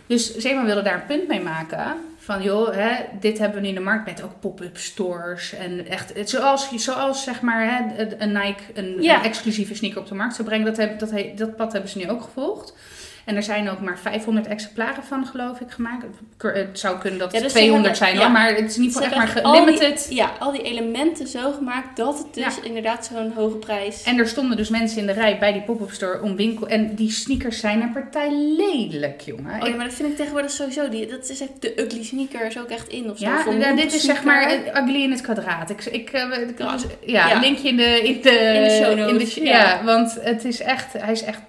Dus 0.07 0.35
Zeeman 0.37 0.65
wilde 0.65 0.81
daar 0.81 0.95
een 0.95 1.05
punt 1.05 1.27
mee 1.27 1.41
maken. 1.41 1.95
Van 2.25 2.41
joh, 2.43 2.73
hè, 2.73 2.91
dit 3.19 3.37
hebben 3.37 3.55
we 3.57 3.63
nu 3.63 3.67
in 3.69 3.75
de 3.75 3.81
markt 3.81 4.05
met 4.05 4.23
ook 4.23 4.39
pop-up 4.39 4.77
stores. 4.77 5.53
En 5.53 5.87
echt, 5.87 6.13
het, 6.13 6.29
zoals, 6.29 6.69
zoals 6.75 7.23
zeg 7.23 7.41
maar 7.41 7.65
hè, 7.65 8.05
een 8.17 8.31
Nike 8.31 8.63
een, 8.73 9.01
Ja. 9.01 9.17
een 9.17 9.23
exclusieve 9.23 9.75
sneaker 9.75 9.99
op 9.99 10.07
de 10.07 10.15
markt 10.15 10.35
zou 10.35 10.47
brengen. 10.47 10.65
Dat, 10.65 10.77
heb, 10.77 10.99
dat, 10.99 11.11
dat 11.35 11.55
pad 11.55 11.71
hebben 11.71 11.89
ze 11.89 11.97
nu 11.97 12.09
ook 12.09 12.21
gevolgd. 12.21 12.73
En 13.25 13.35
er 13.35 13.43
zijn 13.43 13.69
ook 13.69 13.79
maar 13.79 13.99
500 13.99 14.47
exemplaren 14.47 15.03
van, 15.03 15.25
geloof 15.25 15.59
ik, 15.59 15.71
gemaakt. 15.71 16.03
Het 16.37 16.79
zou 16.79 16.97
kunnen 16.99 17.19
dat 17.19 17.31
Ja, 17.31 17.35
het 17.35 17.43
dus 17.43 17.53
200 17.53 17.97
ze 17.97 18.03
hebben- 18.03 18.21
zijn 18.21 18.33
ja. 18.33 18.39
maar 18.39 18.55
het 18.55 18.69
is 18.71 18.77
niet 18.77 18.93
Ze 18.93 19.03
echt 19.03 19.15
maar 19.15 19.51
limited. 19.51 20.07
Ja, 20.09 20.31
al 20.39 20.51
die 20.51 20.61
elementen 20.61 21.27
zo 21.27 21.51
gemaakt 21.51 21.97
dat 21.97 22.17
het 22.17 22.33
dus 22.33 22.43
Ja. 22.55 22.63
inderdaad 22.63 23.09
zo'n 23.13 23.31
hoge 23.35 23.55
prijs... 23.55 24.03
En 24.03 24.17
er 24.19 24.27
stonden 24.27 24.57
dus 24.57 24.69
mensen 24.69 24.99
in 24.99 25.05
de 25.05 25.11
rij 25.11 25.37
bij 25.39 25.53
die 25.53 25.61
pop-up 25.61 25.91
store 25.91 26.21
om 26.21 26.35
winkel. 26.35 26.67
En 26.67 26.95
die 26.95 27.11
sneakers 27.11 27.59
zijn 27.59 27.81
een 27.81 27.91
partij 27.93 28.29
lelijk, 28.57 29.21
jongen. 29.21 29.61
Oh 29.61 29.67
ja, 29.67 29.75
maar 29.75 29.85
dat 29.85 29.93
vind 29.93 30.09
ik 30.09 30.15
tegenwoordig 30.15 30.51
sowieso. 30.51 30.89
Die, 30.89 31.07
dat 31.07 31.29
is 31.29 31.41
echt 31.41 31.51
de 31.61 31.81
ugly 31.81 32.03
sneaker 32.03 32.45
is 32.45 32.57
ook 32.59 32.69
echt 32.69 32.87
in 32.87 33.09
of 33.11 33.17
zo. 33.17 33.25
Ja, 33.25 33.43
nou, 33.51 33.75
dit 33.75 33.93
is 33.93 34.03
zeg 34.03 34.23
maar 34.23 34.49
het 34.49 34.77
ugly 34.77 35.01
in 35.03 35.11
het 35.11 35.21
kwadraat. 35.21 35.69
Ik, 35.69 35.85
ik, 35.85 36.09
eh, 36.09 36.21
ik- 36.47 36.59
Ja. 37.05 37.39
linkje 37.39 37.67
in 37.67 37.77
de, 37.77 37.83
in 38.03 38.21
de, 38.21 38.29
In 38.29 38.63
de 38.63 38.69
show 38.83 38.91
in 38.91 38.97
notes, 39.13 39.33
ja. 39.35 39.43
ja. 39.43 39.83
want 39.83 40.17
het 40.21 40.45
is 40.45 40.61
echt, 40.61 40.93
hij 40.93 41.11
is 41.11 41.23
echt 41.23 41.39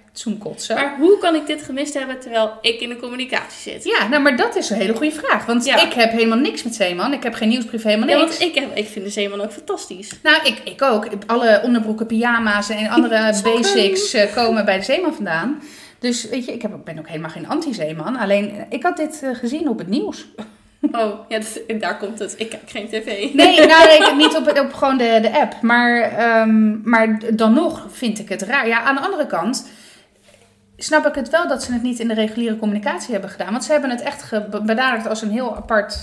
Maar 0.68 0.96
hoe 0.98 1.18
kan 1.18 1.34
ik 1.34 1.46
dit 1.46 1.62
gemist 1.62 1.94
hebben 1.94 2.20
terwijl 2.20 2.52
ik 2.60 2.80
in 2.80 2.88
de 2.88 2.96
communicatie 2.96 3.72
zit? 3.72 3.84
Ja, 3.84 4.08
nou, 4.08 4.22
maar 4.22 4.36
dat 4.36 4.56
is 4.56 4.70
een 4.70 4.76
hele 4.76 4.94
goede 4.94 5.12
vraag. 5.12 5.46
Want 5.46 5.64
Ja. 5.64 5.82
ik 5.86 5.92
heb 5.92 6.10
helemaal 6.10 6.38
niks 6.38 6.62
met 6.62 6.74
Zeeman. 6.74 7.12
Ik 7.12 7.22
heb 7.22 7.34
geen 7.34 7.48
nieuwsbrief, 7.48 7.82
helemaal 7.82 8.08
Ja, 8.08 8.16
niks. 8.18 8.38
want 8.38 8.50
ik, 8.50 8.54
heb, 8.54 8.76
ik 8.76 8.86
vind 8.88 9.04
de 9.04 9.10
Zeeman 9.10 9.40
ook 9.40 9.52
fantastisch. 9.52 10.10
Nou, 10.22 10.36
ik, 10.44 10.60
ik 10.64 10.82
ook. 10.82 11.08
Alle 11.26 11.60
onderbroeken, 11.64 12.06
pyjama's 12.06 12.68
en 12.68 12.88
andere 12.88 13.34
basics 13.44 14.14
eh, 14.14 14.34
komen 14.34 14.64
bij 14.64 14.76
de 14.78 14.84
Zeeman 14.84 15.14
vandaan. 15.14 15.62
Dus 15.98 16.28
weet 16.28 16.44
je, 16.44 16.52
ik 16.52 16.62
heb, 16.62 16.70
ben 16.84 16.98
ook 16.98 17.08
helemaal 17.08 17.30
geen 17.30 17.48
anti-Zeeman. 17.48 18.16
Alleen, 18.16 18.50
eh, 18.50 18.62
ik 18.68 18.82
had 18.82 18.96
dit 18.96 19.20
eh, 19.22 19.30
gezien 19.34 19.68
op 19.68 19.78
het 19.78 19.88
nieuws. 19.88 20.26
Oh, 20.92 21.20
ja, 21.28 21.38
daar 21.78 21.98
komt 21.98 22.18
het. 22.18 22.34
Ik 22.38 22.48
kijk 22.48 22.62
geen 22.70 22.88
tv. 22.88 23.06
Nee, 23.34 23.58
nou, 23.66 23.86
nee, 23.86 24.14
niet 24.14 24.36
op, 24.36 24.58
op 24.58 24.72
gewoon 24.72 24.98
de, 24.98 25.18
de 25.22 25.40
app. 25.40 25.54
Maar, 25.62 26.00
ehm, 26.00 26.90
maar 26.90 27.18
dan 27.34 27.54
nog 27.54 27.86
vind 27.92 28.18
ik 28.18 28.28
het 28.28 28.42
raar. 28.42 28.68
Ja, 28.68 28.80
aan 28.82 28.94
de 28.94 29.00
andere 29.00 29.26
kant 29.26 29.68
snap 30.76 31.06
ik 31.06 31.14
het 31.14 31.30
wel 31.30 31.48
dat 31.48 31.62
ze 31.62 31.72
het 31.72 31.82
niet 31.82 31.98
in 31.98 32.08
de 32.08 32.14
reguliere 32.14 32.56
communicatie 32.58 33.12
hebben 33.12 33.30
gedaan. 33.30 33.50
Want 33.50 33.64
ze 33.64 33.72
hebben 33.72 33.90
het 33.90 34.00
echt 34.00 34.50
benaderd 34.64 35.08
als 35.08 35.22
een 35.22 35.30
heel 35.30 35.56
apart 35.56 35.98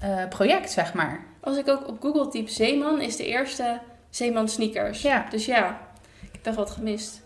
eh, 0.00 0.28
project, 0.28 0.70
zeg 0.70 0.94
maar. 0.94 1.20
Als 1.40 1.56
ik 1.56 1.68
ook 1.68 1.88
op 1.88 2.00
Google 2.00 2.28
typ 2.28 2.48
Zeeman, 2.48 3.00
is 3.00 3.16
de 3.16 3.26
eerste 3.26 3.78
Zeeman 4.10 4.48
sneakers. 4.48 5.02
Ja. 5.02 5.26
Dus 5.30 5.44
ja, 5.44 5.80
ik 6.22 6.28
heb 6.32 6.46
echt 6.46 6.56
wat 6.56 6.70
gemist. 6.70 7.22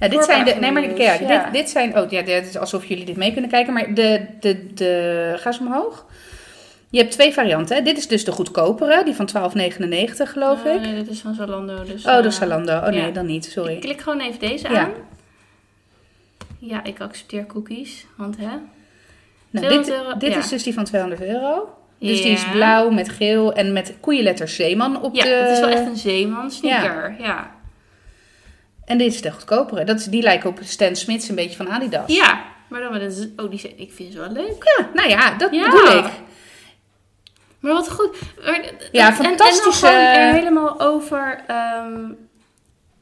Ja, 0.00 0.08
dit 0.08 0.24
zijn 0.24 0.44
de. 0.44 0.54
Nee, 0.54 0.72
maar 0.72 0.82
kijk, 0.82 1.20
ja. 1.20 1.44
dit, 1.44 1.52
dit 1.52 1.70
zijn. 1.70 1.98
Oh 1.98 2.10
ja, 2.10 2.22
dit 2.22 2.46
is 2.46 2.58
alsof 2.58 2.84
jullie 2.84 3.04
dit 3.04 3.16
mee 3.16 3.32
kunnen 3.32 3.50
kijken. 3.50 3.72
Maar 3.72 3.94
de. 3.94 4.26
de, 4.40 4.74
de 4.74 5.34
ga 5.36 5.46
eens 5.46 5.58
omhoog. 5.58 6.06
Je 6.90 6.98
hebt 6.98 7.10
twee 7.10 7.32
varianten. 7.32 7.76
Hè? 7.76 7.82
Dit 7.82 7.96
is 7.98 8.08
dus 8.08 8.24
de 8.24 8.32
goedkopere, 8.32 9.04
die 9.04 9.14
van 9.14 9.28
12,99 9.28 10.14
geloof 10.16 10.64
Oh, 10.64 10.74
ik. 10.74 10.80
Nee, 10.80 10.94
dit 10.94 11.08
is 11.08 11.20
van 11.20 11.34
Zalando. 11.34 11.84
Dus, 11.84 12.04
Oh, 12.06 12.16
eh, 12.16 12.22
de 12.22 12.30
Zalando. 12.30 12.76
Oh 12.76 12.86
nee, 12.86 13.00
ja. 13.06 13.10
dan 13.10 13.26
niet. 13.26 13.46
Ik 13.46 13.52
Sorry. 13.52 13.78
klik 13.78 14.00
gewoon 14.00 14.20
even 14.20 14.38
deze 14.38 14.68
aan. 14.68 14.92
Ja, 16.64 16.84
ik 16.84 17.00
accepteer 17.00 17.46
cookies. 17.46 18.06
Want 18.16 18.36
hè? 18.36 18.46
Nou, 19.50 19.66
200 19.66 19.84
dit 19.86 19.94
euro, 19.94 20.18
dit 20.18 20.32
ja. 20.32 20.38
is 20.38 20.48
dus 20.48 20.62
die 20.62 20.74
van 20.74 20.84
200 20.84 21.22
euro. 21.22 21.74
Dus 21.98 22.22
die 22.22 22.30
is 22.32 22.42
Ja. 22.44 22.50
blauw 22.50 22.90
met 22.90 23.08
geel 23.08 23.52
en 23.52 23.72
met 23.72 23.94
koeienletters 24.00 24.54
Zeeman 24.54 25.02
op 25.02 25.14
Ja, 25.14 25.22
de... 25.22 25.28
het 25.28 25.50
is 25.50 25.60
wel 25.60 25.68
echt 25.68 25.86
een 25.86 25.96
Zeeman 25.96 26.50
sneaker. 26.50 27.16
Ja. 27.18 27.50
En 28.84 28.98
dit 28.98 29.12
is 29.14 29.20
de 29.22 29.30
goedkopere. 29.32 29.84
Dat, 29.84 30.06
die 30.10 30.22
lijken 30.22 30.50
op 30.50 30.58
Stan 30.62 30.96
Smiths 30.96 31.28
een 31.28 31.34
beetje 31.34 31.56
van 31.56 31.68
Adidas. 31.70 32.14
Ja, 32.16 32.44
maar 32.68 32.80
dan 32.80 32.92
met 32.92 33.02
een... 33.18 33.32
Oh, 33.36 33.50
die, 33.50 33.74
ik 33.76 33.92
vind 33.92 34.12
ze 34.12 34.18
wel 34.18 34.30
leuk. 34.30 34.74
Ja, 34.78 34.88
nou 34.94 35.08
ja, 35.08 35.34
dat 35.36 35.54
Ja. 35.54 35.64
bedoel 35.70 35.98
ik. 35.98 36.10
Maar 37.60 37.72
wat 37.72 37.90
goed. 37.90 38.16
Ja, 38.92 39.08
en- 39.08 39.14
fantastische- 39.14 39.86
En, 39.86 39.92
dan 40.14 40.22
er 40.28 40.34
helemaal 40.34 40.80
over 40.80 41.44
ehm, 41.46 42.00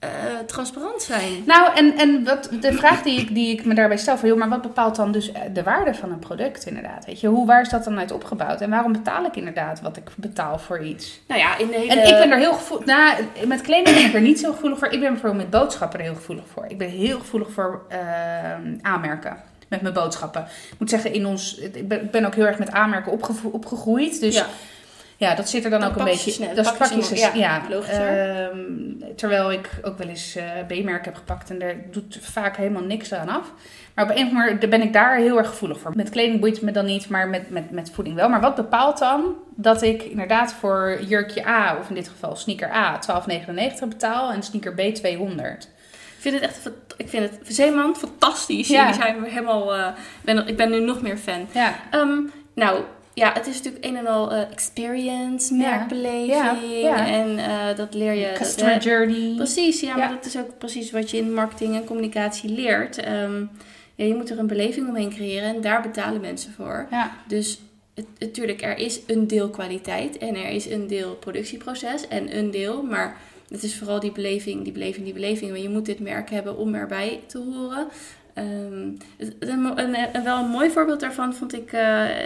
eh, 0.01 0.09
transparant 0.47 1.03
zijn. 1.03 1.43
Nou, 1.47 1.77
en, 1.77 1.97
en 1.97 2.25
wat, 2.25 2.51
de 2.61 2.73
vraag 2.73 3.03
die 3.03 3.21
ik, 3.21 3.35
die 3.35 3.53
ik 3.53 3.65
me 3.65 3.75
daarbij 3.75 3.97
stel, 3.97 4.19
van, 4.19 4.29
joh, 4.29 4.39
maar 4.39 4.49
wat 4.49 4.63
bepaalt 4.63 4.97
dan 4.97 5.13
dus 5.13 5.33
eh, 5.33 5.43
de 5.53 5.63
waarde 5.63 5.95
van 5.95 6.13
een 6.13 6.19
product 6.19 6.67
inderdaad? 6.67 7.05
Weet 7.05 7.21
je, 7.21 7.27
hoe, 7.27 7.47
waar 7.47 7.61
is 7.61 7.69
dat 7.69 7.85
dan 7.85 7.99
uit 7.99 8.13
opgebouwd? 8.13 8.61
En 8.61 8.71
waarom 8.71 8.93
betaal 8.93 9.25
ik 9.25 9.37
inderdaad 9.37 9.81
wat 9.81 9.97
ik 9.97 10.11
betaal 10.17 10.59
voor 10.59 10.85
iets? 10.85 11.21
Nou 11.27 11.41
ja, 11.41 11.59
in 11.59 11.67
de 11.67 11.75
hele... 11.75 11.93
En 11.93 12.09
ik 12.09 12.19
ben 12.19 12.31
er 12.31 12.39
heel 12.39 12.53
gevoelig... 12.53 12.87
Nou, 12.87 13.15
met 13.47 13.61
kleding 13.61 13.97
ben 13.97 14.05
ik 14.05 14.15
er 14.15 14.21
niet 14.21 14.41
zo 14.41 14.53
gevoelig 14.53 14.79
voor. 14.79 14.89
Ik 14.89 15.01
ben 15.01 15.13
bijvoorbeeld 15.13 15.43
met 15.43 15.61
boodschappen 15.61 15.99
er 15.99 16.05
heel 16.05 16.15
gevoelig 16.15 16.45
voor. 16.53 16.65
Ik 16.69 16.79
ben 16.79 16.89
heel 16.89 17.19
gevoelig 17.19 17.51
voor 17.51 17.83
ehm, 17.89 18.77
aanmerken. 18.83 19.37
Met 19.69 19.81
mijn 19.81 19.95
boodschappen. 19.95 20.43
Ik 20.73 20.79
moet 20.79 20.91
zeggen, 20.91 21.13
in 21.13 21.27
ons, 21.27 21.59
ik 21.59 22.11
ben, 22.11 22.25
ook 22.25 22.35
heel 22.35 22.47
erg 22.47 22.59
met 22.59 22.71
aanmerken 22.71 23.13
opgegroeid. 23.53 24.21
Dus 24.21 24.35
ja. 24.35 24.47
Ja. 25.21 25.35
dat 25.35 25.49
zit 25.49 25.65
er 25.65 25.71
dan 25.71 25.83
ook 25.85 25.97
een 25.97 26.05
beetje... 26.05 26.31
snel, 26.31 26.55
dat 26.55 26.65
pak 26.65 26.73
je 26.73 26.79
pak 26.79 26.89
je 26.89 27.03
snel, 27.03 27.31
ze- 27.33 27.39
ja. 27.39 27.63
Ehm, 27.71 29.15
terwijl 29.17 29.53
ik 29.53 29.69
ook 29.83 29.99
wel 29.99 30.09
eens 30.09 30.37
eh 30.37 30.45
B-merken 30.67 31.05
heb 31.05 31.15
gepakt 31.15 31.51
en 31.51 31.59
daar 31.59 31.75
doet 31.91 32.19
vaak 32.21 32.57
helemaal 32.57 32.83
niks 32.83 33.13
aan 33.13 33.29
af. 33.29 33.53
Maar 33.95 34.05
op 34.05 34.11
een 34.11 34.17
of 34.27 34.29
andere 34.33 34.53
manier 34.55 34.69
ben 34.69 34.83
ik 34.83 34.93
daar 34.93 35.17
heel 35.17 35.39
erg 35.39 35.49
gevoelig 35.49 35.81
voor. 35.81 35.93
Met 35.95 36.11
kleding 36.11 36.41
boeit 36.41 36.55
het 36.57 36.65
me 36.65 36.71
dan 36.73 36.85
niet, 36.85 37.09
maar 37.09 37.29
met, 37.29 37.51
met, 37.51 37.71
met 37.71 37.91
voeding 37.95 38.17
wel. 38.17 38.29
Maar 38.29 38.41
wat 38.41 38.55
bepaalt 38.55 38.99
dan 38.99 39.35
dat 39.57 39.83
ik 39.83 40.03
inderdaad 40.03 40.53
voor 40.53 40.99
jurkje 41.09 41.47
A, 41.47 41.77
of 41.81 41.89
in 41.89 41.95
dit 41.95 42.09
geval 42.09 42.37
sneaker 42.37 42.71
A, 42.73 42.99
12,99 43.81 43.89
betaal 43.89 44.33
en 44.33 44.43
sneaker 44.43 44.75
B 44.75 44.95
200? 44.95 45.65
Ik 45.65 45.71
vind 46.27 46.35
het 46.35 46.45
echt... 46.45 46.71
Ik 46.97 47.09
vind 47.09 47.31
het... 47.31 47.39
Zeeman, 47.55 47.97
fantastisch. 47.97 48.69
Ja. 48.69 48.81
Jullie 48.81 49.01
zijn 49.01 49.25
helemaal... 49.25 49.75
eh, 49.75 49.87
ik 49.87 50.25
ben, 50.25 50.47
ik 50.49 50.57
ben 50.57 50.71
nu 50.71 50.81
nog 50.81 51.03
meer 51.03 51.17
fan. 51.17 51.47
Ja, 51.53 51.75
Ehm, 51.91 52.19
nou, 52.55 52.81
ja, 53.15 53.33
het 53.33 53.47
is 53.47 53.57
natuurlijk 53.57 53.85
een 53.85 53.97
en 53.97 54.07
al 54.07 54.33
eh, 54.33 54.51
experience, 54.51 55.55
merkbeleving. 55.55 56.31
Ja, 56.31 56.57
ja. 56.63 57.07
En 57.07 57.39
eh, 57.39 57.77
dat 57.77 57.95
leer 57.95 58.15
je... 58.15 58.33
customer 58.33 58.73
hè, 58.73 58.79
journey. 58.79 59.35
Precies, 59.37 59.81
ja, 59.81 59.97
maar 59.97 60.09
dat 60.09 60.27
is 60.27 60.39
ook 60.39 60.59
precies 60.59 60.91
wat 60.91 61.11
je 61.11 61.17
in 61.17 61.35
marketing 61.35 61.75
en 61.75 61.85
communicatie 61.85 62.51
leert. 62.51 62.99
Ehm, 62.99 63.45
ja, 63.95 64.05
je 64.05 64.15
moet 64.15 64.31
er 64.31 64.39
een 64.39 64.47
beleving 64.47 64.89
omheen 64.89 65.11
creëren 65.11 65.55
en 65.55 65.61
daar 65.61 65.83
betalen 65.83 66.21
mensen 66.21 66.53
voor. 66.53 66.89
Dus 67.27 67.61
natuurlijk, 68.19 68.63
er 68.63 68.79
is 68.79 69.01
een 69.07 69.27
deel 69.27 69.51
kwaliteit 69.51 70.19
en 70.19 70.37
er 70.37 70.49
is 70.49 70.67
een 70.67 70.87
deel 70.87 71.15
productieproces 71.15 72.09
en 72.09 72.37
een 72.37 72.51
deel, 72.51 72.83
maar 72.83 73.17
het 73.51 73.63
is 73.63 73.77
vooral 73.77 74.01
die 74.01 74.13
beleving, 74.13 74.65
die 74.65 74.73
beleving, 74.73 75.05
die 75.05 75.15
beleving. 75.15 75.51
Want 75.51 75.63
je 75.63 75.69
moet 75.69 75.87
dit 75.87 76.01
merk 76.01 76.31
hebben 76.31 76.57
om 76.57 76.75
erbij 76.75 77.21
te 77.27 77.39
horen. 77.39 77.89
Het- 79.17 79.35
een, 79.39 79.73
een, 79.79 79.97
een- 80.13 80.25
wel 80.25 80.39
een 80.39 80.49
mooi 80.51 80.71
voorbeeld 80.71 81.01
daarvan 81.01 81.35
vond 81.35 81.53
ik, 81.55 81.73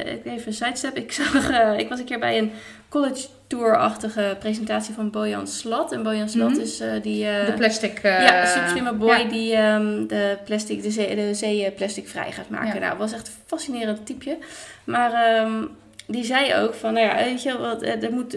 ik 0.07 0.25
even 0.25 0.47
een 0.47 0.53
sidestep. 0.53 0.97
Ik, 0.97 1.13
zag, 1.23 1.51
eh, 1.51 1.79
ik 1.79 1.89
was 1.89 1.99
een 1.99 2.05
keer 2.05 2.19
bij 2.19 2.39
een 2.39 2.51
college 2.89 3.27
tour-achtige 3.47 4.37
presentatie 4.39 4.95
van 4.95 5.11
Bojan 5.11 5.47
Slat. 5.47 5.93
En 5.93 6.03
Bojan 6.03 6.29
Slat 6.29 6.51
Mhm. 6.51 6.61
is 6.61 6.77
die... 7.03 7.25
de 7.25 7.53
plastic... 7.57 8.03
ja, 8.03 8.47
super 8.47 8.69
slimme 8.69 8.93
boy 8.93 9.09
ja. 9.17 9.25
die 9.25 9.55
ehm, 9.55 10.07
de, 10.07 10.37
plastic, 10.45 10.83
de, 10.83 10.91
zee, 10.91 11.17
de 11.17 11.35
zee 11.35 11.71
plastic 11.71 12.09
vrij 12.09 12.33
gaat 12.33 12.49
maken. 12.49 12.81
Ja. 12.81 12.87
Nou, 12.87 12.99
was 12.99 13.13
echt 13.13 13.27
een 13.27 13.33
fascinerend 13.47 14.07
typeje. 14.07 14.39
Maar 14.85 15.13
ehm, 15.13 15.65
die 16.07 16.25
zei 16.25 16.55
ook 16.55 16.75
van, 16.75 16.93
nou 16.93 17.07
ja, 17.07 17.15
weet 17.25 17.43
je, 17.43 17.59
wat, 17.59 17.83
er 17.83 18.13
moet, 18.13 18.33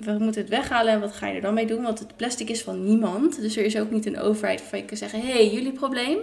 we 0.00 0.16
moeten 0.18 0.40
het 0.40 0.50
weghalen 0.50 0.92
en 0.92 1.00
wat 1.00 1.12
ga 1.12 1.26
je 1.26 1.34
er 1.34 1.40
dan 1.40 1.54
mee 1.54 1.66
doen? 1.66 1.82
Want 1.82 1.98
het 1.98 2.16
plastic 2.16 2.48
is 2.48 2.62
van 2.62 2.84
niemand. 2.84 3.40
Dus 3.40 3.56
er 3.56 3.64
is 3.64 3.78
ook 3.78 3.90
niet 3.90 4.06
een 4.06 4.18
overheid 4.20 4.60
waarvan 4.60 4.78
je 4.78 4.84
kan 4.84 4.96
zeggen, 4.96 5.20
hé, 5.20 5.32
hey, 5.32 5.48
jullie 5.48 5.72
probleem. 5.72 6.18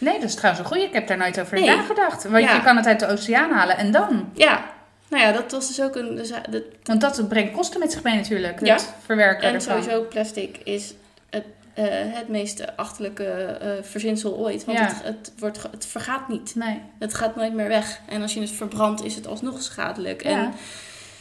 Nee, 0.00 0.14
dat 0.20 0.28
is 0.28 0.34
trouwens 0.34 0.64
een 0.64 0.70
goeie. 0.70 0.86
Ik 0.86 0.92
heb 0.92 1.06
daar 1.06 1.16
nooit 1.16 1.40
over 1.40 1.58
Nee. 1.60 1.76
nagedacht. 1.76 2.24
Want 2.24 2.44
Ja. 2.44 2.54
je 2.54 2.62
kan 2.62 2.76
het 2.76 2.86
uit 2.86 3.00
de 3.00 3.06
oceaan 3.08 3.50
halen 3.50 3.76
en 3.76 3.90
dan? 3.90 4.30
Ja, 4.34 4.64
nou 5.08 5.22
ja, 5.22 5.32
dat 5.32 5.52
was 5.52 5.66
dus 5.68 5.82
ook 5.82 5.96
een... 5.96 6.16
Dus, 6.16 6.30
eh, 6.30 6.38
dat, 6.50 6.62
Want 6.84 7.00
dat 7.00 7.28
brengt 7.28 7.52
kosten 7.52 7.80
met 7.80 7.92
zich 7.92 8.02
mee 8.02 8.14
natuurlijk. 8.16 8.66
Ja. 8.66 8.72
Het 8.72 8.92
verwerken 9.04 9.48
en 9.48 9.54
ervan. 9.54 9.82
sowieso 9.82 10.06
plastic 10.08 10.56
is 10.64 10.94
het, 11.30 11.44
eh, 11.74 11.84
het 11.90 12.28
meest 12.28 12.76
achterlijke 12.76 13.24
eh, 13.24 13.70
verzinsel 13.82 14.36
ooit. 14.36 14.64
Want 14.64 14.78
Ja. 14.78 14.84
het, 14.84 15.02
het, 15.04 15.32
wordt, 15.38 15.62
het 15.70 15.86
vergaat 15.86 16.28
niet. 16.28 16.54
Nee. 16.54 16.80
Het 16.98 17.14
gaat 17.14 17.36
nooit 17.36 17.52
meer 17.54 17.68
weg. 17.68 18.00
En 18.08 18.22
als 18.22 18.34
je 18.34 18.40
het 18.40 18.50
verbrandt, 18.50 19.04
is 19.04 19.14
het 19.14 19.26
alsnog 19.26 19.62
schadelijk. 19.62 20.22
Ja. 20.22 20.30
En, 20.30 20.52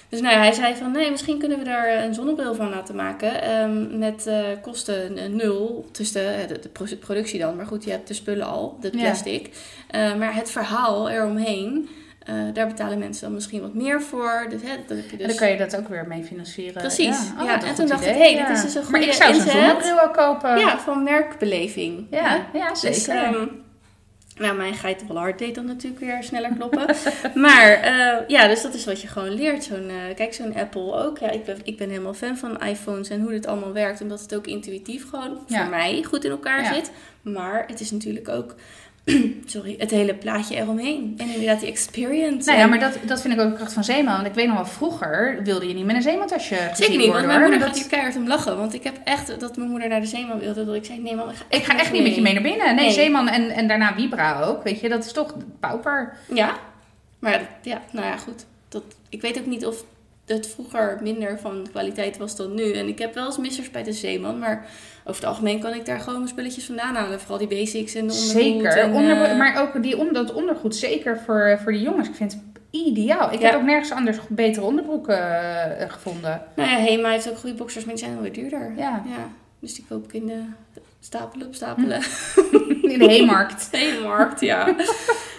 dus 0.10 0.22
nou 0.22 0.34
ja, 0.36 0.40
hij 0.42 0.52
zei 0.54 0.76
van 0.76 0.92
nee, 0.92 1.12
misschien 1.12 1.40
kunnen 1.40 1.58
we 1.60 1.64
daar 1.64 2.04
een 2.04 2.14
zonnebril 2.14 2.56
van 2.56 2.70
laten 2.70 2.96
maken. 2.96 3.42
ehm, 3.42 3.98
met 3.98 4.28
eh, 4.28 4.38
kosten 4.62 5.18
eh, 5.18 5.26
nul. 5.30 5.86
Dus 5.92 6.12
de, 6.12 6.46
de, 6.48 6.60
de 6.60 6.70
pro- 6.70 6.86
productie 7.00 7.40
dan. 7.40 7.56
Maar 7.56 7.66
goed, 7.66 7.84
je 7.84 7.92
hebt 7.92 8.08
de 8.08 8.14
spullen 8.14 8.48
al, 8.48 8.78
het 8.82 8.94
Ja. 8.94 9.00
plastic. 9.02 9.50
Eh, 9.90 10.16
maar 10.16 10.36
het 10.36 10.52
verhaal 10.52 11.10
eromheen, 11.10 11.90
eh, 12.26 12.36
daar 12.54 12.68
betalen 12.68 13.00
mensen 13.00 13.24
dan 13.24 13.34
misschien 13.34 13.62
wat 13.62 13.74
meer 13.74 14.02
voor. 14.02 14.46
Dus, 14.50 14.62
hè, 14.62 14.76
dan 14.88 14.98
heb 14.98 15.06
je 15.06 15.12
En 15.12 15.18
dus... 15.18 15.28
dan 15.28 15.36
kan 15.36 15.50
je 15.50 15.58
dat 15.58 15.78
ook 15.78 15.88
weer 15.88 16.06
mee 16.08 16.24
financieren. 16.24 16.82
Precies. 16.82 17.18
Ja, 17.36 17.42
Oh, 17.42 17.46
Ja, 17.46 17.64
en 17.64 17.76
toen 17.76 17.88
dacht 17.88 18.02
idee. 18.02 18.14
ik, 18.14 18.38
hey, 18.38 18.46
dit 18.48 18.56
is 18.58 18.62
dus 18.62 18.76
een 18.76 18.92
Maar 18.92 19.02
ik 19.02 19.06
goede 19.14 19.24
zou 19.24 19.34
zo'n 19.34 19.44
inzet. 19.46 19.62
zonnebril 19.84 20.10
kopen. 20.12 20.58
Ja, 20.58 20.80
van 20.80 21.04
merkbeleving. 21.04 22.08
ja, 22.12 22.46
ja, 22.54 22.76
zeker. 22.76 22.96
Dus, 22.98 23.08
ehm, 23.08 23.46
Nou, 24.40 24.56
mijn 24.58 24.74
geitenwolle 24.74 25.20
hart 25.20 25.40
deed 25.40 25.56
dan 25.56 25.66
natuurlijk 25.66 26.02
weer 26.02 26.24
sneller 26.24 26.52
kloppen. 26.58 26.86
maar 27.46 27.72
eh, 27.72 28.18
ja, 28.28 28.48
dus 28.48 28.62
dat 28.62 28.74
is 28.74 28.86
wat 28.86 29.02
je 29.02 29.08
gewoon 29.08 29.30
leert. 29.34 29.64
Zo'n, 29.64 29.90
eh, 29.90 30.16
kijk, 30.16 30.34
zo'n 30.34 30.56
Apple 30.56 30.94
ook. 30.94 31.18
Ja, 31.18 31.30
ik 31.30 31.46
ben, 31.46 31.58
ik 31.64 31.78
ben 31.78 31.90
helemaal 31.90 32.14
fan 32.14 32.38
van 32.38 32.62
iPhones 32.64 33.10
en 33.10 33.22
hoe 33.22 33.32
dit 33.32 33.48
allemaal 33.48 33.74
werkt. 33.74 34.02
Omdat 34.02 34.22
het 34.22 34.36
ook 34.36 34.48
intuïtief 34.48 35.10
gewoon 35.10 35.38
Ja. 35.48 35.62
voor 35.62 35.70
mij 35.70 36.04
goed 36.04 36.24
in 36.26 36.32
elkaar 36.32 36.64
Ja. 36.64 36.74
zit. 36.74 36.92
Maar 37.22 37.64
het 37.68 37.80
is 37.80 37.92
natuurlijk 37.92 38.30
ook, 38.30 38.56
sorry, 39.46 39.76
het 39.78 39.92
hele 39.92 40.14
plaatje 40.16 40.56
eromheen. 40.56 41.14
En 41.18 41.30
inderdaad 41.34 41.60
die 41.60 41.70
experience. 41.70 42.46
Nou 42.48 42.58
ja, 42.58 42.64
En- 42.64 42.70
maar 42.70 42.80
dat, 42.80 42.98
dat 43.06 43.22
vind 43.22 43.34
ik 43.34 43.40
ook 43.40 43.50
de 43.50 43.56
kracht 43.56 43.74
van 43.74 43.84
Zeeman. 43.84 44.14
Want 44.16 44.28
ik 44.28 44.34
weet 44.34 44.48
nog 44.48 44.56
wel, 44.56 44.66
vroeger 44.66 45.40
wilde 45.44 45.68
je 45.68 45.74
niet 45.74 45.86
met 45.86 45.96
een 45.96 46.02
zeemantasje 46.02 46.56
Zeker 46.56 46.90
niet, 46.98 46.98
want 46.98 47.06
worden, 47.06 47.28
mijn 47.28 47.40
hoor. 47.40 47.50
moeder 47.50 47.60
Dat- 47.60 47.68
gaat 47.68 47.78
hier 47.78 47.88
keihard 47.90 48.16
om 48.16 48.28
lachen. 48.28 48.58
Want 48.58 48.74
ik 48.74 48.84
heb 48.84 48.98
echt 49.04 49.40
dat 49.40 49.58
mijn 49.58 49.70
moeder 49.70 49.90
naar 49.90 50.02
de 50.02 50.08
zeeman 50.08 50.40
wilde. 50.40 50.66
Dat 50.66 50.76
ik 50.76 50.86
zei, 50.86 51.00
nee 51.00 51.16
man, 51.16 51.30
ik 51.30 51.36
ga 51.36 51.46
Ik 51.50 51.64
ga 51.64 51.80
echt 51.80 51.92
niet 51.92 52.04
met 52.04 52.16
je 52.16 52.22
mee 52.22 52.34
naar 52.34 52.42
binnen. 52.42 52.66
Nee, 52.76 52.86
Nee. 52.86 52.94
Zeeman 52.94 53.28
en, 53.28 53.50
en 53.50 53.68
daarna 53.68 53.94
Vibra 53.94 54.42
ook. 54.42 54.64
Weet 54.64 54.80
je, 54.80 54.90
dat 54.90 55.06
is 55.06 55.12
toch 55.12 55.36
pauper. 55.60 56.14
Ja, 56.34 56.58
maar 57.20 57.50
ja, 57.62 57.82
nou 57.92 58.06
ja, 58.06 58.18
goed. 58.18 58.46
Dat, 58.70 58.84
ik 59.10 59.22
weet 59.22 59.40
ook 59.40 59.46
niet 59.46 59.66
of 59.66 59.84
het 60.30 60.48
vroeger 60.48 60.98
minder 61.02 61.40
van 61.40 61.68
kwaliteit 61.72 62.18
was 62.18 62.36
dan 62.36 62.54
nu. 62.56 62.72
En 62.74 62.88
ik 62.88 63.00
heb 63.00 63.14
wel 63.14 63.26
eens 63.26 63.38
missers 63.38 63.72
bij 63.72 63.84
de 63.84 63.94
Zeeman, 63.94 64.40
maar 64.40 64.66
over 65.00 65.22
het 65.22 65.30
algemeen 65.30 65.60
kan 65.60 65.74
ik 65.74 65.86
daar 65.86 66.00
gewoon 66.00 66.18
mijn 66.18 66.30
spulletjes 66.30 66.66
vandaan 66.66 66.96
halen. 66.96 67.20
Vooral 67.20 67.38
die 67.38 67.48
basics 67.48 67.94
en 67.96 68.08
de 68.08 68.14
ondergoed. 68.14 68.42
Zeker. 68.42 68.78
En, 68.78 68.94
Onder, 68.94 69.22
eh, 69.22 69.38
maar 69.38 69.62
ook 69.62 69.84
die, 69.84 69.98
on- 69.98 70.14
dat 70.14 70.34
ondergoed, 70.34 70.76
zeker 70.76 71.20
voor, 71.26 71.60
voor 71.64 71.72
de 71.72 71.82
jongens. 71.82 72.08
Ik 72.10 72.16
vind 72.16 72.32
het 72.32 72.42
ideaal. 72.72 73.32
Ik 73.34 73.40
Ja. 73.40 73.46
heb 73.46 73.56
ook 73.56 73.66
nergens 73.66 73.92
anders 73.92 74.18
betere 74.30 74.66
onderbroeken 74.66 75.18
eh, 75.80 75.90
gevonden. 75.92 76.42
Nou 76.56 76.70
ja, 76.70 76.76
Hema 76.78 77.10
heeft 77.10 77.30
ook 77.30 77.38
goede 77.38 77.56
boxers, 77.56 77.86
maar 77.86 77.94
die 77.96 78.04
zijn 78.04 78.14
wel 78.16 78.24
weer 78.24 78.34
duurder. 78.34 78.74
Ja, 78.78 79.04
Ja, 79.08 79.30
dus 79.60 79.74
die 79.76 79.86
koop 79.90 80.06
ik 80.06 80.14
in 80.14 80.26
de 80.26 80.42
stapelen 81.00 81.48
op 81.48 81.56
stapelen. 81.56 82.02
in 82.94 83.00
de 83.00 83.06
Heemarkt. 83.08 83.70
Zeemarkt, 83.72 84.40
ja. 84.42 84.76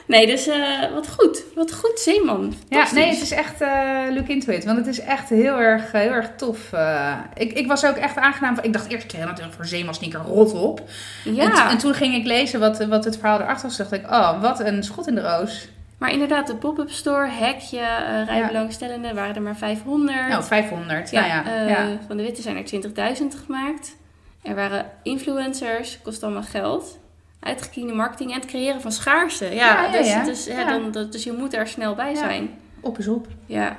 Nee, 0.07 0.27
dus 0.27 0.47
eh, 0.47 0.93
wat 0.95 1.09
goed. 1.09 1.43
Wat 1.55 1.73
goed, 1.75 1.99
Zeeman. 2.01 2.55
Ja, 2.69 2.87
nee, 2.95 3.07
het 3.09 3.21
is 3.23 3.31
echt 3.31 3.61
eh 3.61 3.99
look 4.11 4.27
into 4.29 4.53
it. 4.53 4.65
Want 4.65 4.79
het 4.79 4.87
is 4.87 5.01
echt 5.01 5.29
heel 5.29 5.57
erg, 5.61 5.93
heel 5.93 6.11
erg 6.11 6.31
tof. 6.37 6.73
eh. 6.73 7.17
ik, 7.35 7.53
ik 7.53 7.67
was 7.67 7.85
ook 7.85 7.97
echt 7.97 8.17
aangenaam. 8.17 8.55
van- 8.55 8.65
Ik 8.65 8.73
dacht 8.73 8.91
eerst, 8.91 9.05
ik 9.05 9.19
natuurlijk 9.19 9.55
voor 9.57 9.67
Zeeman 9.67 9.95
sneaker 9.95 10.21
rot 10.21 10.53
op. 10.53 10.83
Ja, 11.25 11.71
En, 11.71 11.79
toen 11.79 11.95
ging 11.95 12.15
ik 12.15 12.25
lezen 12.27 12.61
wat, 12.61 12.85
wat 12.87 13.05
het 13.05 13.17
verhaal 13.19 13.41
erachter 13.41 13.69
was. 13.69 13.77
dacht 13.77 13.93
ik, 13.93 14.11
oh, 14.11 14.41
wat 14.41 14.61
een 14.61 14.83
schot 14.85 15.07
in 15.07 15.15
de 15.15 15.21
roos. 15.37 15.69
maar 15.99 16.13
inderdaad, 16.13 16.47
de 16.47 16.57
pop-up 16.57 16.91
store, 16.91 17.29
hekje, 17.29 17.79
uh, 17.79 18.27
rijbelangstellenden, 18.27 19.15
waren 19.15 19.35
er 19.35 19.43
maar 19.43 19.57
500. 19.57 20.29
Nou, 20.29 20.45
500. 20.45 21.11
Ja, 21.11 21.21
nou 21.21 21.33
ja, 21.33 21.45
eh, 21.63 21.69
ja. 21.69 21.87
van 22.07 22.17
de 22.17 22.23
witte 22.23 22.43
zijn 22.43 22.57
er 22.57 22.65
20.000 22.65 23.27
gemaakt. 23.47 23.97
Er 24.43 24.55
waren 24.55 24.91
influencers, 25.03 26.03
kost 26.03 26.23
allemaal 26.23 26.43
geld. 26.43 26.99
Uitgekiende 27.41 27.93
marketing 27.93 28.33
en 28.33 28.41
het 28.41 28.49
creëren 28.49 28.81
van 28.81 28.93
schaarste. 28.93 29.45
Ja, 29.45 29.53
Ja, 29.53 29.83
ja, 30.03 30.25
dus. 30.25 30.45
Dus. 30.45 30.57
Dan, 30.93 31.11
dus 31.11 31.25
je 31.25 31.33
moet 31.33 31.55
er 31.55 31.67
snel 31.67 31.95
bij 31.95 32.15
zijn. 32.15 32.59
Op 32.81 32.99
is 32.99 33.09
op. 33.09 33.27
Ja, 33.47 33.77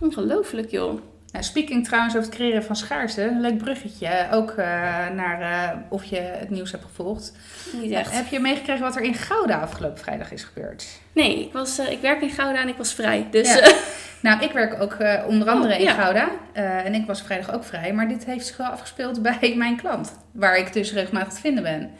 ongelooflijk 0.00 0.70
joh. 0.70 1.00
Nou, 1.34 1.46
speaking 1.46 1.84
trouwens 1.84 2.16
over 2.16 2.26
het 2.28 2.36
creëren 2.38 2.64
van 2.64 2.76
schaarste. 2.76 3.22
Een 3.22 3.40
leuk 3.40 3.58
bruggetje. 3.58 4.26
Ook 4.32 4.50
eh, 4.50 4.66
naar 5.14 5.40
eh, 5.40 5.76
of 5.88 6.04
je 6.04 6.16
het 6.16 6.50
nieuws 6.50 6.70
hebt 6.70 6.84
gevolgd. 6.84 7.32
Niet 7.72 7.92
echt. 7.92 8.12
Heb 8.12 8.26
je 8.26 8.40
meegekregen 8.40 8.82
wat 8.82 8.96
er 8.96 9.02
in 9.02 9.14
Gouda 9.14 9.58
afgelopen 9.60 9.98
vrijdag 9.98 10.32
is 10.32 10.42
gebeurd? 10.44 10.86
Nee, 11.12 11.40
ik, 11.44 11.52
was, 11.52 11.78
eh, 11.78 11.90
ik 11.90 12.00
werk 12.00 12.20
in 12.22 12.30
Gouda 12.30 12.60
en 12.60 12.68
ik 12.68 12.76
was 12.76 12.94
vrij. 12.94 13.26
Dus 13.30 13.54
Ja. 13.54 13.60
eh, 13.60 13.72
Nou, 14.20 14.42
ik 14.44 14.52
werk 14.52 14.80
ook 14.82 14.92
eh, 14.92 15.26
onder 15.26 15.48
andere 15.48 15.72
Oh, 15.74 15.78
in 15.78 15.84
ja. 15.84 15.92
Gouda. 15.94 16.28
Eh, 16.52 16.84
en 16.84 16.94
ik 16.94 17.06
was 17.06 17.22
vrijdag 17.22 17.52
ook 17.54 17.64
vrij. 17.64 17.92
Maar 17.92 18.08
dit 18.08 18.24
heeft 18.24 18.46
zich 18.46 18.56
wel 18.56 18.66
afgespeeld 18.66 19.22
bij 19.40 19.54
mijn 19.56 19.76
klant. 19.76 20.12
Waar 20.32 20.56
ik 20.56 20.72
dus 20.72 20.92
regelmatig 20.92 21.32
te 21.32 21.40
vinden 21.40 21.62
ben. 21.62 21.90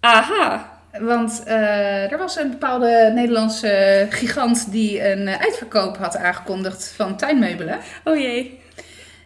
aha. 0.00 0.80
Want 1.00 1.42
eh, 1.46 2.12
er 2.12 2.18
was 2.18 2.36
een 2.36 2.50
bepaalde 2.50 3.10
Nederlandse 3.14 4.06
gigant 4.10 4.70
die 4.70 5.10
een 5.10 5.28
uitverkoop 5.28 5.96
had 5.96 6.16
aangekondigd 6.16 6.92
van 6.96 7.16
tuinmeubelen. 7.16 7.78
Oh 8.04 8.16
jee. 8.16 8.60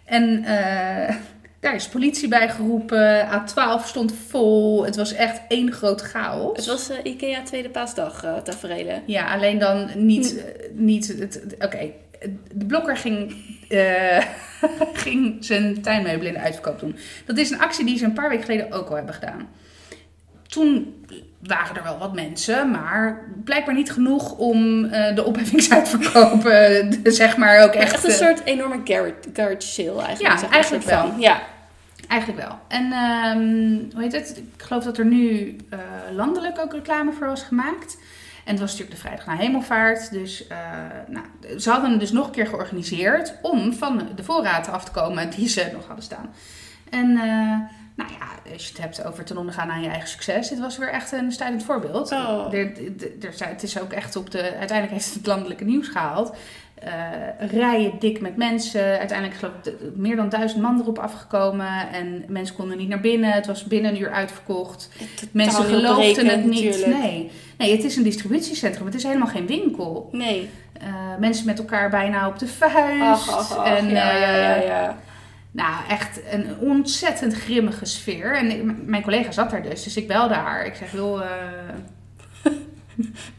En 0.04 0.44
eh, 0.44 1.16
daar 1.60 1.74
is 1.74 1.88
politie 1.88 2.28
bij 2.28 2.48
geroepen. 2.48 3.26
A12 3.26 3.84
stond 3.84 4.14
vol. 4.28 4.84
Het 4.84 4.96
was 4.96 5.12
echt 5.12 5.40
één 5.48 5.72
groot 5.72 6.00
chaos. 6.00 6.56
Het 6.56 6.66
was 6.66 6.90
eh, 6.90 6.96
Ikea 7.02 7.42
Tweede 7.42 7.70
Paasdag 7.70 8.40
tafereelen. 8.44 9.02
Ja, 9.06 9.34
alleen 9.34 9.58
dan 9.58 9.90
niet. 9.94 10.36
eh, 10.36 10.44
niet 10.72 11.36
Oké, 11.58 11.90
de 12.52 12.66
blokker 12.66 12.96
ging, 12.96 13.36
ging 15.04 15.44
zijn 15.44 15.82
tuinmeubelen 15.82 16.26
in 16.26 16.38
de 16.38 16.44
uitverkoop 16.44 16.80
doen. 16.80 16.96
Dat 17.24 17.38
is 17.38 17.50
een 17.50 17.60
actie 17.60 17.84
die 17.84 17.98
ze 17.98 18.04
een 18.04 18.12
paar 18.12 18.28
weken 18.28 18.44
geleden 18.44 18.72
ook 18.72 18.88
al 18.88 18.96
hebben 18.96 19.14
gedaan. 19.14 19.48
Toen 20.46 21.04
waren 21.46 21.76
er 21.76 21.82
wel 21.82 21.98
wat 21.98 22.14
mensen, 22.14 22.70
maar 22.70 23.24
blijkbaar 23.44 23.74
niet 23.74 23.92
genoeg 23.92 24.32
om 24.32 24.84
eh, 24.84 25.14
de 25.14 25.24
opheffingsuitverkoop, 25.24 26.44
eh, 26.46 26.86
zeg 27.04 27.36
maar, 27.36 27.64
ook 27.64 27.72
Echt, 27.72 27.92
echt... 27.92 28.04
een 28.04 28.10
eh, 28.10 28.16
soort 28.16 28.44
enorme 28.44 28.80
garage, 28.84 29.14
garage 29.32 29.60
sale 29.60 30.02
eigenlijk. 30.02 30.40
Ja, 30.40 30.50
eigenlijk 30.50 30.84
van. 30.84 31.08
wel. 31.10 31.18
Ja. 31.18 31.42
Eigenlijk 32.08 32.40
wel. 32.48 32.58
En 32.68 32.92
ehm, 32.92 33.94
hoe 33.94 34.02
heet 34.02 34.12
het? 34.12 34.36
Ik 34.56 34.62
geloof 34.62 34.84
dat 34.84 34.98
er 34.98 35.04
nu 35.04 35.56
landelijk 36.12 36.58
ook 36.58 36.72
reclame 36.72 37.12
voor 37.12 37.26
was 37.26 37.42
gemaakt. 37.42 37.98
En 38.44 38.52
het 38.52 38.60
was 38.60 38.70
natuurlijk 38.70 38.96
de 38.96 39.06
vrijdag 39.06 39.26
na 39.26 39.36
hemelvaart. 39.36 40.10
Dus 40.10 40.46
nou, 41.06 41.58
ze 41.58 41.70
hadden 41.70 41.90
het 41.90 42.00
dus 42.00 42.12
nog 42.12 42.26
een 42.26 42.32
keer 42.32 42.46
georganiseerd 42.46 43.34
om 43.42 43.72
van 43.72 44.08
de 44.16 44.24
voorraad 44.24 44.68
af 44.68 44.84
te 44.84 44.90
komen 44.90 45.30
die 45.30 45.48
ze 45.48 45.70
nog 45.72 45.86
hadden 45.86 46.04
staan. 46.04 46.30
En 46.90 47.18
nou 47.96 48.10
ja, 48.10 48.52
als 48.52 48.62
je 48.62 48.68
het 48.68 48.82
hebt 48.82 49.04
over 49.04 49.24
ten 49.24 49.36
ondergaan 49.36 49.70
aan 49.70 49.82
je 49.82 49.88
eigen 49.88 50.08
succes, 50.08 50.48
dit 50.48 50.58
was 50.58 50.78
weer 50.78 50.90
echt 50.90 51.12
een 51.12 51.32
stuitend 51.32 51.64
voorbeeld. 51.64 52.12
Oh. 52.12 52.52
Er, 52.52 52.72
het 53.38 53.62
is 53.62 53.80
ook 53.80 53.92
echt 53.92 54.16
op 54.16 54.30
de. 54.30 54.40
Uiteindelijk 54.42 54.90
heeft 54.90 55.04
het 55.04 55.14
het 55.14 55.26
landelijke 55.26 55.64
nieuws 55.64 55.88
gehaald. 55.88 56.36
Eh, 56.74 57.48
rijen 57.50 57.92
dik 57.98 58.20
met 58.20 58.36
mensen. 58.36 58.98
Uiteindelijk 58.98 59.38
geloof 59.38 59.54
ik 59.62 59.72
meer 59.94 60.16
dan 60.16 60.28
duizend 60.28 60.62
man 60.62 60.80
erop 60.80 60.98
afgekomen. 60.98 61.92
En 61.92 62.24
mensen 62.28 62.56
konden 62.56 62.78
niet 62.78 62.88
naar 62.88 63.00
binnen. 63.00 63.32
Het 63.32 63.46
was 63.46 63.64
binnen 63.64 63.90
een 63.90 64.00
uur 64.00 64.12
uitverkocht. 64.12 64.88
Mensen 65.30 65.64
geloofden 65.64 66.26
het 66.26 66.44
niet. 66.44 66.64
natuurlijk. 66.64 67.00
Nee. 67.00 67.30
nee, 67.58 67.72
het 67.72 67.84
is 67.84 67.96
een 67.96 68.02
distributiecentrum. 68.02 68.86
Het 68.86 68.94
is 68.94 69.02
helemaal 69.02 69.26
geen 69.26 69.46
winkel. 69.46 70.08
Nee. 70.12 70.50
Eh, 70.72 70.86
mensen 71.18 71.46
met 71.46 71.58
elkaar 71.58 71.90
bijna 71.90 72.28
op 72.28 72.38
de 72.38 72.46
vuist. 72.46 73.02
Ach, 73.02 73.30
ach, 73.30 73.56
ach. 73.56 73.66
en, 73.66 73.88
ja, 73.88 74.16
ja, 74.16 74.36
ja, 74.36 74.54
eh, 74.54 74.66
ja. 74.66 74.96
Nou, 75.56 75.74
echt 75.88 76.20
een 76.30 76.46
ontzettend 76.60 77.34
grimmige 77.34 77.84
sfeer. 77.84 78.36
En 78.36 78.50
ik- 78.50 78.86
mijn 78.86 79.02
collega 79.02 79.30
zat 79.32 79.50
daar 79.50 79.62
dus, 79.62 79.82
dus 79.82 79.96
ik 79.96 80.08
belde 80.08 80.34
haar. 80.34 80.66
Ik 80.66 80.74
zeg, 80.74 80.92
joh, 80.92 81.20
eh 81.22 81.32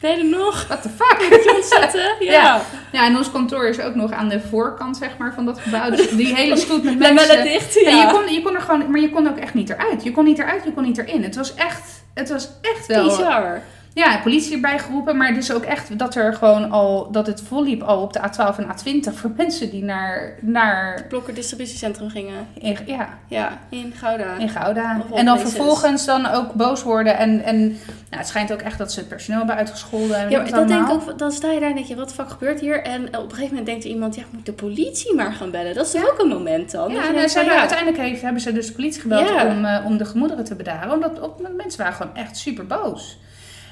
Ben 0.00 0.10
je 0.10 0.16
er 0.16 0.24
nog? 0.24 0.66
what 0.66 0.82
the 0.82 0.88
fuck? 0.88 1.18
Moet 1.30 1.44
je 1.44 1.54
ontzetten? 1.56 2.14
Ja. 2.26 2.32
Ja. 2.32 2.60
Ja, 2.92 3.06
en 3.06 3.16
ons 3.16 3.30
kantoor 3.30 3.66
is 3.68 3.80
ook 3.80 3.94
nog 3.94 4.12
aan 4.12 4.28
de 4.28 4.40
voorkant, 4.40 4.96
zeg 4.96 5.16
maar, 5.18 5.34
van 5.34 5.44
dat 5.44 5.58
gebouw. 5.60 5.90
Dus 5.90 6.08
die 6.10 6.34
hele 6.34 6.56
stoet 6.66 6.84
met 6.84 6.98
mensen. 6.98 7.42
dicht, 7.42 7.80
Ja, 7.80 7.90
ja. 7.90 8.02
je, 8.06 8.12
kon, 8.12 8.32
je 8.34 8.42
kon 8.42 8.54
er 8.54 8.60
gewoon, 8.60 8.90
maar 8.90 9.00
je 9.00 9.10
kon 9.10 9.28
ook 9.28 9.36
echt 9.38 9.54
niet 9.54 9.70
eruit. 9.70 10.02
Je 10.04 10.12
kon 10.12 10.24
niet 10.24 10.38
eruit, 10.38 10.64
je 10.64 10.72
kon 10.72 10.82
niet 10.82 10.98
erin. 10.98 11.22
Het 11.22 11.36
was 11.36 11.54
echt, 11.54 12.02
het 12.14 12.28
was 12.28 12.48
echt 12.62 12.86
wel... 12.86 13.04
Bizar. 13.08 13.60
Ja, 13.98 14.18
politie 14.22 14.54
erbij 14.54 14.78
geroepen, 14.78 15.16
maar 15.16 15.34
dus 15.34 15.52
ook 15.52 15.62
echt 15.64 15.98
dat 15.98 16.14
er 16.14 16.34
gewoon 16.34 16.70
al, 16.70 17.10
dat 17.12 17.26
het 17.26 17.42
volliep 17.42 17.82
al 17.82 18.02
op 18.02 18.12
de 18.12 18.18
A12 18.20 18.56
en 18.58 18.66
A20 18.66 19.14
voor 19.14 19.30
mensen 19.36 19.70
die 19.70 19.82
naar, 19.84 20.34
naar 20.40 21.04
Blokker 21.08 21.34
distributiecentrum 21.34 22.08
gingen. 22.10 22.46
in, 22.58 22.76
ja, 22.86 23.08
Ja, 23.28 23.58
in 23.68 23.92
Gouda. 23.96 24.36
in 24.38 24.48
Gouda. 24.48 24.90
En 25.14 25.24
dan 25.24 25.34
places. 25.36 25.52
vervolgens 25.54 26.04
dan 26.04 26.26
ook 26.26 26.52
boos 26.52 26.82
worden 26.82 27.16
en, 27.16 27.42
en 27.44 27.58
nou, 27.68 27.76
het 28.08 28.26
schijnt 28.28 28.52
ook 28.52 28.60
echt 28.60 28.78
dat 28.78 28.92
ze 28.92 28.98
het 28.98 29.08
personeel 29.08 29.38
hebben 29.38 29.56
uitgescholden. 29.56 30.16
En 30.16 30.30
Ja, 30.30 30.40
maar 30.42 30.50
dat 30.50 30.68
denk 30.68 30.86
ik 30.86 30.92
ook, 30.92 31.18
dan 31.18 31.32
sta 31.32 31.50
je 31.50 31.60
daar 31.60 31.68
en 31.68 31.74
denk 31.74 31.86
je, 31.86 31.96
wat 31.96 32.12
fuck 32.12 32.28
gebeurt 32.30 32.60
hier? 32.60 32.82
En 32.82 33.06
op 33.06 33.12
een 33.14 33.20
gegeven 33.20 33.48
moment 33.48 33.66
denkt 33.66 33.84
er 33.84 33.90
iemand, 33.90 34.14
ja, 34.14 34.22
moet 34.30 34.46
de 34.46 34.52
politie 34.52 35.14
maar 35.14 35.32
gaan 35.32 35.50
bellen. 35.50 35.74
Dat 35.74 35.86
is 35.86 35.92
toch 35.92 36.10
ook 36.10 36.18
een 36.18 36.28
moment 36.28 36.70
dan? 36.70 36.92
Ja, 36.92 37.06
en 37.08 37.14
denkt 37.14 37.32
ja, 37.32 37.58
uiteindelijk 37.58 37.98
heeft, 37.98 38.22
hebben 38.22 38.40
ze 38.40 38.52
dus 38.52 38.66
de 38.66 38.72
politie 38.72 39.00
gebeld 39.00 39.28
Ja. 39.28 39.46
om, 39.46 39.64
eh, 39.64 39.84
om 39.86 39.96
de 39.96 40.04
gemoederen 40.04 40.44
te 40.44 40.54
bedaren. 40.54 40.92
Omdat 40.92 41.20
op, 41.20 41.48
mensen 41.56 41.80
waren 41.80 41.94
gewoon 41.94 42.16
echt 42.16 42.36
super 42.36 42.66
boos. 42.66 43.18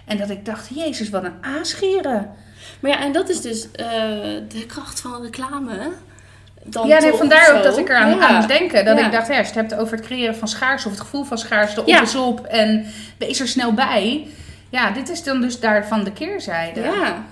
En 0.06 0.16
dat 0.16 0.30
ik 0.30 0.44
dacht, 0.44 0.68
jezus, 0.74 1.10
wat 1.10 1.24
een 1.24 1.34
aasgieren. 1.40 2.30
Maar 2.80 2.90
ja, 2.90 3.00
en 3.00 3.12
dat 3.12 3.28
is 3.28 3.40
dus 3.40 3.70
eh, 3.70 3.86
de 4.48 4.64
kracht 4.66 5.00
van 5.00 5.22
reclame. 5.22 5.90
Dan 6.64 6.86
ja, 6.88 6.98
nee, 6.98 7.08
toch, 7.10 7.18
vandaar 7.18 7.50
of 7.52 7.56
ook 7.56 7.62
dat 7.62 7.78
ik 7.78 7.88
eraan 7.88 8.08
Ja. 8.10 8.26
aan 8.28 8.34
moest 8.34 8.48
denken. 8.48 8.84
Dat 8.84 8.98
Ja. 8.98 9.06
ik 9.06 9.12
dacht, 9.12 9.26
ja, 9.28 9.38
als 9.38 9.48
je 9.48 9.52
het 9.60 9.70
hebt 9.70 9.80
over 9.80 9.96
het 9.96 10.06
creëren 10.06 10.36
van 10.36 10.48
schaarste 10.48 10.88
of 10.88 10.94
het 10.94 11.02
gevoel 11.04 11.24
van 11.24 11.38
schaarste, 11.38 11.80
op 11.80 11.86
Ja. 11.86 12.02
is 12.02 12.14
op 12.14 12.46
en 12.46 12.86
wees 13.18 13.40
er 13.40 13.48
snel 13.48 13.72
bij. 13.72 14.26
Ja, 14.70 14.90
dit 14.90 15.08
is 15.08 15.22
dan 15.22 15.40
dus 15.40 15.60
daarvan 15.60 16.04
de 16.04 16.12
keerzijde. 16.12 16.80
Ja, 16.80 17.24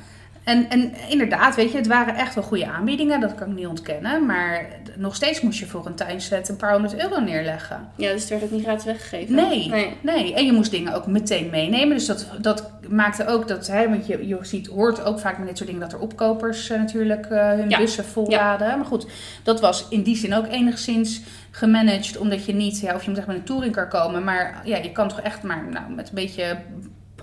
En, 0.44 0.70
en 0.70 0.92
inderdaad, 1.08 1.54
weet 1.54 1.70
je, 1.70 1.76
het 1.76 1.86
waren 1.86 2.14
echt 2.14 2.34
wel 2.34 2.44
goede 2.44 2.66
aanbiedingen, 2.70 3.20
dat 3.20 3.34
kan 3.34 3.48
ik 3.50 3.54
niet 3.56 3.66
ontkennen. 3.66 4.26
Maar 4.26 4.66
nog 4.96 5.14
steeds 5.14 5.40
moest 5.40 5.58
je 5.58 5.66
voor 5.66 5.86
een 5.86 5.94
tuinset 5.94 6.48
een 6.48 6.56
paar 6.56 6.72
honderd 6.72 6.96
euro 7.02 7.20
neerleggen. 7.20 7.88
ja, 7.96 8.12
dus 8.12 8.20
het 8.20 8.30
werd 8.30 8.42
ook 8.42 8.50
niet 8.50 8.62
gratis 8.62 8.84
weggegeven. 8.84 9.34
Nee, 9.34 9.68
nee. 9.68 9.96
nee. 10.00 10.34
En 10.34 10.46
je 10.46 10.52
moest 10.52 10.70
dingen 10.70 10.94
ook 10.94 11.06
meteen 11.06 11.50
meenemen. 11.50 11.96
Dus 11.96 12.06
dat, 12.06 12.26
dat 12.40 12.70
maakte 12.88 13.26
ook 13.26 13.48
dat, 13.48 13.66
hè, 13.66 13.88
want 13.88 14.06
je, 14.06 14.26
je 14.26 14.38
ziet, 14.42 14.66
hoort 14.66 15.04
ook 15.04 15.18
vaak 15.18 15.38
met 15.38 15.46
dit 15.46 15.56
soort 15.56 15.68
dingen 15.68 15.84
dat 15.84 15.92
er 15.92 16.00
opkopers 16.00 16.70
eh, 16.70 16.78
natuurlijk 16.78 17.26
eh, 17.26 17.48
hun 17.48 17.70
Ja. 17.70 17.78
bussen 17.78 18.04
volladen. 18.04 18.76
Maar 18.76 18.86
goed, 18.86 19.06
dat 19.42 19.60
was 19.60 19.86
in 19.88 20.02
die 20.02 20.16
zin 20.16 20.34
ook 20.34 20.46
enigszins 20.46 21.20
gemanaged, 21.50 22.16
omdat 22.16 22.44
je 22.44 22.54
niet, 22.54 22.80
ja, 22.80 22.94
of 22.94 23.02
je 23.02 23.08
moet 23.08 23.18
echt 23.18 23.26
met 23.26 23.36
een 23.36 23.44
touringcar 23.44 23.88
komen, 23.88 24.24
maar 24.24 24.60
ja, 24.64 24.76
je 24.76 24.92
kan 24.92 25.08
toch 25.08 25.20
echt 25.20 25.42
maar 25.42 25.64
nou, 25.70 25.90
met 25.92 26.08
een 26.08 26.14
beetje 26.14 26.56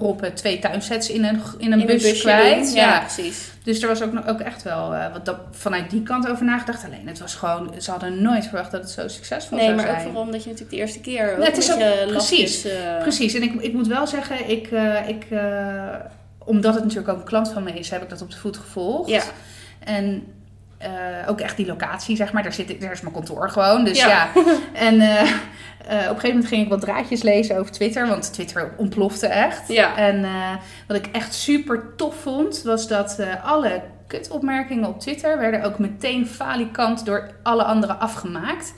proppen 0.02 0.34
twee 0.34 0.60
tuinsets 0.60 1.10
in 1.10 1.24
een, 1.24 1.41
in 1.58 1.72
een 1.72 1.80
In 1.80 1.86
bus 1.86 2.02
busje 2.02 2.22
kwijt. 2.22 2.74
Ja. 2.74 2.82
Ja, 2.93 2.99
precies. 2.99 3.52
Dus 3.64 3.82
er 3.82 3.88
was 3.88 4.02
ook, 4.02 4.12
nog- 4.14 4.28
ook 4.28 4.39
echt 4.39 4.64
wel 4.64 4.93
eh, 4.93 5.12
wat 5.14 5.26
dat, 5.26 5.38
vanuit 5.52 5.89
die 5.89 6.04
kant 6.04 6.30
over 6.30 6.45
nagedacht. 6.45 6.84
Alleen 6.86 7.08
het 7.08 7.20
was 7.20 7.36
gewoon, 7.36 7.74
ze 7.82 7.91
hadden 7.91 8.22
nooit 8.22 8.43
verwacht 8.47 8.72
dat 8.72 8.82
het 8.82 8.89
zo 8.89 9.08
succesvol 9.08 9.58
Nee, 9.58 9.66
zou 9.66 9.78
maar 9.78 9.86
ook 9.88 9.91
zijn. 9.93 10.04
vooral 10.06 10.22
omdat 10.24 10.43
je 10.43 10.49
natuurlijk 10.49 10.76
de 10.76 10.82
eerste 10.82 10.99
keer 10.99 11.39
Ja, 11.39 11.45
het 11.45 11.58
is 11.58 11.72
ook- 11.74 12.08
precies, 12.08 12.66
eh, 12.66 12.97
Precies, 13.02 13.34
en 13.34 13.41
ik, 13.43 13.54
ik 13.62 13.74
moet 13.74 13.88
wel 13.88 14.08
zeggen, 14.08 14.49
ik, 14.49 14.68
eh, 14.72 15.08
ik, 15.08 15.26
omdat 16.45 16.74
het 16.74 16.84
natuurlijk 16.84 17.10
ook 17.12 17.18
een 17.20 17.24
klant 17.26 17.49
van 17.52 17.64
me 17.64 17.72
is, 17.72 17.89
heb 17.89 18.02
ik 18.02 18.10
dat 18.10 18.22
op 18.22 18.32
de 18.32 18.38
voet 18.38 18.58
gevolgd. 18.58 19.10
Ja. 19.10 19.22
En 19.84 20.24
eh, 20.82 21.29
ook 21.29 21.39
echt 21.39 21.57
die 21.57 21.65
locatie, 21.65 22.15
zeg 22.15 22.34
maar, 22.34 22.43
daar, 22.43 22.53
zit 22.53 22.69
ik, 22.69 22.82
daar 22.82 22.91
is 22.91 23.01
mijn 23.01 23.13
kantoor 23.13 23.49
gewoon. 23.49 23.84
Dus 23.84 23.97
ja. 23.97 24.07
Ja. 24.07 24.29
En 24.73 25.01
eh, 25.01 25.21
eh, 25.21 25.27
op 25.27 25.36
een 25.88 26.01
gegeven 26.01 26.29
moment 26.29 26.47
ging 26.47 26.63
ik 26.63 26.69
wat 26.69 26.82
draadjes 26.82 27.21
lezen 27.21 27.57
over 27.57 27.71
Twitter, 27.71 28.07
want 28.07 28.34
Twitter 28.34 28.73
ontplofte 28.77 29.27
echt. 29.27 29.67
Ja. 29.67 29.97
En 29.97 30.25
wat 30.88 30.97
ik 30.97 31.07
echt 31.11 31.34
super 31.34 31.84
tof 31.95 32.15
vond, 32.15 32.61
was 32.63 32.88
dat 32.88 33.19
alle 33.43 33.82
kutopmerkingen 34.07 34.89
op 34.89 34.99
Twitter 34.99 35.38
werden 35.38 35.63
ook 35.63 35.79
meteen 35.79 36.27
falikant 36.27 37.05
door 37.05 37.32
alle 37.43 37.63
anderen 37.63 37.99
afgemaakt. 37.99 38.73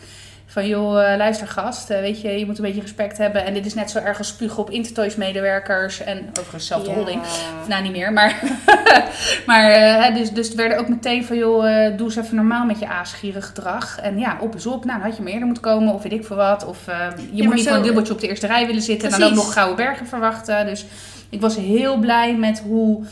Van 0.54 0.68
joh, 0.68 1.12
eh, 1.12 1.18
luister 1.18 1.48
gast, 1.48 1.90
eh, 1.90 2.00
weet 2.00 2.22
je, 2.22 2.30
je 2.40 2.46
moet 2.46 2.58
een 2.58 2.64
beetje 2.64 2.82
respect 2.82 3.18
hebben. 3.18 3.46
En 3.46 3.54
dit 3.54 3.66
is 3.66 3.74
net 3.74 3.92
zo 3.92 3.98
erg 4.00 4.18
als 4.18 4.28
spugen 4.28 4.58
op 4.58 4.70
Intertoys 4.70 5.16
medewerkers. 5.16 6.00
En 6.04 6.30
overigens 6.30 6.68
zelfde 6.68 6.90
Ja. 6.90 6.96
holding. 6.96 7.22
Nou, 7.68 7.84
niet 7.84 7.92
meer, 7.92 8.14
maar... 8.14 8.42
maar 9.48 9.72
eh, 9.72 10.16
dus, 10.16 10.32
dus 10.32 10.48
het 10.48 10.56
werden 10.56 10.78
ook 10.78 10.88
meteen 10.88 11.26
van, 11.26 11.38
joh, 11.38 11.64
doe 11.98 12.06
eens 12.08 12.16
even 12.16 12.36
normaal 12.36 12.66
met 12.66 12.80
je 12.80 12.88
aasgierig 12.88 13.46
gedrag. 13.46 14.00
En 14.00 14.20
ja, 14.20 14.38
op 14.40 14.56
is 14.56 14.66
op. 14.66 14.86
Nou, 14.86 15.00
dan 15.00 15.08
had 15.08 15.18
je 15.18 15.24
meer 15.24 15.32
eerder 15.34 15.48
moeten 15.48 15.64
komen, 15.72 15.94
of 15.94 16.04
weet 16.04 16.12
ik 16.12 16.26
veel 16.26 16.36
wat. 16.36 16.66
Of 16.66 16.78
je 16.86 16.92
moet 17.32 17.46
maar 17.46 17.54
niet 17.56 17.64
zo- 17.64 17.70
voor 17.70 17.78
een 17.78 17.84
dubbeltje 17.86 18.14
op 18.14 18.20
de 18.20 18.28
eerste 18.28 18.48
rij 18.48 18.66
willen 18.66 18.82
zitten... 18.82 19.12
en 19.12 19.20
dan 19.20 19.30
ook 19.30 19.36
nog 19.36 19.54
Gouden 19.54 19.76
Bergen 19.76 20.08
verwachten. 20.08 20.66
Dus 20.66 20.86
ik 21.30 21.42
was 21.42 21.56
heel 21.56 21.98
blij 21.98 22.36
met 22.36 22.60
hoe... 22.68 23.04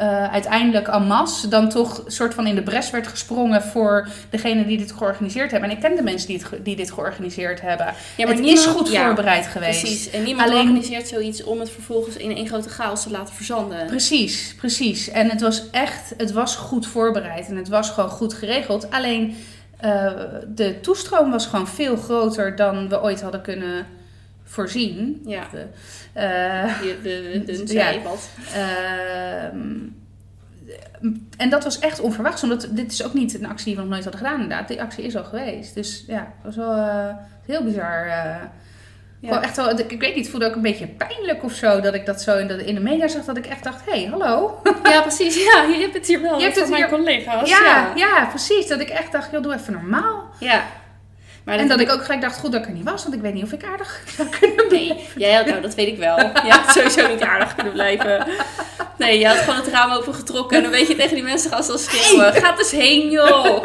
eh, 0.00 0.32
uiteindelijk 0.32 0.88
en 0.88 1.02
masse 1.06 1.48
dan 1.48 1.68
toch 1.68 2.02
soort 2.06 2.34
van 2.34 2.46
in 2.46 2.54
de 2.54 2.62
bres 2.62 2.90
werd 2.90 3.06
gesprongen 3.06 3.62
voor 3.62 4.08
degene 4.30 4.66
die 4.66 4.78
dit 4.78 4.92
georganiseerd 4.92 5.50
hebben. 5.50 5.70
En 5.70 5.76
ik 5.76 5.82
ken 5.82 5.96
de 5.96 6.02
mensen 6.02 6.28
die, 6.28 6.38
het, 6.38 6.64
die 6.64 6.76
dit 6.76 6.92
georganiseerd 6.92 7.60
hebben. 7.60 7.94
Ja, 8.16 8.26
het 8.26 8.38
is 8.38 8.66
goed 8.66 8.90
ja, 8.90 9.04
voorbereid 9.04 9.46
geweest. 9.46 9.80
Precies. 9.80 10.10
En 10.10 10.22
niemand 10.22 10.48
Alleen- 10.48 10.60
organiseert 10.60 11.08
zoiets 11.08 11.44
om 11.44 11.60
het 11.60 11.70
vervolgens 11.70 12.16
in 12.16 12.36
één 12.36 12.46
grote 12.46 12.68
chaos 12.68 13.02
te 13.02 13.10
laten 13.10 13.34
verzanden. 13.34 13.86
Precies, 13.86 14.54
precies. 14.56 15.10
En 15.10 15.30
het 15.30 15.40
was 15.40 15.70
echt, 15.70 16.14
het 16.16 16.32
was 16.32 16.56
goed 16.56 16.86
voorbereid 16.86 17.48
en 17.48 17.56
het 17.56 17.68
was 17.68 17.90
gewoon 17.90 18.10
goed 18.10 18.34
geregeld. 18.34 18.90
Alleen 18.90 19.36
eh, 19.76 20.12
de 20.48 20.80
toestroom 20.80 21.30
was 21.30 21.46
gewoon 21.46 21.68
veel 21.68 21.96
groter 21.96 22.56
dan 22.56 22.88
we 22.88 23.02
ooit 23.02 23.20
hadden 23.20 23.42
kunnen 23.42 23.86
voorzien. 24.44 25.22
Ja. 25.26 25.46
De, 26.12 26.20
eh, 26.20 26.78
De, 26.80 26.98
de, 27.02 27.64
de, 27.64 27.72
Ja. 27.74 27.92
Ehm, 28.54 29.68
en 31.36 31.50
dat 31.50 31.64
was 31.64 31.78
echt 31.78 32.00
onverwachts, 32.00 32.42
omdat 32.42 32.66
dit 32.70 32.92
is 32.92 33.04
ook 33.04 33.14
niet 33.14 33.34
een 33.34 33.46
actie 33.46 33.64
die 33.64 33.74
we 33.74 33.80
nog 33.80 33.90
nooit 33.90 34.02
hadden 34.04 34.20
gedaan 34.20 34.40
inderdaad. 34.40 34.68
Die 34.68 34.80
actie 34.82 35.04
is 35.04 35.16
al 35.16 35.24
geweest. 35.24 35.74
Dus 35.74 36.04
ja, 36.06 36.18
dat 36.42 36.54
was 36.54 36.56
wel 36.56 36.72
eh, 36.76 37.14
heel 37.46 37.64
bizar. 37.64 38.06
eh. 38.06 38.34
Ja. 39.20 39.42
Echt 39.42 39.56
wel, 39.56 39.78
ik 39.78 40.00
weet 40.00 40.00
niet, 40.14 40.14
het 40.16 40.28
voelde 40.28 40.46
ook 40.46 40.54
een 40.54 40.62
beetje 40.62 40.86
pijnlijk 40.86 41.44
of 41.44 41.52
zo 41.52 41.80
dat 41.80 41.94
ik 41.94 42.06
dat 42.06 42.22
zo 42.22 42.36
in 42.38 42.46
de, 42.46 42.64
in 42.64 42.74
de 42.74 42.80
media 42.80 43.08
zag. 43.08 43.24
Dat 43.24 43.36
ik 43.36 43.46
echt 43.46 43.64
dacht, 43.64 43.84
hé, 43.84 43.92
hey, 44.00 44.04
hallo. 44.10 44.60
ja, 44.92 45.00
precies. 45.00 45.34
Ja, 45.44 45.62
je 45.62 45.78
hebt 45.80 45.94
het 45.94 46.06
hier 46.06 46.20
wel 46.22 46.36
Je 46.38 46.42
hebt 46.42 46.52
van 46.58 46.62
het 46.62 46.70
mijn 46.70 46.82
hier- 46.88 46.98
collega's. 46.98 47.48
Ja, 47.50 47.64
Ja. 47.64 47.92
ja, 47.96 48.26
precies. 48.26 48.66
Dat 48.66 48.80
ik 48.80 48.88
echt 48.88 49.12
dacht, 49.12 49.30
joh, 49.30 49.42
doe 49.42 49.54
even 49.54 49.72
normaal. 49.72 50.30
Ja. 50.38 50.64
Maar 51.50 51.58
en 51.58 51.68
dat 51.68 51.80
ik 51.80 51.92
ook 51.92 52.02
gelijk 52.02 52.20
dacht, 52.20 52.38
goed 52.38 52.52
dat 52.52 52.60
ik 52.60 52.66
er 52.66 52.72
niet 52.72 52.84
was, 52.84 53.02
want 53.02 53.14
ik 53.14 53.20
weet 53.20 53.34
niet 53.34 53.44
of 53.44 53.52
ik 53.52 53.64
aardig 53.64 54.02
zou 54.16 54.28
kunnen 54.28 54.68
blijven. 54.68 54.96
Nee, 54.96 55.06
jij 55.16 55.32
had, 55.32 55.46
nou 55.46 55.60
dat 55.60 55.74
weet 55.74 55.86
ik 55.86 55.98
wel. 55.98 56.18
Je 56.46 56.50
had 56.50 56.74
sowieso 56.74 57.08
niet 57.08 57.22
aardig 57.22 57.54
kunnen 57.54 57.72
blijven. 57.72 58.26
Nee, 58.98 59.18
je 59.18 59.26
had 59.26 59.36
gewoon 59.36 59.56
het 59.56 59.68
raam 59.68 59.92
opengetrokken 59.92 60.58
en 60.58 60.64
een 60.64 60.70
beetje 60.70 60.96
tegen 60.96 61.14
die 61.14 61.24
mensen 61.24 61.50
gaan 61.50 61.62
staan 61.62 61.78
schreeuwen. 61.78 62.32
Ga 62.32 62.58
eens 62.58 62.70
heen, 62.70 63.10
joh! 63.10 63.64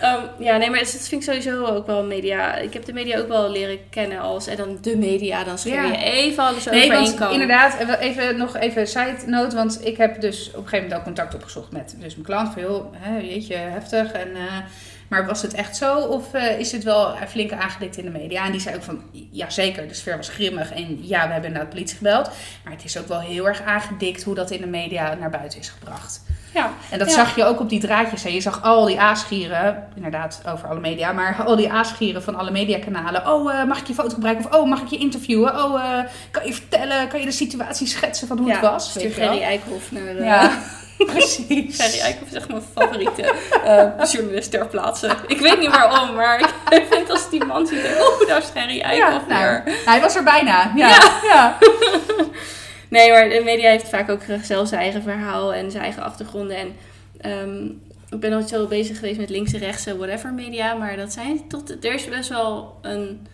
Ehm, 0.00 0.20
ja, 0.38 0.56
nee, 0.56 0.70
maar 0.70 0.78
dat 0.78 0.88
vind 0.90 1.12
ik 1.12 1.22
sowieso 1.22 1.64
ook 1.64 1.86
wel 1.86 2.04
media. 2.04 2.56
Ik 2.56 2.72
heb 2.72 2.84
de 2.84 2.92
media 2.92 3.18
ook 3.18 3.28
wel 3.28 3.50
leren 3.50 3.78
kennen 3.90 4.18
als... 4.18 4.46
En 4.46 4.56
dan 4.56 4.78
de 4.80 4.96
media, 4.96 5.44
dan 5.44 5.58
schreeuw 5.58 5.86
je 5.86 5.96
even 5.96 6.44
alles 6.44 6.64
Nee, 6.64 6.84
over 6.84 7.02
want 7.02 7.14
kant. 7.14 7.32
inderdaad, 7.32 7.98
even, 8.00 8.36
nog 8.36 8.56
even 8.56 8.86
side 8.86 9.16
note, 9.26 9.56
want 9.56 9.86
ik 9.86 9.96
heb 9.96 10.20
dus 10.20 10.48
op 10.48 10.54
een 10.54 10.62
gegeven 10.62 10.78
moment 10.82 10.98
ook 10.98 11.04
contact 11.04 11.34
opgezocht 11.34 11.72
met 11.72 11.94
dus 11.98 12.14
mijn 12.14 12.26
klant. 12.26 12.52
Van 12.52 12.62
joh, 12.62 12.94
jeetje, 13.20 13.54
heftig. 13.54 14.12
En, 14.12 14.36
eh, 14.36 14.56
maar 15.12 15.26
was 15.26 15.42
het 15.42 15.54
echt 15.54 15.76
zo 15.76 15.96
of 15.98 16.34
eh, 16.34 16.58
is 16.58 16.72
het 16.72 16.84
wel 16.84 17.14
flink 17.28 17.52
aangedikt 17.52 17.96
in 17.96 18.04
de 18.04 18.10
media? 18.10 18.44
En 18.44 18.52
die 18.52 18.60
zei 18.60 18.76
ook 18.76 18.82
van, 18.82 19.02
ja 19.30 19.50
zeker, 19.50 19.88
de 19.88 19.94
sfeer 19.94 20.16
was 20.16 20.28
grimmig 20.28 20.72
en 20.72 20.98
ja, 21.00 21.26
we 21.26 21.32
hebben 21.32 21.50
inderdaad 21.50 21.70
politie 21.70 21.96
gebeld. 21.96 22.30
Maar 22.64 22.72
het 22.72 22.84
is 22.84 22.98
ook 22.98 23.08
wel 23.08 23.20
heel 23.20 23.48
erg 23.48 23.62
aangedikt 23.62 24.22
hoe 24.22 24.34
dat 24.34 24.50
in 24.50 24.60
de 24.60 24.66
media 24.66 25.14
naar 25.14 25.30
buiten 25.30 25.58
is 25.58 25.68
gebracht. 25.68 26.22
Ja, 26.54 26.72
En 26.90 26.98
dat 26.98 27.08
Ja. 27.08 27.14
zag 27.14 27.36
je 27.36 27.44
ook 27.44 27.60
op 27.60 27.68
die 27.68 27.80
draadjes. 27.80 28.22
Hè. 28.22 28.28
Je 28.28 28.40
zag 28.40 28.62
al 28.62 28.84
die 28.84 29.00
aasgieren, 29.00 29.88
inderdaad 29.94 30.42
over 30.48 30.68
alle 30.68 30.80
media, 30.80 31.12
maar 31.12 31.44
al 31.44 31.56
die 31.56 31.72
aasgieren 31.72 32.22
van 32.22 32.34
alle 32.34 32.50
mediakanalen. 32.50 33.32
Oh, 33.32 33.54
eh, 33.54 33.64
mag 33.64 33.78
ik 33.80 33.86
je 33.86 33.94
foto 33.94 34.14
gebruiken? 34.14 34.44
Of 34.44 34.54
oh, 34.54 34.68
mag 34.68 34.80
ik 34.80 34.88
je 34.88 34.98
interviewen? 34.98 35.64
Oh, 35.64 35.84
eh, 35.84 36.04
kan 36.30 36.46
je 36.46 36.52
vertellen? 36.52 37.08
Kan 37.08 37.20
je 37.20 37.26
de 37.26 37.32
situatie 37.32 37.86
schetsen 37.86 38.28
van 38.28 38.38
hoe 38.38 38.46
ja. 38.46 38.52
het 38.52 38.62
was? 38.62 38.90
Stuur? 38.90 39.12
Gerry 39.12 39.42
Eikhoff 39.42 39.92
naar 39.92 40.14
de... 40.14 40.22
Ja, 40.24 40.50
precies. 41.12 41.76
Gerry 41.76 42.00
Eikhoff 42.00 42.30
is 42.30 42.36
echt 42.36 42.48
mijn 42.48 42.62
favoriete 42.74 43.34
eh, 43.64 44.10
journalist 44.10 44.50
ter 44.50 44.66
plaatse. 44.66 45.10
Ik 45.26 45.38
weet 45.40 45.58
niet 45.58 45.70
waarom, 45.70 46.14
maar 46.14 46.40
ik 46.70 46.86
vind 46.90 47.10
als 47.10 47.30
die 47.30 47.44
man 47.44 47.66
ziet, 47.66 47.78
oeh, 47.78 48.28
daar 48.28 48.38
is 48.38 48.50
Gerry 48.54 48.76
Ja, 48.76 48.84
Eikhoff 48.84 49.26
nou, 49.26 49.60
hij 49.84 50.00
was 50.00 50.16
er 50.16 50.22
bijna. 50.22 50.72
Ja, 50.76 51.20
ja. 51.22 51.58
Nee, 52.88 53.10
maar 53.10 53.28
de 53.28 53.40
media 53.44 53.70
heeft 53.70 53.88
vaak 53.88 54.10
ook 54.10 54.22
zelf 54.42 54.68
zijn 54.68 54.80
eigen 54.80 55.02
verhaal 55.02 55.54
en 55.54 55.70
zijn 55.70 55.82
eigen 55.82 56.02
achtergronden. 56.02 56.56
En 56.56 56.76
ehm, 57.20 57.64
ik 58.10 58.20
ben 58.20 58.30
nooit 58.30 58.48
zo 58.48 58.66
bezig 58.66 58.98
geweest 58.98 59.18
met 59.18 59.30
linkse, 59.30 59.58
rechtse, 59.58 59.96
whatever 59.96 60.32
media. 60.32 60.74
Maar 60.74 60.96
dat 60.96 61.12
zijn 61.12 61.48
tot, 61.48 61.84
er 61.84 61.94
is 61.94 62.08
best 62.08 62.28
wel 62.28 62.78
een, 62.82 63.26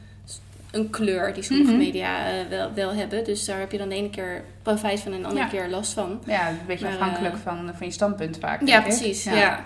een 0.79 0.91
kleur 0.91 1.35
die 1.35 1.43
sommige 1.43 1.70
Mhm. 1.70 1.79
media 1.79 2.26
eh, 2.26 2.33
wel, 2.49 2.72
wel 2.74 2.93
hebben. 2.95 3.24
Dus 3.24 3.45
daar 3.45 3.59
heb 3.59 3.72
je 3.72 3.79
dan 3.79 3.89
de 3.89 3.95
ene 3.95 4.11
keer 4.11 4.45
profijt 4.62 5.01
van 5.01 5.12
en 5.12 5.20
de 5.20 5.26
andere 5.26 5.45
Ja. 5.45 5.51
keer 5.51 5.68
last 5.68 5.93
van. 5.93 6.22
Ja, 6.26 6.49
een 6.49 6.57
beetje 6.66 6.85
Maar, 6.85 6.95
afhankelijk 6.95 7.35
eh, 7.35 7.41
van, 7.41 7.70
van 7.76 7.87
je 7.87 7.93
standpunt 7.93 8.39
vaak. 8.41 8.61
Ja, 8.68 8.81
precies. 8.81 9.24
Ja. 9.24 9.64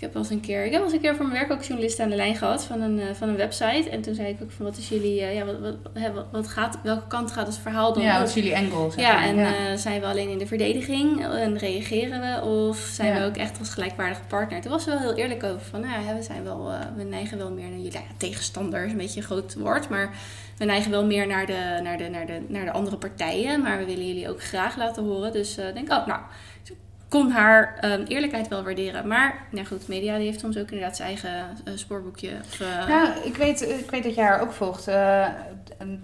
Ik 0.00 0.06
heb 0.06 0.14
wel 0.14 0.22
eens 0.24 0.32
een 0.32 0.40
keer, 0.40 0.64
ik 0.64 0.70
heb 0.70 0.80
wel 0.80 0.82
eens 0.84 0.92
een 0.92 1.00
keer 1.00 1.16
voor 1.16 1.26
mijn 1.26 1.38
werk 1.38 1.52
ook 1.52 1.62
journalisten 1.62 2.04
aan 2.04 2.10
de 2.10 2.16
lijn 2.16 2.36
gehad 2.36 2.64
van 2.64 2.80
een, 2.80 3.00
eh, 3.00 3.14
van 3.14 3.28
een 3.28 3.36
website. 3.36 3.90
En 3.90 4.00
toen 4.00 4.14
zei 4.14 4.28
ik 4.28 4.42
ook 4.42 4.50
van 4.50 4.64
wat 4.64 4.76
is 4.76 4.88
jullie, 4.88 5.20
eh, 5.20 5.34
ja, 5.34 5.44
wat, 5.44 5.58
wat, 5.60 6.24
wat, 6.32 6.48
gaat, 6.48 6.78
welke 6.82 7.06
kant 7.06 7.32
gaat 7.32 7.46
het 7.46 7.58
verhaal 7.58 7.92
dan 7.92 8.02
Ja, 8.02 8.18
wat 8.18 8.28
is 8.28 8.34
jullie 8.34 8.56
angle? 8.56 8.90
zeg 8.90 9.00
Ja, 9.00 9.24
en 9.24 9.36
ja. 9.36 9.54
eh, 9.54 9.76
zijn 9.76 10.00
we 10.00 10.06
alleen 10.06 10.28
in 10.28 10.38
de 10.38 10.46
verdediging 10.46 11.24
en 11.26 11.58
reageren 11.58 12.20
we? 12.20 12.42
Of 12.44 12.76
zijn 12.78 13.08
Ja. 13.14 13.20
we 13.20 13.26
ook 13.26 13.36
echt 13.36 13.58
als 13.58 13.68
gelijkwaardige 13.68 14.22
partner? 14.28 14.60
Toen 14.60 14.70
was 14.70 14.82
ze 14.84 14.90
wel 14.90 14.98
heel 14.98 15.14
eerlijk 15.14 15.44
over 15.44 15.60
van, 15.60 15.80
nou 15.80 16.04
ja, 16.04 16.14
we, 16.14 16.22
zijn 16.22 16.44
wel, 16.44 16.72
we 16.96 17.02
neigen 17.02 17.38
wel 17.38 17.50
meer 17.50 17.68
naar 17.68 17.76
jullie 17.78 17.92
ja, 17.92 18.00
tegenstander, 18.16 18.84
is 18.84 18.90
een 18.90 18.96
beetje 18.96 19.20
een 19.20 19.26
groot 19.26 19.54
woord, 19.54 19.88
maar 19.88 20.10
we 20.58 20.64
neigen 20.64 20.90
wel 20.90 21.04
meer 21.04 21.26
naar 21.26 21.46
de, 21.46 21.80
naar 21.82 21.98
de, 21.98 22.08
naar 22.08 22.26
de, 22.26 22.40
naar 22.48 22.64
de 22.64 22.72
andere 22.72 22.96
partijen, 22.96 23.62
maar 23.62 23.78
we 23.78 23.84
willen 23.84 24.06
jullie 24.06 24.28
ook 24.28 24.42
graag 24.42 24.76
laten 24.76 25.04
horen. 25.04 25.32
Dus 25.32 25.58
ik 25.58 25.74
denk, 25.74 25.92
oh, 25.92 26.06
nou, 26.06 26.20
kon 27.10 27.30
haar 27.30 27.76
ehm, 27.80 28.02
eerlijkheid 28.02 28.48
wel 28.48 28.62
waarderen. 28.62 29.06
Maar, 29.06 29.46
nou 29.50 29.66
goed, 29.66 29.88
media 29.88 30.16
die 30.16 30.26
heeft 30.26 30.40
soms 30.40 30.56
ook 30.56 30.70
inderdaad 30.70 30.96
zijn 30.96 31.08
eigen 31.08 31.30
eh, 31.64 31.72
spoorboekje. 31.74 32.30
Of, 32.44 32.60
eh, 32.60 32.88
Ja, 32.88 33.14
ik 33.24 33.36
weet, 33.36 33.60
ik 33.62 33.90
weet 33.90 34.02
dat 34.02 34.14
jij 34.14 34.24
haar 34.24 34.40
ook 34.40 34.52
volgt. 34.52 34.88
Eh, 34.88 35.26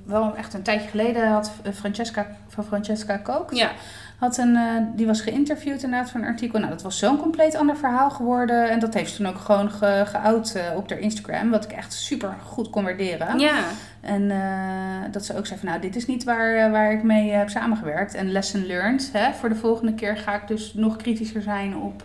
wel 0.04 0.36
echt 0.36 0.54
een 0.54 0.62
tijdje 0.62 0.88
geleden 0.88 1.28
had 1.28 1.52
Francesca 1.74 2.36
van 2.48 2.64
Francesca 2.64 3.16
Kook. 3.16 3.52
ja. 3.52 3.70
Had 4.18 4.38
een, 4.38 4.56
eh, 4.56 4.62
die 4.94 5.06
was 5.06 5.20
geïnterviewd 5.20 5.82
inderdaad 5.82 6.10
voor 6.10 6.20
een 6.20 6.26
artikel. 6.26 6.58
Nou, 6.58 6.70
dat 6.70 6.82
was 6.82 6.98
zo'n 6.98 7.20
compleet 7.20 7.54
ander 7.54 7.76
verhaal 7.76 8.10
geworden. 8.10 8.70
En 8.70 8.78
dat 8.78 8.94
heeft 8.94 9.10
ze 9.10 9.16
toen 9.16 9.26
ook 9.26 9.38
gewoon 9.38 9.70
ge, 9.70 10.02
geout 10.06 10.54
eh, 10.54 10.76
op 10.76 10.90
haar 10.90 10.98
Instagram. 10.98 11.50
Wat 11.50 11.64
ik 11.64 11.72
echt 11.72 11.92
super 11.92 12.34
goed 12.44 12.70
kon 12.70 12.84
waarderen. 12.84 13.38
ja, 13.38 13.64
En 14.00 14.30
eh, 14.30 15.12
dat 15.12 15.24
ze 15.24 15.36
ook 15.36 15.46
zei 15.46 15.60
van 15.60 15.68
nou, 15.68 15.80
dit 15.80 15.96
is 15.96 16.06
niet 16.06 16.24
waar, 16.24 16.70
waar 16.70 16.92
ik 16.92 17.02
mee 17.02 17.30
heb 17.30 17.48
samengewerkt. 17.48 18.14
En 18.14 18.32
lesson 18.32 18.66
learned. 18.66 19.10
Hè? 19.12 19.32
Voor 19.32 19.48
de 19.48 19.54
volgende 19.54 19.94
keer 19.94 20.16
ga 20.16 20.34
ik 20.34 20.48
dus 20.48 20.74
nog 20.74 20.96
kritischer 20.96 21.42
zijn 21.42 21.76
op, 21.76 22.02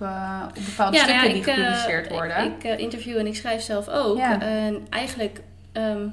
op 0.57 0.65
bepaalde 0.65 0.97
Ja, 0.97 1.05
nou 1.05 1.09
stukken 1.09 1.13
ja, 1.15 1.21
die 1.21 1.35
ik, 1.35 1.43
gepubliceerd 1.43 2.09
worden. 2.09 2.45
Ik, 2.45 2.63
eh, 2.63 2.79
interview 2.79 3.17
en 3.17 3.27
ik 3.27 3.35
schrijf 3.35 3.61
zelf 3.61 3.89
ook. 3.89 4.17
Ja. 4.17 4.41
En 4.41 4.85
eigenlijk, 4.89 5.41
ehm, 5.71 6.07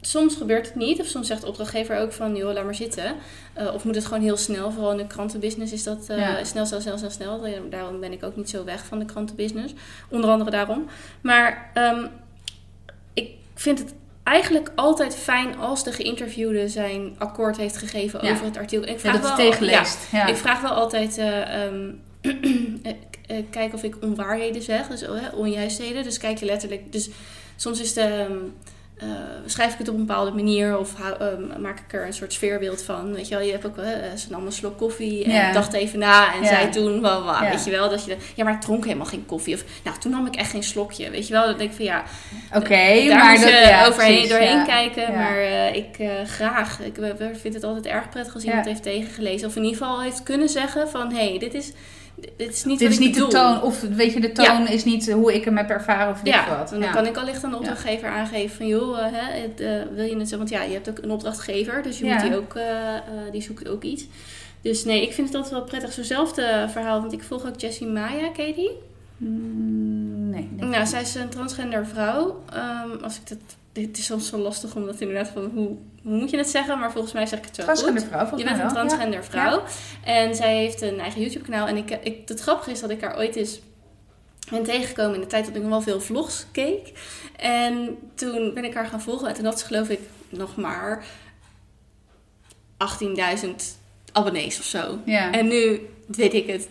soms 0.00 0.36
gebeurt 0.36 0.66
het 0.66 0.74
niet. 0.74 1.00
Of 1.00 1.06
soms 1.06 1.26
zegt 1.26 1.40
de 1.40 1.46
opdrachtgever 1.46 1.98
ook 1.98 2.12
van, 2.12 2.36
joh, 2.36 2.52
laat 2.52 2.64
maar 2.64 2.74
zitten. 2.74 3.14
Eh, 3.52 3.74
of 3.74 3.84
moet 3.84 3.94
het 3.94 4.04
gewoon 4.06 4.22
heel 4.22 4.36
snel. 4.36 4.70
Vooral 4.70 4.90
in 4.90 4.96
de 4.96 5.06
krantenbusiness 5.06 5.72
is 5.72 5.82
dat 5.82 6.06
eh, 6.08 6.18
Ja. 6.18 6.44
snel, 6.44 6.66
snel, 6.66 6.80
snel, 6.80 6.98
snel, 6.98 7.10
snel. 7.10 7.44
Eh, 7.44 7.52
Daarom 7.70 8.00
ben 8.00 8.12
ik 8.12 8.22
ook 8.24 8.36
niet 8.36 8.50
zo 8.50 8.64
weg 8.64 8.84
van 8.84 8.98
de 8.98 9.04
krantenbusiness. 9.04 9.74
Onder 10.08 10.30
andere 10.30 10.50
daarom. 10.50 10.86
Maar 11.20 11.70
ehm, 11.74 12.06
ik 13.14 13.30
vind 13.54 13.78
het 13.78 13.94
eigenlijk 14.22 14.70
altijd 14.74 15.14
fijn 15.16 15.56
als 15.58 15.84
de 15.84 15.92
geïnterviewde 15.92 16.68
zijn 16.68 17.14
akkoord 17.18 17.56
heeft 17.56 17.76
gegeven 17.76 18.24
Ja. 18.24 18.32
over 18.32 18.44
het 18.44 18.56
artikel. 18.56 18.86
Ik 18.88 18.92
ja, 18.92 18.98
vraag 18.98 19.12
dat 19.20 19.22
het 19.28 19.36
wel, 19.36 19.46
ja, 19.46 19.50
tegenleest. 19.50 19.98
Ja, 20.12 20.26
ik 20.26 20.36
vraag 20.36 20.60
wel 20.60 20.70
altijd, 20.70 21.18
eh, 21.18 21.64
ehm, 21.64 21.90
eh, 22.82 22.92
eh, 23.26 23.44
kijk 23.50 23.74
of 23.74 23.82
ik 23.82 23.96
onwaarheden 24.02 24.62
zeg, 24.62 24.88
dus 24.88 25.02
eh, 25.02 25.12
onjuistheden. 25.34 26.02
Dus 26.02 26.18
kijk 26.18 26.38
je 26.38 26.46
letterlijk, 26.46 26.92
dus 26.92 27.08
soms 27.56 27.80
is 27.80 27.92
de, 27.92 28.00
ehm, 28.00 28.32
eh, 28.98 29.08
schrijf 29.46 29.72
ik 29.72 29.78
het 29.78 29.88
op 29.88 29.94
een 29.94 30.06
bepaalde 30.06 30.30
manier 30.30 30.78
of 30.78 30.94
ehm, 31.00 31.60
maak 31.60 31.78
ik 31.78 31.92
er 31.92 32.06
een 32.06 32.12
soort 32.12 32.32
sfeerbeeld 32.32 32.82
van. 32.82 33.14
Weet 33.14 33.28
je 33.28 33.34
wel, 33.34 33.44
je 33.44 33.52
hebt 33.52 33.66
ook 33.66 33.76
ze 34.16 34.26
nam 34.30 34.46
een 34.46 34.52
slok 34.52 34.78
koffie 34.78 35.24
en 35.24 35.52
dacht 35.52 35.72
even 35.72 35.98
na 35.98 36.34
en 36.34 36.46
zei 36.46 36.68
toen 36.68 37.00
wel, 37.00 37.24
Ja. 37.24 37.50
weet 37.50 37.64
je 37.64 37.70
wel, 37.70 37.88
dat 37.88 38.04
je, 38.04 38.16
ja, 38.34 38.44
maar 38.44 38.54
ik 38.54 38.60
dronk 38.60 38.84
helemaal 38.84 39.06
geen 39.06 39.26
koffie. 39.26 39.54
Of, 39.54 39.64
nou, 39.84 39.98
toen 39.98 40.10
nam 40.10 40.26
ik 40.26 40.34
echt 40.34 40.50
geen 40.50 40.62
slokje, 40.62 41.10
weet 41.10 41.26
je 41.26 41.32
wel. 41.32 41.46
Dan 41.46 41.56
denk 41.56 41.70
ik 41.70 41.76
van, 41.76 41.84
ja, 41.84 42.04
Oké, 42.54 43.04
daar 43.06 43.18
maar 43.18 43.32
moet 43.32 43.42
dat, 43.42 43.50
je 43.50 43.56
ja, 43.56 43.86
overheen, 43.86 44.12
precies, 44.12 44.28
doorheen 44.28 44.56
ja. 44.56 44.64
kijken. 44.64 45.14
Maar 45.14 45.38
eh, 45.38 45.74
ik 45.74 45.98
eh, 45.98 46.08
graag, 46.24 46.80
ik 46.80 46.98
eh, 46.98 47.26
vind 47.40 47.54
het 47.54 47.64
altijd 47.64 47.86
erg 47.86 48.08
prettig 48.08 48.34
als 48.34 48.44
iemand 48.44 48.66
heeft 48.66 48.82
tegengelezen. 48.82 49.48
Of 49.48 49.56
in 49.56 49.64
ieder 49.64 49.78
geval 49.78 50.02
heeft 50.02 50.22
kunnen 50.22 50.48
zeggen 50.48 50.88
van, 50.88 51.12
hé, 51.12 51.28
hey, 51.28 51.38
dit 51.38 51.54
is... 51.54 51.72
Dit 52.36 52.52
is 52.52 52.64
niet 52.64 52.78
Dit 52.78 52.90
is 52.90 52.98
niet 52.98 53.14
de 53.14 53.26
toon, 53.26 53.62
of 53.62 53.80
weet 53.80 54.12
je, 54.12 54.20
de 54.20 54.32
toon 54.32 54.68
is 54.68 54.84
niet 54.84 55.12
hoe 55.12 55.34
ik 55.34 55.44
hem 55.44 55.56
heb 55.56 55.70
ervaren 55.70 56.12
of 56.12 56.20
dit 56.20 56.34
Ja, 56.34 56.58
wat. 56.58 56.72
en 56.72 56.78
dan 56.80 56.88
Ja. 56.88 56.94
kan 56.94 57.06
ik 57.06 57.16
allicht 57.16 57.44
aan 57.44 57.50
de 57.50 57.56
opdrachtgever 57.56 58.08
aangeven 58.08 58.56
van 58.56 58.66
joh, 58.66 58.98
eh, 58.98 59.04
hè, 59.12 59.40
het, 59.40 59.60
eh, 59.60 59.94
wil 59.96 60.04
je 60.04 60.16
het 60.16 60.28
zo? 60.28 60.36
Want 60.36 60.48
ja, 60.48 60.62
je 60.62 60.72
hebt 60.72 60.88
ook 60.90 60.98
een 60.98 61.10
opdrachtgever, 61.10 61.82
dus 61.82 61.98
je 61.98 62.04
moet 62.04 62.20
die 62.20 62.36
ook, 62.36 62.54
eh, 62.54 62.96
eh, 62.96 63.02
die 63.32 63.42
zoekt 63.42 63.68
ook 63.68 63.82
iets. 63.82 64.04
Dus 64.62 64.84
nee, 64.84 65.02
ik 65.02 65.12
vind 65.12 65.26
het 65.26 65.36
altijd 65.36 65.54
wel 65.54 65.64
prettig, 65.64 65.92
zo'nzelfde 65.92 66.66
verhaal, 66.70 67.00
want 67.00 67.12
ik 67.12 67.22
volg 67.22 67.46
ook 67.46 67.60
Jessie 67.60 67.86
Maya? 67.86 68.28
Mm, 68.36 68.68
nee. 69.18 70.48
denk 70.56 70.70
Nou, 70.70 70.86
zij 70.86 71.00
is 71.00 71.14
een 71.14 71.28
transgender 71.28 71.86
vrouw. 71.86 72.42
Ehm, 72.52 73.02
als 73.02 73.16
ik 73.16 73.28
dat, 73.28 73.38
dit 73.72 73.98
is 73.98 74.04
soms 74.04 74.28
zo 74.28 74.38
lastig 74.38 74.74
om 74.74 74.86
dat 74.86 75.00
inderdaad 75.00 75.28
van 75.28 75.50
hoe, 75.54 75.76
hoe 76.02 76.16
moet 76.16 76.30
je 76.30 76.36
het 76.36 76.48
zeggen, 76.48 76.78
maar 76.78 76.92
volgens 76.92 77.12
mij 77.12 77.26
zeg 77.26 77.38
ik 77.38 77.44
het 77.44 77.54
zo 77.54 77.62
Transgender 77.62 78.00
goed. 78.00 78.10
vrouw, 78.10 78.26
volgens 78.26 78.42
Je 78.42 78.48
bent 78.48 78.60
een 78.60 78.74
wel. 78.74 78.82
Ja. 78.82 78.88
transgender 78.88 79.24
vrouw. 79.24 79.62
En 80.04 80.34
zij 80.34 80.56
heeft 80.56 80.80
een 80.80 81.00
eigen 81.00 81.20
YouTube-kanaal. 81.20 81.66
En 81.66 81.76
ik, 81.76 81.90
ik, 81.90 82.28
het 82.28 82.40
grappige 82.40 82.70
is 82.70 82.80
dat 82.80 82.90
ik 82.90 83.00
haar 83.00 83.16
ooit 83.16 83.36
eens 83.36 83.60
ben 84.50 84.62
tegengekomen 84.62 85.14
in 85.14 85.20
de 85.20 85.26
tijd 85.26 85.46
dat 85.46 85.54
ik 85.54 85.60
nog 85.60 85.70
wel 85.70 85.80
veel 85.80 86.00
vlogs 86.00 86.46
keek. 86.52 86.92
En 87.36 87.98
toen 88.14 88.54
ben 88.54 88.64
ik 88.64 88.74
haar 88.74 88.86
gaan 88.86 89.00
volgen. 89.00 89.28
En 89.28 89.34
toen 89.34 89.44
had 89.44 89.58
ze 89.58 89.66
geloof 89.66 89.88
ik 89.88 90.00
nog 90.28 90.56
maar 90.56 91.04
18.000 93.44 93.48
abonnees 94.12 94.58
of 94.58 94.64
zo. 94.64 94.98
Ja. 95.04 95.32
En 95.32 95.48
nu 95.48 95.80
weet 96.06 96.34
ik 96.34 96.46
het. 96.46 96.68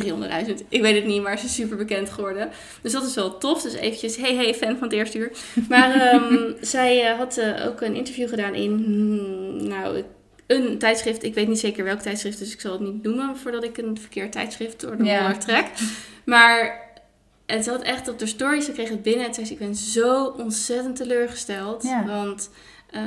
300.000. 0.00 0.54
Ik 0.68 0.80
weet 0.82 0.94
het 0.94 1.04
niet, 1.06 1.22
maar 1.22 1.38
ze 1.38 1.44
is 1.44 1.54
super 1.54 1.76
bekend 1.76 2.10
geworden. 2.10 2.50
Dus 2.82 2.92
dat 2.92 3.04
is 3.04 3.14
wel 3.14 3.38
tof. 3.38 3.62
Dus 3.62 3.74
eventjes, 3.74 4.16
hey 4.16 4.34
hey, 4.34 4.54
fan 4.54 4.76
van 4.76 4.82
het 4.88 4.92
eerste 4.92 5.18
uur. 5.18 5.32
Maar 5.68 5.94
ehm, 6.10 6.52
zij 6.60 7.10
eh, 7.10 7.18
had 7.18 7.36
eh, 7.36 7.66
ook 7.66 7.80
een 7.80 7.94
interview 7.94 8.28
gedaan 8.28 8.54
in, 8.54 8.70
hmm, 8.84 9.68
nou, 9.68 10.02
een 10.46 10.78
tijdschrift. 10.78 11.22
Ik 11.22 11.34
weet 11.34 11.48
niet 11.48 11.58
zeker 11.58 11.84
welk 11.84 12.00
tijdschrift, 12.00 12.38
dus 12.38 12.52
ik 12.52 12.60
zal 12.60 12.72
het 12.72 12.80
niet 12.80 13.02
noemen 13.02 13.36
voordat 13.36 13.64
ik 13.64 13.78
een 13.78 13.98
verkeerd 14.00 14.32
tijdschrift 14.32 14.80
door 14.80 14.96
de 14.96 15.04
Ja. 15.04 15.32
trek. 15.36 15.66
Maar 16.24 16.80
het 17.46 17.64
zat 17.64 17.82
echt 17.82 18.08
op 18.08 18.18
de 18.18 18.26
story. 18.26 18.60
Ze 18.60 18.72
kreeg 18.72 18.88
het 18.88 19.02
binnen 19.02 19.26
en 19.26 19.34
zei 19.34 19.46
ze, 19.46 19.52
ik 19.52 19.58
ben 19.58 19.74
zo 19.74 20.24
ontzettend 20.24 20.96
teleurgesteld. 20.96 21.82
Ja. 21.82 22.04
Want 22.06 22.50
eh, 22.90 23.00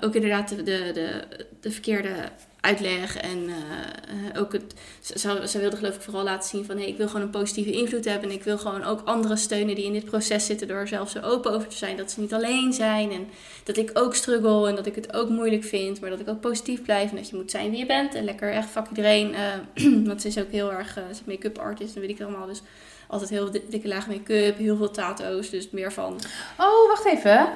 ook 0.00 0.14
inderdaad 0.14 0.48
de, 0.48 0.56
de, 0.62 0.90
de, 0.94 1.22
de 1.60 1.70
verkeerde 1.70 2.14
uitleg 2.60 3.16
en 3.16 3.48
eh, 3.48 4.40
ook 4.40 4.52
het, 4.52 4.74
ze, 5.00 5.18
ze- 5.18 5.48
ze 5.48 5.58
wilde 5.58 5.76
geloof 5.76 5.94
ik 5.94 6.00
vooral 6.02 6.22
laten 6.24 6.48
zien 6.48 6.64
van 6.64 6.76
hey, 6.76 6.86
ik 6.88 6.96
wil 6.96 7.06
gewoon 7.06 7.22
een 7.22 7.30
positieve 7.30 7.70
invloed 7.72 8.04
hebben 8.04 8.28
en 8.28 8.34
ik 8.34 8.42
wil 8.42 8.58
gewoon 8.58 8.84
ook 8.84 9.00
anderen 9.04 9.38
steunen 9.38 9.74
die 9.74 9.84
in 9.84 9.92
dit 9.92 10.04
proces 10.04 10.46
zitten 10.46 10.68
door 10.68 10.76
er 10.76 10.88
zelf 10.88 11.10
zo 11.10 11.20
open 11.20 11.52
over 11.52 11.68
te 11.68 11.76
zijn 11.76 11.96
dat 11.96 12.10
ze 12.10 12.20
niet 12.20 12.34
alleen 12.34 12.72
zijn 12.72 13.10
en 13.12 13.28
dat 13.64 13.76
ik 13.76 13.90
ook 13.94 14.14
struggle 14.14 14.68
en 14.68 14.74
dat 14.74 14.86
ik 14.86 14.94
het 14.94 15.14
ook 15.14 15.28
moeilijk 15.28 15.64
vind, 15.64 16.00
maar 16.00 16.10
dat 16.10 16.20
ik 16.20 16.28
ook 16.28 16.40
positief 16.40 16.82
blijf 16.82 17.10
en 17.10 17.16
dat 17.16 17.28
je 17.28 17.36
moet 17.36 17.50
zijn 17.50 17.70
wie 17.70 17.78
je 17.78 17.86
bent 17.86 18.14
en 18.14 18.24
lekker 18.24 18.52
echt 18.52 18.70
fuck 18.70 18.86
iedereen, 18.88 19.34
eh, 19.34 20.04
want 20.08 20.20
ze 20.22 20.28
is 20.28 20.38
ook 20.38 20.50
heel 20.50 20.72
erg, 20.72 20.96
eh, 20.96 21.02
ze 21.14 21.22
make-up 21.26 21.58
artist 21.58 21.94
en 21.94 22.00
weet 22.00 22.10
ik 22.10 22.20
allemaal, 22.20 22.46
dus 22.46 22.62
altijd 23.08 23.30
heel 23.30 23.50
di- 23.50 23.62
dikke 23.68 23.88
laag 23.88 24.06
make-up, 24.06 24.58
heel 24.58 24.76
veel 24.76 24.90
tato's, 24.90 25.50
dus 25.50 25.70
meer 25.70 25.92
van, 25.92 26.20
Oh, 26.58 26.88
wacht 26.88 27.04
even. 27.04 27.48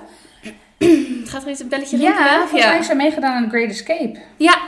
gaat 1.30 1.42
er 1.44 1.50
iets 1.50 1.60
een 1.60 1.68
belletje 1.68 1.96
rinkelen? 1.96 2.24
Ja, 2.24 2.38
volgens 2.46 2.64
mij 2.70 2.78
is 2.78 2.86
zij 2.86 2.96
meegedaan 2.96 3.44
aan 3.44 3.50
Great 3.50 3.70
Escape. 3.70 4.18
ja, 4.36 4.58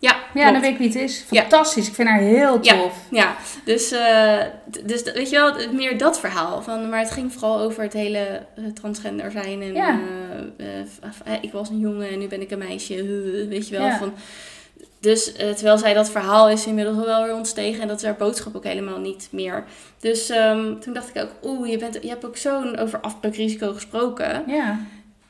ja, 0.00 0.10
Ja, 0.12 0.20
klopt. 0.32 0.52
dan 0.52 0.60
weet 0.60 0.70
ik 0.70 0.78
wie 0.78 0.86
het 0.86 0.96
is. 0.96 1.24
Ja. 1.30 1.40
Fantastisch. 1.40 1.88
Ik 1.88 1.94
vind 1.94 2.08
haar 2.08 2.18
heel 2.20 2.60
tof. 2.60 2.94
Ja, 3.10 3.36
dus, 3.64 3.90
eh, 3.90 4.38
dus 4.84 5.02
weet 5.02 5.30
je 5.30 5.36
wel, 5.36 5.72
meer 5.72 5.98
dat 5.98 6.20
verhaal. 6.20 6.62
Van, 6.62 6.88
maar 6.88 6.98
het 7.00 7.10
ging 7.10 7.32
vooral 7.32 7.60
over 7.60 7.82
het 7.82 7.92
hele 7.92 8.18
eh, 8.56 8.64
transgender 8.74 9.30
zijn. 9.30 9.62
En 9.62 9.74
Ja. 9.74 10.00
eh, 10.56 11.32
ik 11.40 11.52
was 11.52 11.68
een 11.68 11.78
jongen 11.78 12.08
en 12.10 12.18
nu 12.18 12.26
ben 12.26 12.40
ik 12.40 12.50
een 12.50 12.58
meisje. 12.58 12.94
weet 13.48 13.68
je 13.68 13.78
wel. 13.78 13.90
Van, 13.90 14.12
dus 15.00 15.32
terwijl 15.32 15.78
zij 15.78 15.94
dat 15.94 16.10
verhaal 16.10 16.48
is 16.50 16.66
inmiddels 16.66 17.04
wel 17.04 17.24
weer 17.24 17.34
ontstegen. 17.34 17.82
En 17.82 17.88
dat 17.88 17.96
is 17.98 18.04
haar 18.04 18.16
boodschap 18.16 18.56
ook 18.56 18.64
helemaal 18.64 18.98
niet 18.98 19.28
meer. 19.30 19.64
Dus 20.00 20.28
ehm, 20.30 20.78
toen 20.78 20.92
dacht 20.94 21.08
ik 21.08 21.22
ook, 21.22 21.30
oeh, 21.50 21.70
je, 21.70 21.76
bent, 21.78 21.98
je 22.02 22.08
hebt 22.08 22.24
ook 22.26 22.36
zo'n 22.36 22.78
over 22.78 23.00
afbreukrisico 23.00 23.72
gesproken. 23.72 24.42
Ja. 24.46 24.78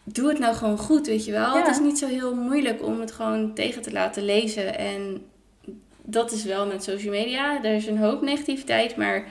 Doe 0.04 0.28
het 0.28 0.38
nou 0.38 0.54
gewoon 0.54 0.78
goed, 0.78 1.06
weet 1.06 1.24
je 1.24 1.32
wel. 1.32 1.56
Ja. 1.56 1.62
Het 1.62 1.70
is 1.70 1.80
niet 1.80 1.98
zo 1.98 2.06
heel 2.06 2.34
moeilijk 2.34 2.84
om 2.84 3.00
het 3.00 3.12
gewoon 3.12 3.54
tegen 3.54 3.82
te 3.82 3.92
laten 3.92 4.24
lezen. 4.24 4.78
En 4.78 5.24
dat 6.02 6.32
is 6.32 6.44
wel 6.44 6.66
met 6.66 6.82
social 6.82 7.12
media. 7.12 7.64
Er 7.64 7.74
is 7.74 7.86
een 7.86 7.98
hoop 7.98 8.22
negativiteit, 8.22 8.96
maar 8.96 9.28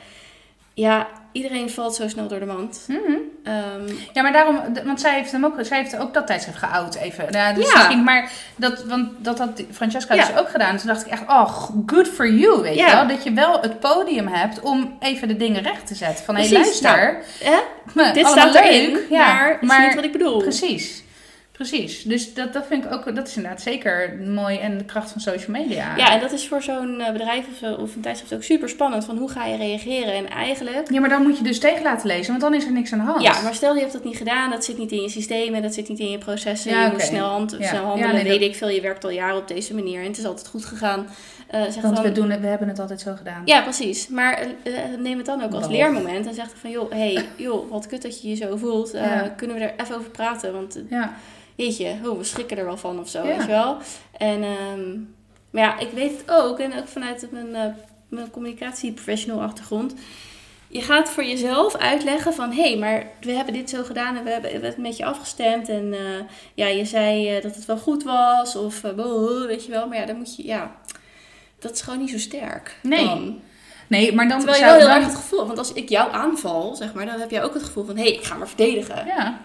ja, 0.79 1.07
iedereen 1.31 1.69
valt 1.69 1.95
zo 1.95 2.07
snel 2.07 2.27
door 2.27 2.39
de 2.39 2.45
mand. 2.45 2.85
Mhm. 2.87 2.99
Ehm, 3.43 3.93
Ja, 4.13 4.21
maar 4.21 4.31
daarom, 4.31 4.59
want 4.85 5.01
zij 5.01 5.13
heeft 5.13 5.31
hem 5.31 5.45
ook, 5.45 5.53
zij 5.61 5.77
heeft 5.77 5.97
ook 5.97 6.13
dat 6.13 6.27
tijdschrift 6.27 6.57
geout 6.57 6.95
even. 6.95 7.25
Ja, 7.31 7.53
dus 7.53 7.71
Ja. 7.71 7.77
misschien, 7.77 8.03
maar 8.03 8.31
dat, 8.55 8.83
want 8.83 9.09
dat 9.17 9.39
had 9.39 9.63
Francesca 9.71 10.13
Ja. 10.13 10.25
dus 10.27 10.37
ook 10.37 10.49
gedaan. 10.49 10.77
Toen 10.77 10.87
dacht 10.87 11.05
ik 11.05 11.11
echt, 11.11 11.21
oh, 11.27 11.69
good 11.85 12.07
for 12.07 12.29
you, 12.31 12.61
weet 12.61 12.75
Ja. 12.75 12.87
je 12.87 12.95
wel. 12.95 13.07
Dat 13.07 13.23
je 13.23 13.33
wel 13.33 13.61
het 13.61 13.79
podium 13.79 14.27
hebt 14.27 14.59
om 14.59 14.97
even 14.99 15.27
de 15.27 15.37
dingen 15.37 15.61
recht 15.61 15.87
te 15.87 15.95
zetten. 15.95 16.25
Van, 16.25 16.35
hé, 16.35 16.41
hey, 16.41 16.51
Nou, 16.51 16.63
luister, 16.63 17.17
hè? 17.43 17.57
me, 17.93 18.11
Dit 18.19 18.27
staat 18.27 18.53
leuk, 18.53 18.63
erin, 18.63 18.97
maar 19.09 19.57
dat 19.61 19.69
is 19.71 19.77
niet 19.85 19.95
wat 19.95 20.03
ik 20.03 20.11
bedoel. 20.11 20.37
Precies. 20.37 21.03
Precies. 21.59 22.03
Dus 22.03 22.33
dat, 22.33 22.53
dat 22.53 22.65
vind 22.67 22.85
ik 22.85 22.91
ook, 22.91 23.15
dat 23.15 23.27
is 23.27 23.35
inderdaad 23.35 23.61
zeker 23.61 24.17
mooi 24.25 24.57
en 24.57 24.77
de 24.77 24.83
kracht 24.83 25.11
van 25.11 25.21
social 25.21 25.51
media. 25.51 25.95
Ja, 25.97 26.13
en 26.13 26.19
dat 26.19 26.31
is 26.31 26.47
voor 26.47 26.61
zo'n 26.61 27.01
eh, 27.01 27.11
bedrijf 27.11 27.45
of, 27.61 27.77
of 27.77 27.95
een 27.95 28.01
tijdschrift 28.01 28.33
ook 28.33 28.43
super 28.43 28.69
spannend. 28.69 29.05
Van 29.05 29.17
hoe 29.17 29.29
ga 29.29 29.45
je 29.45 29.57
reageren? 29.57 30.13
En 30.13 30.29
eigenlijk 30.29 30.91
Ja, 30.91 30.99
maar 30.99 31.09
dan 31.09 31.21
moet 31.21 31.37
je 31.37 31.43
dus 31.43 31.59
tegen 31.59 31.83
laten 31.83 32.07
lezen, 32.07 32.27
want 32.27 32.41
dan 32.41 32.53
is 32.53 32.65
er 32.65 32.71
niks 32.71 32.93
aan 32.93 32.99
de 32.99 33.05
hand. 33.05 33.21
Ja, 33.21 33.41
maar 33.41 33.53
stel 33.53 33.73
je 33.73 33.79
hebt 33.79 33.93
dat 33.93 34.03
niet 34.03 34.17
gedaan, 34.17 34.49
dat 34.49 34.65
zit 34.65 34.77
niet 34.77 34.91
in 34.91 35.01
je 35.01 35.09
systemen, 35.09 35.61
dat 35.61 35.73
zit 35.73 35.89
niet 35.89 35.99
in 35.99 36.09
je 36.11 36.17
processen. 36.17 36.71
Ja, 36.71 36.85
je 36.85 36.91
moet 36.91 37.01
snel, 37.01 37.27
hand, 37.27 37.55
Ja. 37.59 37.67
snel 37.67 37.81
Ja, 37.81 37.87
handelen, 37.87 38.13
nee, 38.15 38.23
weet 38.23 38.39
dat- 38.39 38.49
ik 38.49 38.55
veel. 38.55 38.69
Je 38.69 38.81
werkt 38.81 39.03
al 39.03 39.09
jaren 39.11 39.37
op 39.37 39.47
deze 39.47 39.73
manier 39.73 39.99
en 40.01 40.07
het 40.07 40.17
is 40.17 40.25
altijd 40.25 40.47
goed 40.47 40.65
gegaan. 40.65 41.07
Eh, 41.47 41.61
zeg 41.61 41.81
Want 41.81 41.95
dan, 41.95 42.03
we, 42.05 42.11
doen 42.11 42.29
het, 42.29 42.39
we 42.41 42.47
hebben 42.47 42.67
het 42.67 42.79
altijd 42.79 43.01
zo 43.01 43.13
gedaan. 43.17 43.41
Ja, 43.45 43.61
precies. 43.61 44.07
Maar 44.07 44.33
eh, 44.63 44.73
neem 44.97 45.17
het 45.17 45.25
dan 45.25 45.43
ook 45.43 45.53
als 45.53 45.67
leermoment 45.67 46.27
en 46.27 46.33
zeg 46.33 46.45
dan 46.47 46.57
van, 46.57 46.69
joh, 46.69 46.91
hey, 46.91 47.25
joh, 47.35 47.71
wat 47.71 47.87
kut 47.87 48.01
dat 48.01 48.21
je 48.21 48.29
je 48.29 48.35
zo 48.35 48.55
voelt. 48.57 48.91
Ja. 48.91 49.33
Kunnen 49.37 49.57
we 49.57 49.63
er 49.63 49.73
even 49.83 49.95
over 49.95 50.09
praten? 50.11 50.53
Want 50.53 50.79
Ja. 50.89 51.13
Jeetje, 51.63 51.95
oh, 52.05 52.17
we 52.17 52.23
schrikken 52.23 52.57
er 52.57 52.65
wel 52.65 52.77
van 52.77 52.99
of 52.99 53.09
zo, 53.09 53.23
Ja. 53.23 53.27
weet 53.27 53.41
je 53.41 53.47
wel. 53.47 53.77
En, 54.17 54.43
ehm, 54.43 54.97
maar 55.49 55.63
ja, 55.63 55.79
ik 55.79 55.91
weet 55.91 56.11
het 56.11 56.23
ook, 56.31 56.59
en 56.59 56.79
ook 56.79 56.87
vanuit 56.87 57.27
mijn, 57.31 57.75
mijn 58.09 58.29
communicatieprofessional 58.31 59.41
achtergrond. 59.41 59.93
Je 60.67 60.81
gaat 60.81 61.09
voor 61.09 61.23
jezelf 61.23 61.75
uitleggen 61.75 62.33
van, 62.33 62.51
hé, 62.51 62.69
hey, 62.69 62.77
maar 62.77 63.07
we 63.21 63.31
hebben 63.31 63.53
dit 63.53 63.69
zo 63.69 63.83
gedaan 63.83 64.15
en 64.15 64.23
we 64.23 64.29
hebben 64.29 64.61
het 64.61 64.77
met 64.77 64.97
je 64.97 65.05
afgestemd. 65.05 65.69
En 65.69 65.93
eh, 65.93 66.25
ja, 66.53 66.67
je 66.67 66.85
zei 66.85 67.35
eh, 67.35 67.43
dat 67.43 67.55
het 67.55 67.65
wel 67.65 67.77
goed 67.77 68.03
was 68.03 68.55
of 68.55 68.81
boh, 68.95 69.45
weet 69.45 69.65
je 69.65 69.71
wel. 69.71 69.87
Maar 69.87 69.97
ja, 69.97 70.05
dan 70.05 70.17
moet 70.17 70.35
je, 70.35 70.45
ja, 70.45 70.75
dat 71.59 71.71
is 71.71 71.81
gewoon 71.81 71.99
niet 71.99 72.09
zo 72.09 72.17
sterk. 72.17 72.77
Nee. 72.81 73.05
dan. 73.05 73.41
Nee, 73.87 74.13
maar 74.13 74.27
dan 74.27 74.37
Terwijl 74.37 74.59
je 74.59 74.65
wel 74.65 74.77
heel 74.77 74.89
erg 74.89 75.05
het 75.05 75.15
gevoel, 75.15 75.45
want 75.45 75.57
als 75.57 75.73
ik 75.73 75.89
jou 75.89 76.11
aanval, 76.11 76.75
zeg 76.75 76.93
maar, 76.93 77.05
dan 77.05 77.19
heb 77.19 77.31
jij 77.31 77.43
ook 77.43 77.53
het 77.53 77.63
gevoel 77.63 77.85
van, 77.85 77.97
hé, 77.97 78.03
hey, 78.03 78.11
ik 78.11 78.23
ga 78.23 78.35
maar 78.35 78.47
verdedigen. 78.47 79.05
Ja. 79.05 79.39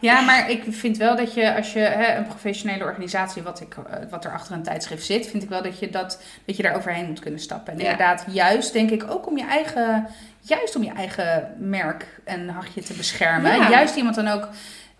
Ja, 0.00 0.20
maar 0.20 0.50
ik 0.50 0.64
vind 0.68 0.96
wel 0.96 1.16
dat 1.16 1.34
je, 1.34 1.56
als 1.56 1.72
je 1.72 1.78
hè, 1.78 2.16
een 2.16 2.26
professionele 2.26 2.84
organisatie, 2.84 3.42
wat, 3.42 3.60
ik, 3.60 3.74
eh, 3.76 4.10
wat 4.10 4.24
er 4.24 4.32
achter 4.32 4.54
een 4.54 4.62
tijdschrift 4.62 5.04
zit, 5.04 5.26
vind 5.26 5.42
ik 5.42 5.48
wel 5.48 5.62
dat 5.62 5.78
je, 5.78 5.90
dat, 5.90 6.22
dat 6.44 6.56
je 6.56 6.62
daar 6.62 6.76
overheen 6.76 7.06
moet 7.06 7.20
kunnen 7.20 7.40
stappen. 7.40 7.72
En 7.72 7.78
Ja. 7.78 7.84
inderdaad, 7.84 8.24
juist 8.30 8.72
denk 8.72 8.90
ik 8.90 9.10
ook 9.10 9.26
om 9.26 9.36
je 9.38 9.46
eigen, 9.46 10.06
juist 10.40 10.76
om 10.76 10.82
je 10.82 10.92
eigen 10.92 11.54
merk 11.58 12.06
en 12.24 12.48
hachje 12.48 12.82
te 12.82 12.92
beschermen. 12.92 13.56
Ja. 13.56 13.70
Juist 13.70 13.96
iemand 13.96 14.14
dan 14.14 14.28
ook 14.28 14.48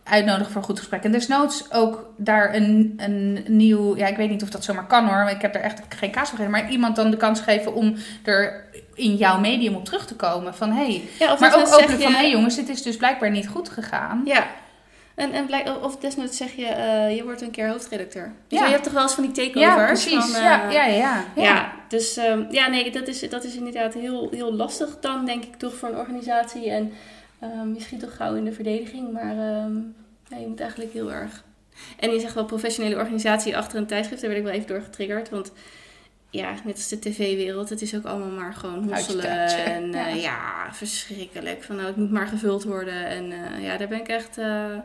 uitnodigen 0.09 0.53
voor 0.53 0.61
een 0.61 0.67
goed 0.67 0.79
gesprek. 0.79 1.03
En 1.03 1.13
desnoods 1.13 1.73
ook 1.73 2.11
daar 2.17 2.55
een, 2.55 2.95
een 2.97 3.45
nieuw, 3.47 3.97
ja, 3.97 4.07
ik 4.07 4.17
weet 4.17 4.31
niet 4.31 4.43
of 4.43 4.51
dat 4.51 4.65
zomaar 4.65 4.87
kan 4.87 5.07
hoor, 5.09 5.31
ik 5.31 5.43
heb 5.43 5.55
er 5.55 5.61
echt 5.61 5.81
geen 5.89 6.11
kaas 6.11 6.29
van 6.29 6.39
gegeven, 6.39 6.61
maar 6.61 6.71
iemand 6.71 6.97
dan 6.97 7.11
de 7.11 7.17
kans 7.17 7.41
geven 7.41 7.75
om 7.75 7.97
er 8.25 8.65
in 8.95 9.17
jouw 9.17 9.39
medium 9.39 9.75
op 9.75 9.85
terug 9.85 10.07
te 10.07 10.15
komen 10.15 10.55
van 10.55 10.73
hey, 10.73 11.03
Ja, 11.19 11.37
maar 11.41 11.55
ook 11.55 11.67
openlijk 11.67 12.03
van 12.03 12.13
hé 12.13 12.19
hey 12.19 12.31
jongens, 12.31 12.55
dit 12.55 12.69
is 12.69 12.83
dus 12.83 12.97
blijkbaar 12.97 13.31
niet 13.31 13.49
goed 13.49 13.69
gegaan. 13.69 14.23
Ja. 14.25 14.47
En, 15.15 15.33
en 15.33 15.47
blijk, 15.47 15.71
of 15.83 15.97
desnoods 15.97 16.37
zeg 16.37 16.53
je, 16.53 16.67
eh, 16.67 17.17
je 17.17 17.25
wordt 17.25 17.41
een 17.41 17.51
keer 17.51 17.69
hoofdredacteur. 17.69 18.33
Je 18.49 18.57
Ja. 18.57 18.65
je 18.65 18.71
hebt 18.71 18.85
toch 18.85 18.93
wel 18.93 19.03
eens 19.03 19.15
van 19.15 19.31
die 19.31 19.33
takeovers? 19.33 19.77
Ja, 19.77 19.87
precies. 19.87 20.33
Van, 20.33 20.35
eh, 20.35 20.43
ja, 20.43 20.71
ja, 20.71 20.85
ja, 20.85 21.25
ja. 21.35 21.43
ja. 21.43 21.73
dus 21.89 22.17
ehm, 22.17 22.45
ja, 22.51 22.69
nee, 22.69 22.91
dat 22.91 23.09
is, 23.09 23.21
dat 23.21 23.45
is 23.45 23.55
inderdaad 23.55 23.95
heel, 23.95 24.29
heel 24.31 24.55
lastig 24.55 25.01
dan, 25.01 25.25
denk 25.25 25.45
ik, 25.45 25.55
toch 25.57 25.75
voor 25.75 25.89
een 25.89 25.97
organisatie. 25.99 26.71
En 26.71 26.93
ehm, 27.41 27.75
je 27.75 27.81
schiet 27.81 28.01
toch 28.01 28.17
gauw 28.17 28.35
in 28.35 28.45
de 28.45 28.53
verdediging, 28.53 29.13
maar 29.13 29.31
ehm, 29.31 29.77
ja, 30.29 30.37
je 30.37 30.47
moet 30.47 30.61
eigenlijk 30.61 30.93
heel 30.93 31.13
erg... 31.13 31.45
En 31.99 32.11
je 32.11 32.21
zegt 32.21 32.35
wel 32.35 32.45
professionele 32.45 32.97
organisatie 32.97 33.57
achter 33.57 33.79
een 33.79 33.87
tijdschrift, 33.87 34.21
daar 34.21 34.31
werd 34.31 34.43
ik 34.43 34.49
wel 34.49 34.57
even 34.57 34.75
door 34.75 34.83
getriggerd. 34.83 35.29
Want 35.29 35.53
ja, 36.31 36.55
net 36.65 36.75
als 36.75 36.89
de 36.89 36.99
tv-wereld, 36.99 37.69
het 37.69 37.83
is 37.83 37.97
ook 37.97 38.05
allemaal 38.05 38.31
maar 38.31 38.55
gewoon 38.55 38.93
hosselen. 38.93 39.49
En 39.65 39.93
ja. 39.93 40.07
ja. 40.07 40.15
ja, 40.15 40.73
verschrikkelijk. 40.73 41.63
Van 41.63 41.77
nou, 41.77 41.89
het 41.89 41.97
moet 41.97 42.11
maar 42.11 42.27
gevuld 42.27 42.65
worden. 42.65 43.07
En 43.07 43.33
eh, 43.33 43.63
ja, 43.63 43.77
daar 43.77 43.89
ben 43.89 44.01
ik 44.01 44.09
echt 44.09 44.39
eh, 44.39 44.79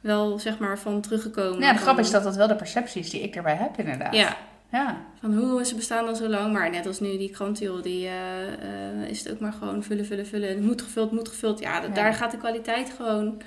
wel 0.00 0.38
zeg 0.38 0.58
maar 0.58 0.78
van 0.78 1.00
teruggekomen. 1.00 1.60
Ja, 1.60 1.72
de 1.72 1.78
grap 1.78 1.98
is 1.98 2.10
dat 2.10 2.22
dat 2.22 2.36
wel 2.36 2.48
de 2.48 2.56
perceptie 2.56 3.00
is 3.00 3.10
die 3.10 3.20
ik 3.20 3.36
erbij 3.36 3.56
heb 3.56 3.78
inderdaad. 3.78 4.14
Ja, 4.14 4.36
Ja, 4.72 4.96
van 5.20 5.34
hoe 5.34 5.64
ze 5.64 5.74
bestaan 5.74 6.06
al 6.08 6.14
zo 6.14 6.28
lang. 6.28 6.52
Maar 6.52 6.70
net 6.70 6.86
als 6.86 7.00
nu 7.00 7.18
die 7.18 7.30
krant, 7.30 7.58
joh, 7.58 7.82
die 7.82 8.06
eh, 8.06 8.52
eh, 8.52 9.08
is 9.10 9.18
het 9.24 9.32
ook 9.32 9.40
maar 9.40 9.52
gewoon 9.52 9.82
vullen, 9.82 10.06
vullen, 10.06 10.26
vullen. 10.26 10.48
Het 10.48 10.60
moet 10.60 10.82
gevuld, 10.82 11.12
moet 11.12 11.28
gevuld. 11.28 11.58
Ja, 11.58 11.80
dat, 11.80 11.88
Ja. 11.88 11.94
daar 11.94 12.14
gaat 12.14 12.30
de 12.30 12.36
kwaliteit 12.36 12.92
gewoon... 12.96 13.42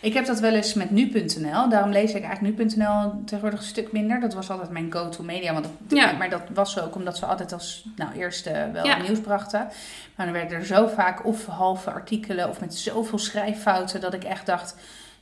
Ik 0.00 0.14
heb 0.14 0.26
dat 0.26 0.40
wel 0.40 0.52
eens 0.52 0.74
met 0.74 0.90
nu.nl. 0.90 1.68
Daarom 1.68 1.90
lees 1.90 2.12
ik 2.14 2.22
eigenlijk 2.24 2.58
nu.nl 2.58 3.12
tegenwoordig 3.24 3.58
een 3.60 3.66
stuk 3.66 3.92
minder. 3.92 4.20
Dat 4.20 4.34
was 4.34 4.50
altijd 4.50 4.70
mijn 4.70 4.92
go-to 4.92 5.22
media. 5.22 5.52
Want 5.52 5.64
dat, 5.64 5.98
Ja. 5.98 6.12
Maar 6.12 6.30
dat 6.30 6.42
was 6.54 6.80
ook 6.80 6.94
omdat 6.94 7.16
ze 7.16 7.26
altijd 7.26 7.52
als 7.52 7.84
nou, 7.96 8.12
eerste 8.12 8.70
wel 8.72 8.84
Ja. 8.86 9.02
nieuws 9.02 9.20
brachten. 9.20 9.68
Maar 10.16 10.26
dan 10.26 10.34
werden 10.34 10.58
er 10.58 10.66
zo 10.66 10.86
vaak 10.86 11.26
of 11.26 11.46
halve 11.46 11.90
artikelen 11.90 12.48
of 12.48 12.60
met 12.60 12.74
zoveel 12.74 13.18
schrijffouten 13.18 14.00
dat 14.00 14.14
ik 14.14 14.24
echt 14.24 14.46
dacht... 14.46 14.74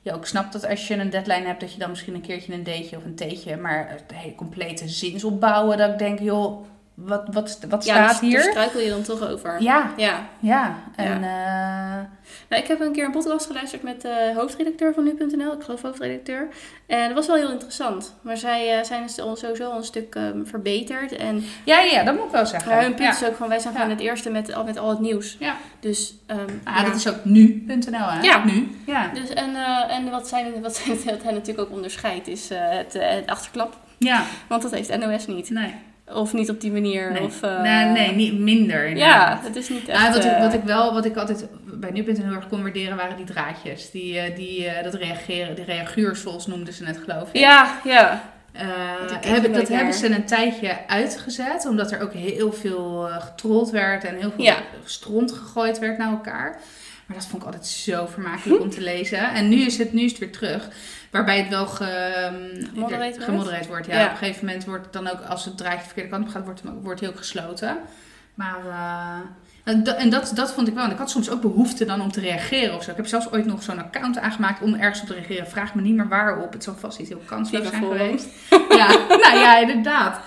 Ja, 0.04 0.14
ik 0.14 0.24
snap 0.24 0.52
dat 0.52 0.66
als 0.66 0.88
je 0.88 0.94
een 0.94 1.10
deadline 1.10 1.46
hebt 1.46 1.60
dat 1.60 1.72
je 1.72 1.78
dan 1.78 1.90
misschien 1.90 2.14
een 2.14 2.20
keertje 2.20 2.52
een 2.52 2.62
deetje 2.62 2.96
of 2.96 3.04
een 3.04 3.14
theetje... 3.14 3.56
maar 3.56 3.90
het 3.90 4.04
hele 4.14 4.34
complete 4.34 4.88
zinsopbouwen 4.88 5.78
dat 5.78 5.90
ik 5.90 5.98
denk, 5.98 6.18
joh, 6.18 6.64
wat, 6.94 7.22
wat, 7.32 7.58
wat 7.68 7.84
Ja, 7.84 7.94
staat 7.94 8.08
dus- 8.10 8.20
daar 8.20 8.30
hier? 8.30 8.50
struikel 8.50 8.80
je 8.80 8.90
dan 8.90 9.02
toch 9.02 9.28
over. 9.30 9.62
Ja, 9.62 9.92
Ja. 9.96 10.26
ja. 10.40 10.74
En 10.96 11.24
eh, 11.24 12.00
Nou, 12.48 12.62
ik 12.62 12.68
heb 12.68 12.80
een 12.80 12.92
keer 12.92 13.04
een 13.04 13.10
podcast 13.10 13.46
geluisterd 13.46 13.82
met 13.82 14.00
de 14.00 14.32
hoofdredacteur 14.36 14.94
van 14.94 15.04
nu.nl. 15.04 15.52
Ik 15.52 15.62
geloof 15.62 15.82
hoofdredacteur. 15.82 16.48
En 16.86 17.04
dat 17.06 17.12
was 17.16 17.26
wel 17.26 17.36
heel 17.36 17.50
interessant. 17.50 18.14
Maar 18.20 18.36
zij 18.36 18.78
eh, 18.78 18.84
zijn 18.84 19.02
dus 19.02 19.14
sowieso 19.14 19.70
al 19.70 19.76
een 19.76 19.84
stuk 19.84 20.14
ehm, 20.14 20.44
verbeterd. 20.44 21.12
En 21.12 21.44
ja, 21.64 21.80
ja, 21.80 22.02
dat 22.04 22.14
moet 22.14 22.24
ik 22.24 22.30
wel 22.30 22.46
zeggen. 22.46 22.72
hun 22.78 22.94
punt 22.94 22.98
ja. 22.98 23.10
is 23.10 23.24
ook 23.24 23.36
van, 23.36 23.48
wij 23.48 23.58
zijn 23.58 23.72
Ja. 23.74 23.80
gewoon 23.80 23.94
het 23.96 24.04
eerste 24.04 24.30
met, 24.30 24.54
al, 24.54 24.64
met 24.64 24.78
al 24.78 24.88
het 24.88 24.98
nieuws. 25.00 25.36
Ja. 25.40 25.56
Dus, 25.80 26.14
ehm, 26.26 26.38
Ah, 26.64 26.76
ja. 26.76 26.84
dat 26.84 26.94
is 26.94 27.08
ook 27.08 27.24
nu.nl, 27.24 28.08
hè? 28.10 28.20
Ja. 28.20 28.44
Nu. 28.44 28.68
Ja. 28.86 29.10
Dus, 29.14 29.28
en 29.28 29.54
eh, 29.56 29.96
en 29.96 30.10
wat, 30.10 30.28
zij, 30.28 30.52
wat, 30.62 30.76
zij, 30.76 30.94
wat 31.04 31.22
hen 31.22 31.34
natuurlijk 31.34 31.68
ook 31.68 31.74
onderscheidt 31.74 32.28
is 32.28 32.50
eh, 32.50 32.58
het, 32.60 32.94
eh, 32.94 33.08
het 33.10 33.26
achterklap. 33.26 33.76
Ja. 33.98 34.22
Want 34.48 34.62
dat 34.62 34.70
heeft 34.70 34.98
NOS 34.98 35.26
niet. 35.26 35.50
Nee. 35.50 35.74
Of 36.12 36.32
niet 36.32 36.50
op 36.50 36.60
die 36.60 36.72
manier. 36.72 37.12
Nee. 37.12 37.22
Of, 37.22 37.42
eh, 37.42 37.60
nee, 37.62 37.84
nee, 37.84 38.12
niet 38.12 38.38
minder. 38.38 38.96
Ja, 38.96 39.40
het 39.42 39.56
is 39.56 39.68
niet 39.68 39.88
echt... 39.88 40.00
Nou, 40.00 40.12
wat, 40.14 40.24
ik, 40.24 40.30
eh, 40.30 40.40
wat 40.40 40.54
ik 40.54 40.62
wel, 40.62 40.92
wat 40.94 41.04
ik 41.04 41.16
altijd 41.16 41.46
bij 41.64 41.90
nu.nl 41.90 42.24
heel 42.24 42.34
erg 42.34 42.48
kon 42.48 42.62
waarderen, 42.62 42.96
waren 42.96 43.16
die 43.16 43.26
draadjes. 43.26 43.90
Die, 43.90 44.18
eh, 44.18 44.36
die, 44.36 44.66
eh, 44.66 44.84
dat 44.84 44.94
reageren, 44.94 45.56
de 45.56 45.64
reaguursels 45.64 46.46
noemden 46.46 46.74
ze 46.74 46.82
net, 46.82 46.98
geloof 47.04 47.28
ik. 47.32 47.36
Ja, 47.40 47.80
ja. 47.84 48.32
Eh, 48.52 48.66
hebben, 49.20 49.52
dat 49.52 49.68
hebben 49.68 49.94
ze 49.94 50.14
een 50.14 50.24
tijdje 50.24 50.76
uitgezet, 50.86 51.66
omdat 51.66 51.92
er 51.92 52.02
ook 52.02 52.12
heel 52.12 52.52
veel 52.52 53.08
eh, 53.08 53.22
getrold 53.22 53.70
werd 53.70 54.04
en 54.04 54.16
heel 54.16 54.30
veel 54.30 54.44
Ja. 54.44 54.56
stront 54.84 55.32
gegooid 55.32 55.78
werd 55.78 55.98
naar 55.98 56.10
elkaar. 56.10 56.60
Maar 57.06 57.16
dat 57.16 57.26
vond 57.26 57.42
ik 57.42 57.46
altijd 57.48 57.66
zo 57.66 58.06
vermakelijk 58.06 58.60
om 58.62 58.70
te 58.70 58.80
lezen. 58.92 59.18
En 59.32 59.48
nu 59.48 59.56
is 59.60 59.78
het, 59.78 59.92
nu 59.92 60.02
is 60.02 60.10
het 60.10 60.20
weer 60.20 60.32
terug. 60.32 60.68
Waarbij 61.10 61.38
het 61.38 61.48
wel 61.48 61.66
ge, 61.66 61.84
ehm, 61.84 62.64
Gemodereerd 62.74 63.10
wordt? 63.10 63.24
gemodereerd 63.24 63.66
wordt. 63.66 63.86
Ja. 63.86 63.98
Ja. 63.98 64.04
Op 64.04 64.10
een 64.10 64.16
gegeven 64.16 64.44
moment 64.46 64.64
wordt 64.64 64.84
het 64.84 64.92
dan 64.92 65.06
ook, 65.08 65.20
als 65.28 65.44
het 65.44 65.56
draadje 65.56 65.78
de 65.78 65.84
verkeerde 65.84 66.10
kant 66.10 66.24
op 66.24 66.30
gaat, 66.30 66.44
wordt, 66.44 66.60
het- 66.62 66.70
wordt 66.82 67.06
ook 67.08 67.16
gesloten. 67.16 67.76
Maar 68.34 68.58
eh, 68.68 69.18
en 69.64 69.82
dat, 69.84 69.96
en 69.96 70.10
dat, 70.10 70.32
dat 70.34 70.52
vond 70.52 70.68
ik 70.68 70.74
wel. 70.74 70.84
En 70.84 70.90
ik 70.90 70.98
had 70.98 71.10
soms 71.10 71.30
ook 71.30 71.40
behoefte 71.40 71.84
dan 71.84 72.00
om 72.00 72.10
te 72.12 72.20
reageren 72.20 72.74
of 72.76 72.82
zo. 72.82 72.90
Ik 72.90 72.96
heb 72.96 73.06
zelfs 73.06 73.30
ooit 73.32 73.46
nog 73.46 73.62
zo'n 73.62 73.78
account 73.78 74.18
aangemaakt 74.18 74.62
om 74.62 74.74
ergens 74.74 75.00
op 75.00 75.06
te 75.06 75.14
reageren. 75.14 75.46
Vraag 75.48 75.74
me 75.74 75.82
niet 75.82 75.94
meer 75.94 76.08
waarop. 76.08 76.52
Het 76.52 76.64
zal 76.64 76.74
vast 76.74 76.98
iets 76.98 77.08
heel 77.08 77.22
kansloos 77.24 77.68
zijn 77.68 77.82
geweest. 77.82 78.26
Ja, 78.68 78.86
nou 79.08 79.36
ja, 79.38 79.58
inderdaad. 79.58 80.20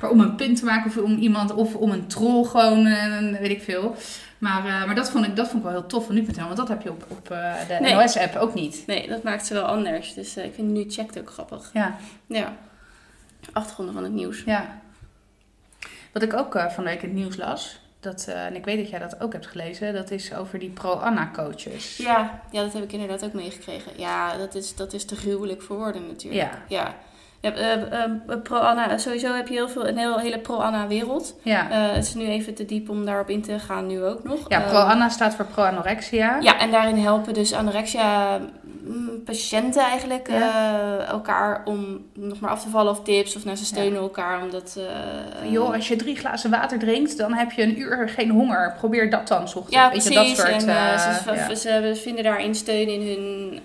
Maar 0.00 0.10
om 0.10 0.20
een 0.20 0.34
punt 0.36 0.58
te 0.58 0.64
maken 0.64 0.90
of 0.90 0.96
om 0.96 1.16
iemand 1.18 1.52
of 1.54 1.74
om 1.74 1.90
een 1.90 2.06
troll 2.06 2.44
gewoon, 2.44 2.86
eh, 2.86 3.38
weet 3.40 3.50
ik 3.50 3.62
veel. 3.62 3.96
Maar, 4.42 4.66
eh, 4.66 4.84
maar 4.86 4.94
dat, 4.94 5.10
vond 5.10 5.26
ik, 5.26 5.36
dat 5.36 5.46
vond 5.48 5.58
ik 5.64 5.70
wel 5.70 5.78
heel 5.80 5.88
tof 5.88 6.06
van 6.06 6.14
nu.nl, 6.14 6.44
want 6.44 6.56
dat 6.56 6.68
heb 6.68 6.82
je 6.82 6.90
op, 6.90 7.04
op 7.08 7.30
eh, 7.30 7.54
de 7.68 7.74
Nee. 7.80 7.94
NOS-app 7.94 8.36
ook 8.36 8.54
niet. 8.54 8.82
Nee, 8.86 9.08
dat 9.08 9.22
maakt 9.22 9.46
ze 9.46 9.54
wel 9.54 9.64
anders. 9.64 10.14
Dus 10.14 10.36
eh, 10.36 10.44
ik 10.44 10.54
vind 10.54 10.68
nu 10.68 10.84
checkt 10.88 11.18
ook 11.18 11.30
grappig. 11.30 11.70
Ja, 11.72 11.96
Ja. 12.26 12.56
Achtergronden 13.52 13.94
van 13.94 14.02
het 14.02 14.12
nieuws. 14.12 14.42
ja. 14.44 14.80
Wat 16.12 16.22
ik 16.22 16.32
ook 16.32 16.52
van 16.52 16.84
de 16.84 16.90
week 16.90 17.02
in 17.02 17.08
het 17.08 17.18
nieuws 17.18 17.36
las, 17.36 17.80
dat, 18.00 18.24
en 18.28 18.54
ik 18.54 18.64
weet 18.64 18.78
dat 18.78 18.90
jij 18.90 18.98
dat 18.98 19.20
ook 19.20 19.32
hebt 19.32 19.46
gelezen, 19.46 19.94
dat 19.94 20.10
is 20.10 20.34
over 20.34 20.58
die 20.58 20.70
pro-Anna-coaches. 20.70 21.96
Ja, 21.96 22.42
ja, 22.50 22.62
dat 22.62 22.72
heb 22.72 22.82
ik 22.82 22.92
inderdaad 22.92 23.24
ook 23.24 23.32
meegekregen. 23.32 23.92
Ja, 23.96 24.36
dat 24.36 24.54
is, 24.54 24.74
dat 24.76 24.92
is 24.92 25.04
te 25.04 25.16
gruwelijk 25.16 25.62
voor 25.62 25.76
woorden 25.76 26.06
natuurlijk. 26.06 26.42
Ja. 26.42 26.58
ja. 26.68 26.94
Hebt, 27.42 27.58
eh, 27.58 27.72
eh, 27.72 28.10
pro-Anna, 28.42 28.98
sowieso 28.98 29.34
heb 29.34 29.48
je 29.48 29.54
heel 29.54 29.68
veel, 29.68 29.88
een 29.88 29.96
heel, 29.96 30.18
hele 30.18 30.38
pro-Anna-wereld. 30.38 31.38
Ja, 31.42 31.70
Eh, 31.70 31.92
het 31.94 32.04
is 32.04 32.14
nu 32.14 32.26
even 32.26 32.54
te 32.54 32.64
diep 32.64 32.90
om 32.90 33.04
daarop 33.04 33.30
in 33.30 33.42
te 33.42 33.58
gaan, 33.58 33.86
nu 33.86 34.04
ook 34.04 34.24
nog. 34.24 34.38
ja 34.48 34.62
Eh, 34.62 34.68
pro-Anna 34.68 35.08
staat 35.08 35.34
voor 35.34 35.44
pro-anorexia. 35.44 36.38
Ja, 36.40 36.58
en 36.58 36.70
daarin 36.70 36.96
helpen 36.96 37.34
dus 37.34 37.52
anorexia 37.52 38.38
mm, 38.84 39.22
patiënten 39.24 39.82
eigenlijk 39.82 40.28
eh, 40.28 41.08
elkaar 41.08 41.62
om 41.64 42.06
nog 42.14 42.40
maar 42.40 42.50
af 42.50 42.62
te 42.62 42.68
vallen 42.68 42.92
of 42.92 43.02
tips 43.02 43.36
of 43.36 43.44
naar 43.44 43.56
ze 43.56 43.64
steunen 43.64 44.00
elkaar 44.00 44.42
omdat 44.42 44.78
eh, 44.78 45.52
Joh, 45.52 45.74
als 45.74 45.88
je 45.88 45.96
drie 45.96 46.16
glazen 46.16 46.50
water 46.50 46.78
drinkt, 46.78 47.16
dan 47.16 47.32
heb 47.32 47.52
je 47.52 47.62
een 47.62 47.80
uur 47.80 48.08
geen 48.08 48.30
honger. 48.30 48.74
Probeer 48.78 49.10
dat 49.10 49.28
dan, 49.28 49.42
ochtends. 49.42 49.70
ja 49.70 49.88
precies 49.88 50.08
je, 50.08 50.14
dat 50.14 50.26
soort... 50.26 50.48
en 50.48 50.68
eh, 50.68 50.92
eh, 50.92 51.24
ze, 51.24 51.34
ja. 51.34 51.54
ze 51.54 52.00
vinden 52.02 52.24
daarin 52.24 52.54
steun 52.54 52.88
in 52.88 53.06
hun 53.06 53.60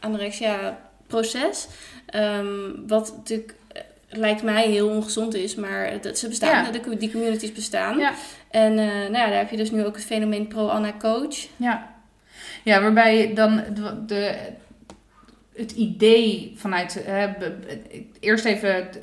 anorexia 0.00 0.78
proces 1.12 1.66
Ehm, 2.06 2.86
wat 2.86 3.12
natuurlijk 3.16 3.54
eh, 3.72 3.82
lijkt 4.08 4.42
mij 4.42 4.68
heel 4.70 4.88
ongezond 4.88 5.34
is 5.34 5.54
maar 5.54 6.00
dat 6.00 6.18
ze 6.18 6.28
bestaan 6.28 6.64
Ja. 6.64 6.70
de, 6.70 6.96
die 6.96 7.10
communities 7.12 7.52
bestaan 7.52 7.98
Ja. 7.98 8.12
en 8.50 8.78
eh, 8.78 8.86
nou 8.86 9.12
ja, 9.12 9.26
daar 9.26 9.38
heb 9.38 9.50
je 9.50 9.56
dus 9.56 9.70
nu 9.70 9.84
ook 9.84 9.94
het 9.96 10.04
fenomeen 10.04 10.46
pro-Anna 10.48 10.92
coach 10.98 11.36
Ja. 11.56 11.94
ja, 12.64 12.80
waarbij 12.80 13.34
dan 13.34 13.56
de, 13.74 14.04
de, 14.06 14.36
het 15.56 15.72
idee 15.72 16.52
vanuit... 16.56 17.04
eh, 17.04 17.24
be- 17.38 17.56
be- 17.66 18.04
eerst 18.20 18.44
even 18.44 18.74
het, 18.74 18.98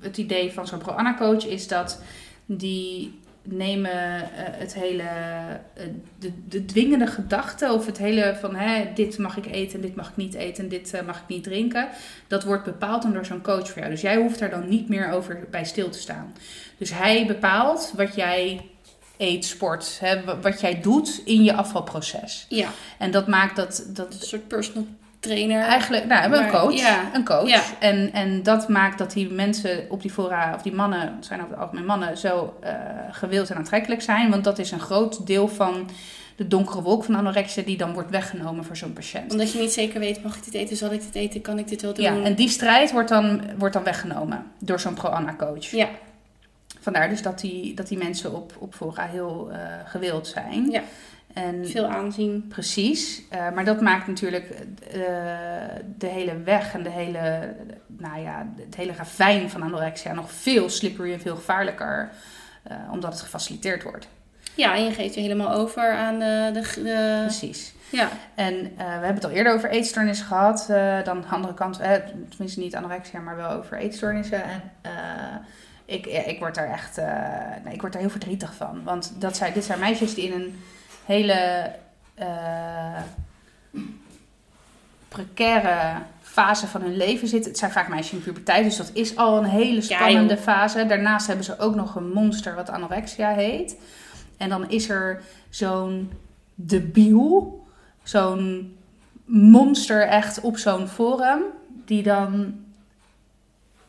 het 0.00 0.16
idee 0.18 0.52
van 0.52 0.66
zo'n 0.66 0.78
pro-Anna-coach 0.78 1.46
is 1.46 1.68
dat 1.68 2.02
die 2.46 3.18
nemen 3.52 3.90
eh, 3.92 4.20
het 4.36 4.74
hele... 4.74 5.02
eh, 5.02 5.84
de, 6.18 6.32
de 6.48 6.64
dwingende 6.64 7.06
gedachte 7.06 7.72
of 7.72 7.86
het 7.86 7.98
hele 7.98 8.36
van... 8.40 8.54
Hè, 8.54 8.84
dit 8.94 9.18
mag 9.18 9.36
ik 9.36 9.46
eten, 9.46 9.80
dit 9.80 9.94
mag 9.96 10.08
ik 10.08 10.16
niet 10.16 10.34
eten, 10.34 10.68
dit 10.68 10.94
eh, 10.94 11.02
mag 11.06 11.16
ik 11.16 11.28
niet 11.28 11.44
drinken. 11.44 11.88
Dat 12.26 12.44
wordt 12.44 12.64
bepaald 12.64 13.12
door 13.12 13.24
zo'n 13.24 13.42
coach 13.42 13.68
voor 13.70 13.78
jou. 13.78 13.90
Dus 13.90 14.00
jij 14.00 14.16
hoeft 14.16 14.38
daar 14.38 14.50
dan 14.50 14.68
niet 14.68 14.88
meer 14.88 15.10
over 15.10 15.46
bij 15.50 15.64
stil 15.64 15.90
te 15.90 15.98
staan. 15.98 16.32
Dus 16.78 16.92
hij 16.92 17.26
bepaalt 17.26 17.92
wat 17.96 18.14
jij 18.14 18.60
eet, 19.16 19.44
sport, 19.44 19.98
hè, 20.00 20.24
wa- 20.24 20.40
wat 20.40 20.60
jij 20.60 20.80
doet 20.80 21.22
in 21.24 21.44
je 21.44 21.54
afvalproces. 21.54 22.46
ja, 22.48 22.68
En 22.98 23.10
dat 23.10 23.26
maakt 23.26 23.56
dat, 23.56 23.84
een 23.86 23.94
dat 23.94 24.14
soort 24.20 24.48
personal 24.48 24.86
trainer 25.26 25.62
eigenlijk, 25.62 26.06
nou, 26.06 26.20
hebben 26.20 26.38
een 26.38 26.52
Maar, 26.52 26.60
coach, 26.60 26.74
ja. 26.74 27.10
een 27.12 27.24
coach. 27.24 27.48
Ja. 27.48 27.62
En, 27.78 28.12
en 28.12 28.42
dat 28.42 28.68
maakt 28.68 28.98
dat 28.98 29.12
die 29.12 29.30
mensen 29.30 29.86
op 29.88 30.02
die 30.02 30.10
fora, 30.10 30.54
of 30.54 30.62
die 30.62 30.74
mannen, 30.74 31.00
het 31.00 31.26
zijn 31.26 31.40
over 31.40 31.52
het 31.52 31.60
algemeen 31.60 31.84
mannen, 31.84 32.18
zo 32.18 32.56
eh, 32.60 32.72
gewild 33.10 33.50
en 33.50 33.56
aantrekkelijk 33.56 34.02
zijn. 34.02 34.30
Want 34.30 34.44
dat 34.44 34.58
is 34.58 34.70
een 34.70 34.80
groot 34.80 35.26
deel 35.26 35.48
van 35.48 35.88
de 36.36 36.48
donkere 36.48 36.82
wolk 36.82 37.04
van 37.04 37.14
anorexia 37.14 37.62
die 37.62 37.76
dan 37.76 37.92
wordt 37.92 38.10
weggenomen 38.10 38.64
voor 38.64 38.76
zo'n 38.76 38.92
patiënt. 38.92 39.32
Omdat 39.32 39.52
je 39.52 39.58
niet 39.58 39.72
zeker 39.72 40.00
weet, 40.00 40.22
mag 40.22 40.36
ik 40.36 40.44
dit 40.44 40.54
eten, 40.54 40.76
zal 40.76 40.92
ik 40.92 41.00
dit 41.00 41.14
eten, 41.14 41.40
kan 41.40 41.58
ik 41.58 41.68
dit 41.68 41.82
wel 41.82 41.94
doen? 41.94 42.04
Ja, 42.04 42.22
en 42.22 42.34
die 42.34 42.48
strijd 42.48 42.92
wordt 42.92 43.08
dan, 43.08 43.40
wordt 43.58 43.74
dan 43.74 43.84
weggenomen 43.84 44.44
door 44.58 44.80
zo'n 44.80 44.94
pro-Anna-coach. 44.94 45.66
Ja. 45.70 45.88
Vandaar 46.80 47.08
dus 47.08 47.22
dat 47.22 47.40
die, 47.40 47.74
dat 47.74 47.88
die 47.88 47.98
mensen 47.98 48.34
op, 48.34 48.52
op 48.58 48.74
fora 48.74 49.06
heel 49.06 49.48
eh, 49.52 49.58
gewild 49.84 50.26
zijn. 50.26 50.70
Ja. 50.70 50.82
En 51.44 51.68
veel 51.68 51.86
aanzien. 51.86 52.44
Precies, 52.48 53.22
eh, 53.30 53.50
maar 53.54 53.64
dat 53.64 53.80
maakt 53.80 54.06
natuurlijk 54.06 54.50
eh, 54.50 55.00
de 55.98 56.06
hele 56.06 56.42
weg 56.42 56.74
en 56.74 56.82
de 56.82 56.90
hele, 56.90 57.54
nou 57.86 58.20
ja, 58.20 58.46
het 58.56 58.74
hele 58.76 58.92
ravijn 58.92 59.50
van 59.50 59.62
anorexia 59.62 60.12
nog 60.12 60.30
veel 60.30 60.68
slippery 60.68 61.12
en 61.12 61.20
veel 61.20 61.36
gevaarlijker, 61.36 62.10
eh, 62.62 62.76
omdat 62.92 63.12
het 63.12 63.20
gefaciliteerd 63.22 63.82
wordt. 63.82 64.08
Ja, 64.54 64.74
en 64.74 64.84
je 64.84 64.92
geeft 64.92 65.14
je 65.14 65.20
helemaal 65.20 65.52
over 65.52 65.90
aan 65.92 66.18
de... 66.18 66.50
de, 66.52 66.82
de- 66.82 67.20
Precies. 67.24 67.72
ja. 67.90 68.08
En 68.34 68.54
we 68.76 68.82
hebben 68.82 69.14
het 69.14 69.24
al 69.24 69.30
eerder 69.30 69.54
over 69.54 69.70
eetstoornissen 69.70 70.26
gehad, 70.26 70.66
eh, 70.70 71.04
dan 71.04 71.20
de 71.20 71.26
andere 71.26 71.54
kant, 71.54 71.78
eh, 71.80 71.92
tenminste 72.28 72.60
niet 72.60 72.76
anorexia, 72.76 73.20
maar 73.20 73.36
wel 73.36 73.50
over 73.50 73.78
eetstoornissen. 73.78 74.42
En 74.44 74.60
ik, 75.84 76.06
ik 76.06 76.38
word 76.38 76.54
daar 76.54 76.70
echt, 76.70 76.96
nee, 77.64 77.74
ik 77.74 77.80
word 77.80 77.92
daar 77.92 78.02
heel 78.02 78.10
verdrietig 78.10 78.54
van, 78.54 78.82
want 78.84 79.12
dat 79.18 79.36
zijn, 79.36 79.52
dit 79.52 79.64
zijn 79.64 79.78
meisjes 79.78 80.14
die 80.14 80.24
in 80.24 80.32
een 80.40 80.62
hele 81.06 81.72
eh, 82.14 83.00
precaire 85.08 86.02
fase 86.20 86.66
van 86.66 86.80
hun 86.80 86.96
leven 86.96 87.28
zitten. 87.28 87.50
Het 87.50 87.58
zijn 87.58 87.70
vaak 87.70 87.88
meisjes 87.88 88.12
in 88.12 88.22
puberteit, 88.22 88.64
dus 88.64 88.76
dat 88.76 88.90
is 88.92 89.16
al 89.16 89.38
een 89.38 89.44
hele 89.44 89.80
spannende 89.80 90.36
fase. 90.36 90.86
Daarnaast 90.86 91.26
hebben 91.26 91.44
ze 91.44 91.58
ook 91.58 91.74
nog 91.74 91.94
een 91.94 92.12
monster 92.12 92.54
wat 92.54 92.70
anorexia 92.70 93.34
heet. 93.34 93.76
En 94.36 94.48
dan 94.48 94.70
is 94.70 94.88
er 94.88 95.22
zo'n 95.50 96.12
debiel, 96.54 97.64
zo'n 98.02 98.76
monster 99.24 100.02
echt 100.02 100.40
op 100.40 100.58
zo'n 100.58 100.88
forum, 100.88 101.42
die 101.84 102.02
dan 102.02 102.54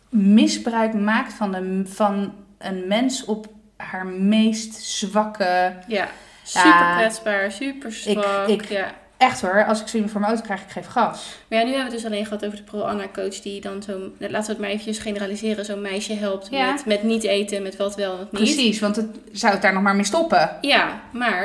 misbruik 0.10 0.94
maakt 0.94 1.34
van, 1.34 1.52
de, 1.52 1.82
van 1.86 2.34
een 2.58 2.88
mens 2.88 3.26
op 3.26 3.48
haar 3.76 4.06
meest 4.06 4.76
zwakke. 4.76 5.74
Ja, 5.88 6.08
super 6.48 6.94
kwetsbaar, 6.98 7.52
super 7.52 7.92
zwak. 7.92 8.48
ik- 8.48 8.66
ja. 8.70 8.94
Echt 9.18 9.42
hoor, 9.42 9.66
als 9.66 9.82
ik 9.82 9.88
zo 9.88 9.94
iemand 9.94 10.12
voor 10.12 10.22
mijn 10.22 10.34
auto 10.34 10.46
krijg, 10.48 10.62
ik 10.64 10.70
geef 10.72 10.86
gas. 10.88 11.36
Maar 11.50 11.60
ja, 11.60 11.66
nu 11.66 11.72
hebben 11.72 11.90
we 11.92 11.94
het 11.96 12.02
dus 12.04 12.06
alleen 12.12 12.26
gehad 12.26 12.46
over 12.46 12.58
de 12.58 12.64
pro-Anna-coach 12.64 13.40
die 13.42 13.62
dan 13.62 13.84
zo, 13.84 13.92
laten 14.20 14.42
we 14.46 14.52
het 14.52 14.58
maar 14.58 14.70
eventjes 14.70 14.98
generaliseren, 15.00 15.66
zo'n 15.66 15.82
meisje 15.82 16.14
helpt 16.14 16.48
Ja. 16.52 16.72
met, 16.72 16.86
met 16.86 17.04
niet 17.04 17.24
eten, 17.24 17.64
met 17.64 17.76
wat 17.76 17.96
wel 17.96 18.12
en 18.12 18.18
wat 18.18 18.32
niet. 18.32 18.42
Precies, 18.42 18.80
want 18.80 18.96
het 18.96 19.08
zou 19.32 19.54
het 19.54 19.62
daar 19.62 19.74
nog 19.74 19.84
maar 19.84 19.96
mee 19.96 20.06
stoppen. 20.06 20.50
Ja, 20.62 21.02
maar 21.12 21.44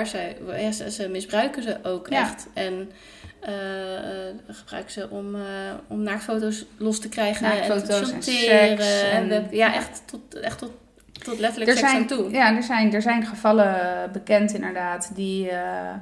ja, 0.59 0.73
ze, 0.73 0.91
ze 0.91 1.09
misbruiken 1.09 1.63
ze 1.63 1.77
ook 1.83 2.09
echt. 2.09 2.47
En 2.55 2.91
eh, 3.41 3.97
eh, 3.97 4.35
gebruiken 4.49 4.93
ze 4.93 5.07
om, 5.11 5.35
eh 5.35 5.41
om 5.89 6.03
naakfoto's 6.03 6.65
los 6.77 7.01
te 7.01 7.09
krijgen 7.09 7.47
en 7.47 7.63
te 7.63 7.69
Naaktfoto's 7.69 8.11
en 8.13 8.23
seks 8.23 9.03
en- 9.13 9.29
web- 9.29 9.53
ja, 9.53 9.75
echt 9.75 10.03
tot, 10.07 10.35
echt 10.41 10.59
tot, 10.59 10.71
tot 11.23 11.39
letterlijk 11.39 11.71
Er 11.71 11.77
zijn, 11.77 12.07
toe. 12.07 12.31
ja, 12.31 12.57
er 12.57 12.63
zijn, 12.63 12.95
er 12.95 13.03
zijn 13.03 13.27
gevallen 13.27 14.11
bekend 14.13 14.53
inderdaad 14.55 15.11
die, 15.15 15.49
eh, 15.51 15.95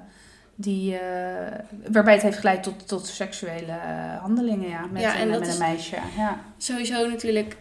die, 0.54 0.96
eh, 0.98 1.58
waarbij 1.90 2.14
het 2.14 2.22
heeft 2.22 2.38
geleid 2.38 2.62
tot, 2.62 2.88
tot 2.88 3.06
seksuele 3.06 3.72
eh, 3.72 4.20
handelingen 4.20 4.68
ja, 4.68 4.86
met, 4.92 5.02
Ja, 5.02 5.16
en 5.16 5.28
met 5.28 5.48
een 5.52 5.58
meisje. 5.58 5.96
Ja. 6.16 6.40
Sowieso 6.58 7.08
natuurlijk 7.08 7.56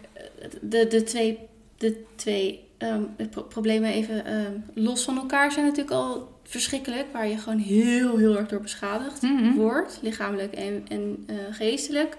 de, 0.60 0.86
de 0.86 1.02
twee, 1.02 1.38
de 1.78 2.04
twee 2.16 2.68
ehm, 2.78 3.02
pro- 3.30 3.42
problemen 3.42 3.90
even 3.92 4.24
ehm, 4.24 4.52
los 4.74 5.04
van 5.04 5.16
elkaar 5.16 5.52
zijn 5.52 5.64
natuurlijk 5.66 5.96
al 5.96 6.38
verschrikkelijk. 6.44 7.06
Waar 7.12 7.28
je 7.28 7.38
gewoon 7.38 7.58
heel, 7.58 8.16
heel 8.16 8.36
erg 8.38 8.48
door 8.48 8.60
beschadigd 8.60 9.22
Mhm. 9.22 9.54
wordt. 9.54 9.98
Lichamelijk 10.02 10.54
en, 10.54 10.84
en 10.88 11.26
geestelijk. 11.50 12.16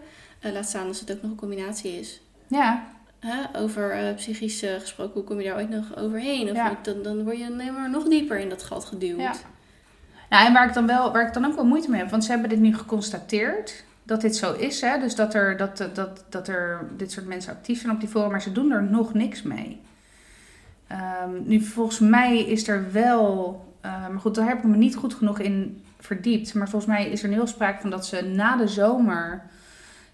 Laat 0.54 0.68
staan 0.68 0.88
als 0.88 1.00
het 1.00 1.12
ook 1.12 1.22
nog 1.22 1.32
een 1.32 1.38
combinatie 1.38 2.00
is. 2.00 2.22
ja, 2.48 2.88
Hè, 3.22 3.60
over 3.60 3.92
eh, 3.92 4.16
psychisch 4.16 4.62
eh, 4.64 4.74
gesproken, 4.80 5.14
hoe 5.14 5.24
kom 5.24 5.40
je 5.42 5.48
daar 5.48 5.56
ooit 5.58 5.70
nog 5.70 5.96
overheen? 5.98 6.50
Of 6.50 6.56
Ja. 6.56 6.68
moet- 6.68 6.86
dan, 6.86 7.02
dan 7.04 7.24
word 7.24 7.38
je 7.38 7.46
alleen 7.46 7.74
maar 7.74 7.90
nog 7.90 8.08
dieper 8.08 8.40
in 8.40 8.50
dat 8.50 8.64
gat 8.64 8.86
geduwd. 8.86 9.20
Ja. 9.20 9.34
Nou, 10.30 10.46
en 10.48 10.54
waar 10.54 10.68
ik, 10.68 10.74
dan 10.74 10.88
wel, 10.88 11.12
waar 11.12 11.28
ik 11.28 11.34
dan 11.34 11.46
ook 11.46 11.56
wel 11.56 11.66
moeite 11.66 11.90
mee 11.90 12.00
heb, 12.02 12.10
want 12.10 12.24
ze 12.24 12.32
hebben 12.32 12.50
dit 12.50 12.60
nu 12.60 12.76
geconstateerd 12.76 13.84
dat 14.04 14.22
dit 14.22 14.36
zo 14.36 14.54
is. 14.54 14.82
Hè? 14.82 15.00
Dus 15.00 15.16
dat 15.16 15.34
er, 15.34 15.58
dat, 15.58 15.78
dat, 15.94 16.24
dat 16.30 16.48
er 16.48 16.88
dit 16.98 17.12
soort 17.12 17.26
mensen 17.28 17.54
actief 17.54 17.82
zijn 17.82 17.94
op 17.94 18.00
die 18.00 18.10
forum, 18.10 18.32
maar 18.32 18.42
ze 18.42 18.52
doen 18.52 18.72
er 18.72 18.84
nog 18.84 19.14
niks 19.14 19.42
mee. 19.42 19.82
Ehm, 20.88 21.30
nu, 21.44 21.62
volgens 21.62 22.00
mij 22.00 22.40
is 22.46 22.68
er 22.68 22.92
wel, 22.92 23.62
eh, 23.82 24.08
maar 24.08 24.20
goed, 24.20 24.36
daar 24.36 24.48
heb 24.48 24.58
ik 24.58 24.64
me 24.64 24.78
niet 24.78 24.96
goed 24.96 25.14
genoeg 25.14 25.40
in 25.40 25.84
verdiept. 26.00 26.54
Maar 26.54 26.70
volgens 26.70 26.92
mij 26.92 27.10
is 27.10 27.24
er 27.24 27.30
nu 27.30 27.36
heel 27.36 27.48
sprake 27.48 27.82
van 27.82 27.90
dat 27.90 28.06
ze 28.06 28.22
na 28.22 28.56
de 28.58 28.68
zomer 28.68 29.42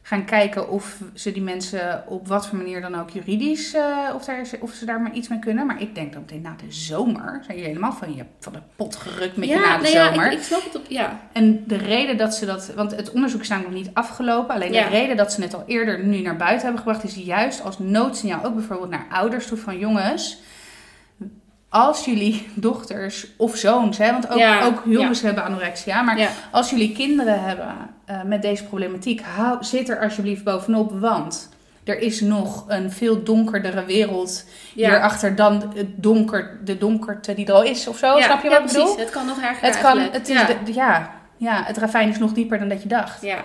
gaan 0.08 0.26
kijken 0.26 0.70
of 0.70 0.98
ze 1.14 1.32
die 1.32 1.42
mensen 1.42 2.04
op 2.08 2.28
wat 2.28 2.48
voor 2.48 2.58
manier 2.58 2.82
dan 2.82 2.96
ook 3.00 3.10
juridisch, 3.10 3.74
eh, 3.74 3.98
of, 4.16 4.26
daar, 4.26 4.46
of 4.60 4.72
ze 4.74 4.86
daar 4.86 5.02
maar 5.02 5.14
iets 5.14 5.28
mee 5.28 5.40
kunnen. 5.40 5.66
Maar 5.66 5.82
ik 5.82 5.96
denk 5.96 6.14
dan 6.14 6.22
meteen 6.22 6.42
na 6.42 6.56
de 6.66 6.72
zomer 6.72 7.42
zijn 7.46 7.58
jullie 7.58 7.64
helemaal 7.74 7.94
van, 7.94 8.16
je, 8.16 8.24
van 8.40 8.54
de 8.54 8.60
pot 8.76 8.96
gerukt 8.96 9.38
met 9.38 9.50
je 9.50 9.56
na 9.56 9.78
de 9.78 9.84
nee, 9.84 9.92
ja, 9.92 10.08
zomer. 10.10 10.32
ik, 10.32 10.38
ik 10.38 10.44
snap 10.44 10.64
het 10.64 10.76
op. 10.76 10.86
Ja, 10.88 11.20
En 11.32 11.64
de 11.66 11.78
reden 11.78 12.18
dat 12.18 12.36
ze 12.36 12.46
dat, 12.46 12.72
want 12.76 12.96
het 12.96 13.12
onderzoek 13.12 13.42
is 13.42 13.48
namelijk 13.48 13.74
nog 13.76 13.84
niet 13.84 13.94
afgelopen. 13.96 14.56
Alleen 14.56 14.74
Ja. 14.74 14.84
de 14.84 14.90
reden 14.90 15.18
dat 15.18 15.32
ze 15.34 15.42
het 15.42 15.54
al 15.54 15.64
eerder 15.68 16.04
nu 16.04 16.22
naar 16.22 16.38
buiten 16.38 16.62
hebben 16.66 16.80
gebracht, 16.84 17.04
is 17.04 17.16
juist 17.16 17.64
als 17.64 17.80
noodsignaal 17.80 18.44
ook 18.46 18.56
bijvoorbeeld 18.56 18.90
naar 18.90 19.06
ouders 19.12 19.48
toe 19.48 19.58
van 19.58 19.78
jongens. 19.80 20.42
Als 21.70 22.06
jullie 22.06 22.48
dochters 22.54 23.28
of 23.38 23.56
zoons, 23.56 23.98
hè, 23.98 24.12
want 24.12 24.30
ook, 24.30 24.38
Ja, 24.38 24.64
ook 24.64 24.82
jongens 24.86 25.22
hebben 25.22 25.44
anorexia, 25.44 26.02
maar 26.02 26.20
ja. 26.20 26.30
als 26.52 26.70
jullie 26.70 26.92
kinderen 26.92 27.44
hebben 27.44 27.76
eh, 28.06 28.22
met 28.24 28.42
deze 28.42 28.64
problematiek, 28.64 29.22
hou, 29.22 29.64
zit 29.64 29.90
er 29.90 30.00
alsjeblieft 30.00 30.44
bovenop, 30.44 31.00
want 31.00 31.50
er 31.84 32.00
is 32.00 32.22
nog 32.22 32.66
een 32.68 32.92
veel 32.92 33.24
donkerdere 33.24 33.86
wereld 33.86 34.46
hierachter 34.74 35.36
dan 35.36 35.72
het 35.76 35.88
donker, 35.96 36.60
de 36.64 36.78
donkerte 36.78 37.34
die 37.34 37.46
er 37.46 37.54
al 37.54 37.64
is 37.64 37.88
of 37.88 37.98
zo. 37.98 38.20
Snap 38.20 38.44
je 38.44 38.50
wat 38.50 38.60
ik 38.60 38.66
bedoel? 38.66 38.84
precies. 38.84 39.00
Het 39.02 39.10
kan 39.10 39.26
nog 39.26 39.42
erger 39.42 39.66
Het 39.68 39.80
kan, 39.82 40.00
het 40.00 40.30
is 40.30 40.46
de- 40.46 40.74
ja, 40.74 41.12
ja, 41.38 41.64
het 41.64 41.78
ravijn 41.78 42.10
is 42.10 42.18
nog 42.18 42.34
dieper 42.34 42.60
dan 42.60 42.70
dat 42.70 42.82
je 42.82 42.88
dacht. 42.90 43.22
ja. 43.22 43.44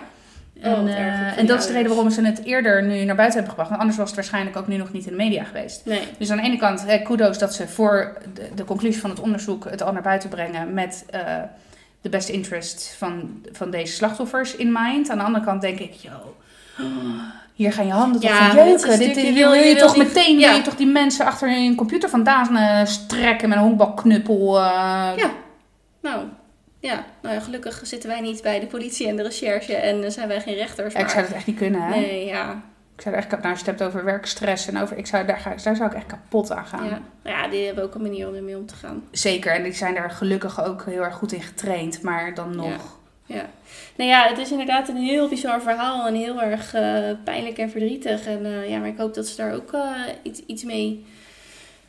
Oh, 0.56 0.64
En, 0.64 0.88
eh, 0.88 0.98
erg 0.98 1.36
en 1.36 1.46
dat 1.46 1.58
is 1.60 1.66
de 1.66 1.72
reden 1.72 1.88
waarom 1.90 2.10
ze 2.10 2.24
het 2.24 2.44
eerder 2.44 2.82
nu 2.82 3.04
naar 3.04 3.16
buiten 3.16 3.32
hebben 3.38 3.48
gebracht. 3.50 3.68
Want 3.68 3.80
anders 3.80 3.98
was 3.98 4.06
het 4.06 4.16
waarschijnlijk 4.16 4.56
ook 4.56 4.66
nu 4.68 4.76
nog 4.76 4.92
niet 4.92 5.04
in 5.04 5.10
de 5.10 5.16
media 5.16 5.44
geweest. 5.44 5.82
Nee. 5.84 6.00
Dus 6.18 6.30
aan 6.30 6.36
de 6.36 6.42
ene 6.42 6.56
kant, 6.56 6.84
eh, 6.86 7.04
kudos 7.04 7.38
dat 7.38 7.54
ze 7.54 7.68
voor 7.68 8.18
de, 8.34 8.48
de 8.54 8.64
conclusie 8.64 9.00
van 9.00 9.10
het 9.10 9.20
onderzoek 9.20 9.64
het 9.70 9.82
al 9.82 9.92
naar 9.92 10.02
buiten 10.02 10.28
brengen 10.28 10.74
met 10.74 11.04
eh, 11.10 11.20
de 12.00 12.08
best 12.08 12.28
interest 12.28 12.94
van, 12.98 13.42
van 13.52 13.70
deze 13.70 13.92
slachtoffers 13.92 14.56
in 14.56 14.72
mind. 14.72 15.10
Aan 15.10 15.18
de 15.18 15.24
andere 15.24 15.44
kant 15.44 15.60
denk 15.60 15.78
ik, 15.78 15.92
yo, 15.92 16.34
hier 17.54 17.72
gaan 17.72 17.86
je 17.86 17.92
handen 17.92 18.20
toch 18.20 18.30
Ja, 18.30 18.50
van 18.54 18.66
jeuken. 18.68 18.98
Dit, 18.98 19.14
je 19.16 19.32
wil- 19.32 19.52
je, 19.52 19.76
toch 19.76 19.94
die- 19.94 20.02
meteen, 20.04 20.38
ja. 20.38 20.48
wil 20.48 20.56
je 20.56 20.62
toch 20.62 20.76
die 20.76 20.86
mensen 20.86 21.26
achter 21.26 21.50
hun 21.50 21.74
computer 21.74 22.08
vandaan 22.08 22.56
eh, 22.56 22.84
strekken 22.86 23.48
met 23.48 23.58
een 23.58 23.64
honkbalknuppel. 23.64 24.56
eh. 24.58 24.62
Ja. 25.16 25.30
Nou, 26.02 26.22
ja. 26.82 27.04
Nou 27.22 27.34
ja, 27.34 27.40
gelukkig 27.40 27.80
zitten 27.84 28.08
wij 28.08 28.20
niet 28.20 28.42
bij 28.42 28.60
de 28.60 28.66
politie 28.66 29.08
en 29.08 29.16
de 29.16 29.22
recherche 29.22 29.74
en 29.74 30.04
eh, 30.04 30.10
zijn 30.10 30.28
wij 30.28 30.40
geen 30.40 30.54
rechters. 30.54 30.92
Ja, 30.94 30.98
ik 31.00 31.04
maar- 31.06 31.14
zou 31.14 31.26
dat 31.26 31.36
echt 31.36 31.46
niet 31.46 31.56
kunnen, 31.56 31.82
hè? 31.82 31.88
Nee, 32.00 32.24
ja. 32.26 32.62
Ik 32.96 33.00
zou 33.02 33.14
er 33.14 33.20
echt, 33.20 33.30
nou, 33.30 33.42
als 33.50 33.60
je 33.60 33.70
het 33.70 33.78
hebt 33.78 33.90
over 33.90 34.04
werkstress 34.04 34.66
en 34.68 34.78
over, 34.78 34.96
ik 34.96 35.06
zou, 35.06 35.26
daar, 35.26 35.38
ga- 35.38 35.54
daar 35.62 35.76
zou 35.76 35.90
ik 35.90 35.94
echt 35.96 36.06
kapot 36.06 36.50
aan 36.52 36.66
gaan. 36.66 36.84
ja. 36.84 37.00
Nou 37.22 37.36
ja, 37.36 37.48
die 37.48 37.66
hebben 37.66 37.84
ook 37.84 37.94
een 37.94 38.02
manier 38.02 38.28
om 38.28 38.34
ermee 38.34 38.56
om 38.56 38.66
te 38.66 38.74
gaan. 38.74 39.04
Zeker, 39.10 39.52
en 39.52 39.62
die 39.62 39.72
zijn 39.72 39.94
daar 39.94 40.10
gelukkig 40.10 40.64
ook 40.64 40.84
heel 40.84 41.02
erg 41.02 41.14
goed 41.14 41.32
in 41.32 41.42
getraind, 41.42 42.02
maar 42.02 42.34
dan 42.34 42.56
nog. 42.56 43.00
Ja. 43.26 43.46
Nou 43.96 44.10
ja, 44.10 44.28
het 44.28 44.38
is 44.38 44.50
inderdaad 44.50 44.88
een 44.88 44.96
heel 44.96 45.28
bizar 45.28 45.60
verhaal 45.62 46.06
en 46.06 46.14
heel 46.14 46.42
erg 46.42 46.74
eh, 46.74 47.10
pijnlijk 47.24 47.58
en 47.58 47.70
verdrietig. 47.70 48.26
En 48.26 48.44
eh, 48.46 48.70
ja, 48.70 48.78
maar 48.78 48.88
ik 48.88 48.98
hoop 48.98 49.14
dat 49.14 49.26
ze 49.26 49.36
daar 49.36 49.54
ook 49.54 49.72
eh, 49.72 49.90
iets, 50.22 50.40
iets 50.46 50.64
mee... 50.64 51.06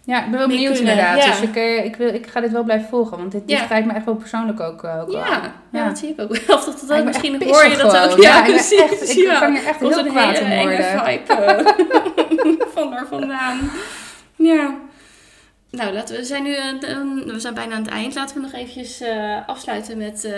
Ja, 0.06 0.24
ik 0.24 0.30
ben 0.30 0.40
wel 0.40 0.48
benieuwd 0.48 0.74
kunnen, 0.76 0.92
inderdaad. 0.94 1.24
ja. 1.24 1.30
Dus 1.32 1.42
ik, 1.42 1.56
eh, 1.56 1.86
ik, 1.86 1.96
wil, 1.96 2.14
ik 2.14 2.28
ga 2.28 2.40
dit 2.42 2.52
wel 2.52 2.64
blijven 2.64 2.90
volgen, 2.90 3.18
want 3.18 3.32
dit, 3.32 3.48
dit 3.48 3.58
Ja. 3.70 3.80
me 3.86 3.94
echt 3.94 4.06
wel 4.06 4.16
persoonlijk 4.16 4.60
ook, 4.60 4.84
eh, 4.84 5.02
ook 5.02 5.08
wel 5.12 5.18
Ja, 5.20 5.26
aan. 5.30 5.54
ja, 5.72 5.88
dat 5.88 5.98
zie 5.98 6.10
ik 6.10 6.22
ook 6.22 6.38
wel. 6.38 6.56
Of 6.58 6.66
dat, 6.66 6.84
dat 6.88 6.98
Ik 6.98 7.06
misschien 7.06 7.44
hoor 7.44 7.66
je 7.66 7.78
dat 7.78 7.98
ook. 8.12 8.22
Ja, 8.22 8.38
ik 8.46 8.54
precies. 8.54 8.82
echt- 8.82 9.18
ik 9.18 9.38
kan 9.40 9.52
hier 9.54 9.66
echt 9.68 9.80
heel 9.80 9.90
kwaad 9.90 10.42
om 10.42 10.50
worden. 10.50 10.86
vibe 10.86 11.34
eh, 11.34 12.68
van 12.76 12.90
daar 12.92 13.06
vandaan. 13.10 13.72
Ja. 14.36 14.76
Nou, 15.78 15.94
laten 15.94 16.16
we, 16.16 16.22
we 16.22 16.28
zijn 16.28 16.44
nu 16.44 16.56
we 17.26 17.40
zijn 17.40 17.54
bijna 17.54 17.76
aan 17.76 17.82
het 17.84 17.92
eind. 17.92 18.16
Laten 18.16 18.36
we 18.36 18.42
nog 18.42 18.54
eventjes 18.54 19.02
eh, 19.02 19.38
afsluiten 19.48 19.98
met... 19.98 20.26
eh, 20.26 20.32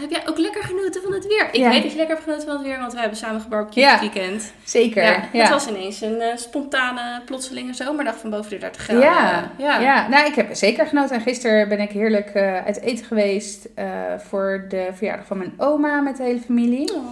heb 0.00 0.10
jij 0.10 0.22
ook 0.28 0.38
lekker 0.38 0.62
genoten 0.62 1.02
van 1.02 1.12
het 1.12 1.26
weer? 1.26 1.48
Ik 1.52 1.56
Ja. 1.56 1.68
weet 1.70 1.82
dat 1.82 1.90
je 1.90 1.96
lekker 1.96 2.14
hebt 2.14 2.26
genoten 2.28 2.46
van 2.48 2.56
het 2.56 2.66
weer, 2.66 2.78
want 2.78 2.92
we 2.92 2.98
hebben 3.00 3.18
samen 3.18 3.40
gebarbecued 3.40 3.74
Ja. 3.84 3.98
dit 3.98 4.12
weekend. 4.12 4.52
Zeker, 4.64 5.02
Ja, 5.02 5.24
ja. 5.32 5.40
Het 5.40 5.48
was 5.48 5.68
ineens 5.68 6.00
een 6.00 6.20
eh, 6.20 6.36
spontane, 6.36 7.20
plotselinge 7.24 7.74
zomerdag 7.74 8.18
van 8.18 8.30
boven 8.30 8.50
de 8.50 8.58
30 8.58 8.82
graden. 8.82 9.02
Ja, 9.02 9.50
ja. 9.58 9.80
ja. 9.80 10.08
nou 10.08 10.26
ik 10.26 10.34
heb 10.34 10.54
zeker 10.54 10.86
genoten. 10.86 11.16
En 11.16 11.22
gisteren 11.22 11.68
ben 11.68 11.80
ik 11.80 11.90
heerlijk 11.90 12.36
uit 12.36 12.80
eten 12.80 13.04
geweest 13.04 13.68
voor 14.18 14.64
de 14.68 14.88
verjaardag 14.94 15.26
van 15.26 15.38
mijn 15.38 15.52
oma 15.56 16.00
met 16.00 16.16
de 16.16 16.22
hele 16.22 16.40
familie. 16.40 16.94
Oh. 16.94 17.04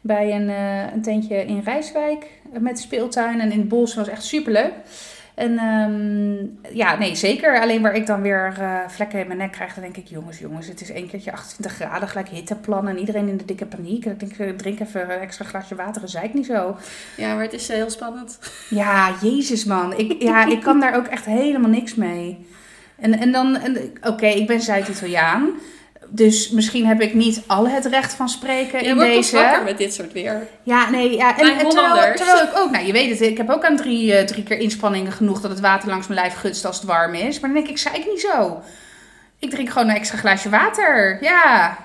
Bij 0.00 0.32
een, 0.34 0.48
een 0.94 1.02
tentje 1.02 1.44
in 1.46 1.62
Rijswijk 1.64 2.26
met 2.58 2.78
speeltuin 2.78 3.40
en 3.40 3.52
in 3.52 3.58
het 3.58 3.68
bos. 3.68 3.94
Dat 3.94 4.04
was 4.06 4.14
echt 4.14 4.24
superleuk. 4.24 4.72
En 5.34 5.58
ehm, 5.58 6.76
ja, 6.76 6.98
nee, 6.98 7.14
zeker. 7.14 7.60
Alleen 7.60 7.82
waar 7.82 7.94
ik 7.94 8.06
dan 8.06 8.22
weer 8.22 8.54
eh, 8.58 8.88
vlekken 8.88 9.20
in 9.20 9.26
mijn 9.26 9.38
nek 9.38 9.52
krijg, 9.52 9.74
dan 9.74 9.82
denk 9.82 9.96
ik, 9.96 10.06
jongens, 10.06 10.38
jongens, 10.38 10.66
het 10.66 10.80
is 10.80 10.90
één 10.90 11.08
keertje 11.08 11.32
28 11.32 11.72
graden, 11.72 12.08
gelijk 12.08 12.28
hitteplan 12.28 12.88
en 12.88 12.98
iedereen 12.98 13.28
in 13.28 13.36
de 13.36 13.44
dikke 13.44 13.66
paniek. 13.66 14.04
En 14.04 14.12
ik 14.12 14.20
denk, 14.20 14.32
eh, 14.32 14.56
drink 14.56 14.80
even 14.80 15.02
een 15.02 15.20
extra 15.20 15.44
glasje 15.44 15.74
water, 15.74 16.02
en 16.02 16.08
zei 16.08 16.24
ik 16.24 16.34
niet 16.34 16.46
zo. 16.46 16.76
ja, 17.16 17.34
maar 17.34 17.42
het 17.42 17.52
is 17.52 17.68
eh, 17.68 17.76
heel 17.76 17.90
spannend. 17.90 18.38
Ja, 18.70 19.14
jezus 19.20 19.64
man. 19.64 19.98
Ik, 19.98 20.22
ja, 20.22 20.44
ik 20.44 20.60
kan 20.60 20.80
daar 20.80 20.96
ook 20.96 21.06
echt 21.06 21.24
helemaal 21.24 21.70
niks 21.70 21.94
mee. 21.94 22.46
En, 22.96 23.18
en 23.18 23.32
dan, 23.32 23.56
en, 23.56 23.92
oké, 24.02 24.26
ik 24.26 24.46
ben 24.46 24.60
Zuid-Italiaan. 24.60 25.50
Dus 26.08 26.50
misschien 26.50 26.86
heb 26.86 27.00
ik 27.00 27.14
niet 27.14 27.42
al 27.46 27.68
het 27.68 27.84
recht 27.86 28.14
van 28.14 28.28
spreken 28.28 28.78
Je 28.82 28.86
in 28.88 28.94
wordt 28.94 29.10
deze. 29.10 29.36
wakker 29.36 29.62
met 29.64 29.78
dit 29.78 29.94
soort 29.94 30.12
weer. 30.12 30.46
Ja, 30.62 30.90
nee, 30.90 31.16
ja. 31.16 31.38
En, 31.38 31.44
Wij 31.46 31.58
en 31.58 31.68
terwijl, 31.68 32.14
terwijl 32.14 32.42
ik 32.42 32.56
ook, 32.58 32.70
nou 32.70 32.86
je 32.86 32.92
weet 32.92 33.10
het, 33.10 33.20
ik 33.20 33.36
heb 33.36 33.50
ook 33.50 33.64
aan 33.64 33.76
drie, 33.76 34.14
eh, 34.14 34.24
drie 34.26 34.42
keer 34.42 34.58
inspanningen 34.58 35.12
genoeg 35.12 35.40
dat 35.40 35.50
het 35.50 35.60
water 35.60 35.88
langs 35.88 36.06
mijn 36.06 36.20
lijf 36.20 36.34
gutst 36.34 36.64
als 36.64 36.76
het 36.76 36.84
warm 36.86 37.14
is. 37.14 37.40
Maar 37.40 37.50
dan 37.52 37.58
denk 37.58 37.70
ik, 37.70 37.78
zei 37.78 37.96
ik 37.96 38.06
niet 38.06 38.20
zo. 38.20 38.62
Ik 39.38 39.50
drink 39.50 39.70
gewoon 39.70 39.88
een 39.88 39.94
extra 39.96 40.18
glaasje 40.18 40.48
water. 40.48 41.18
Ja. 41.20 41.76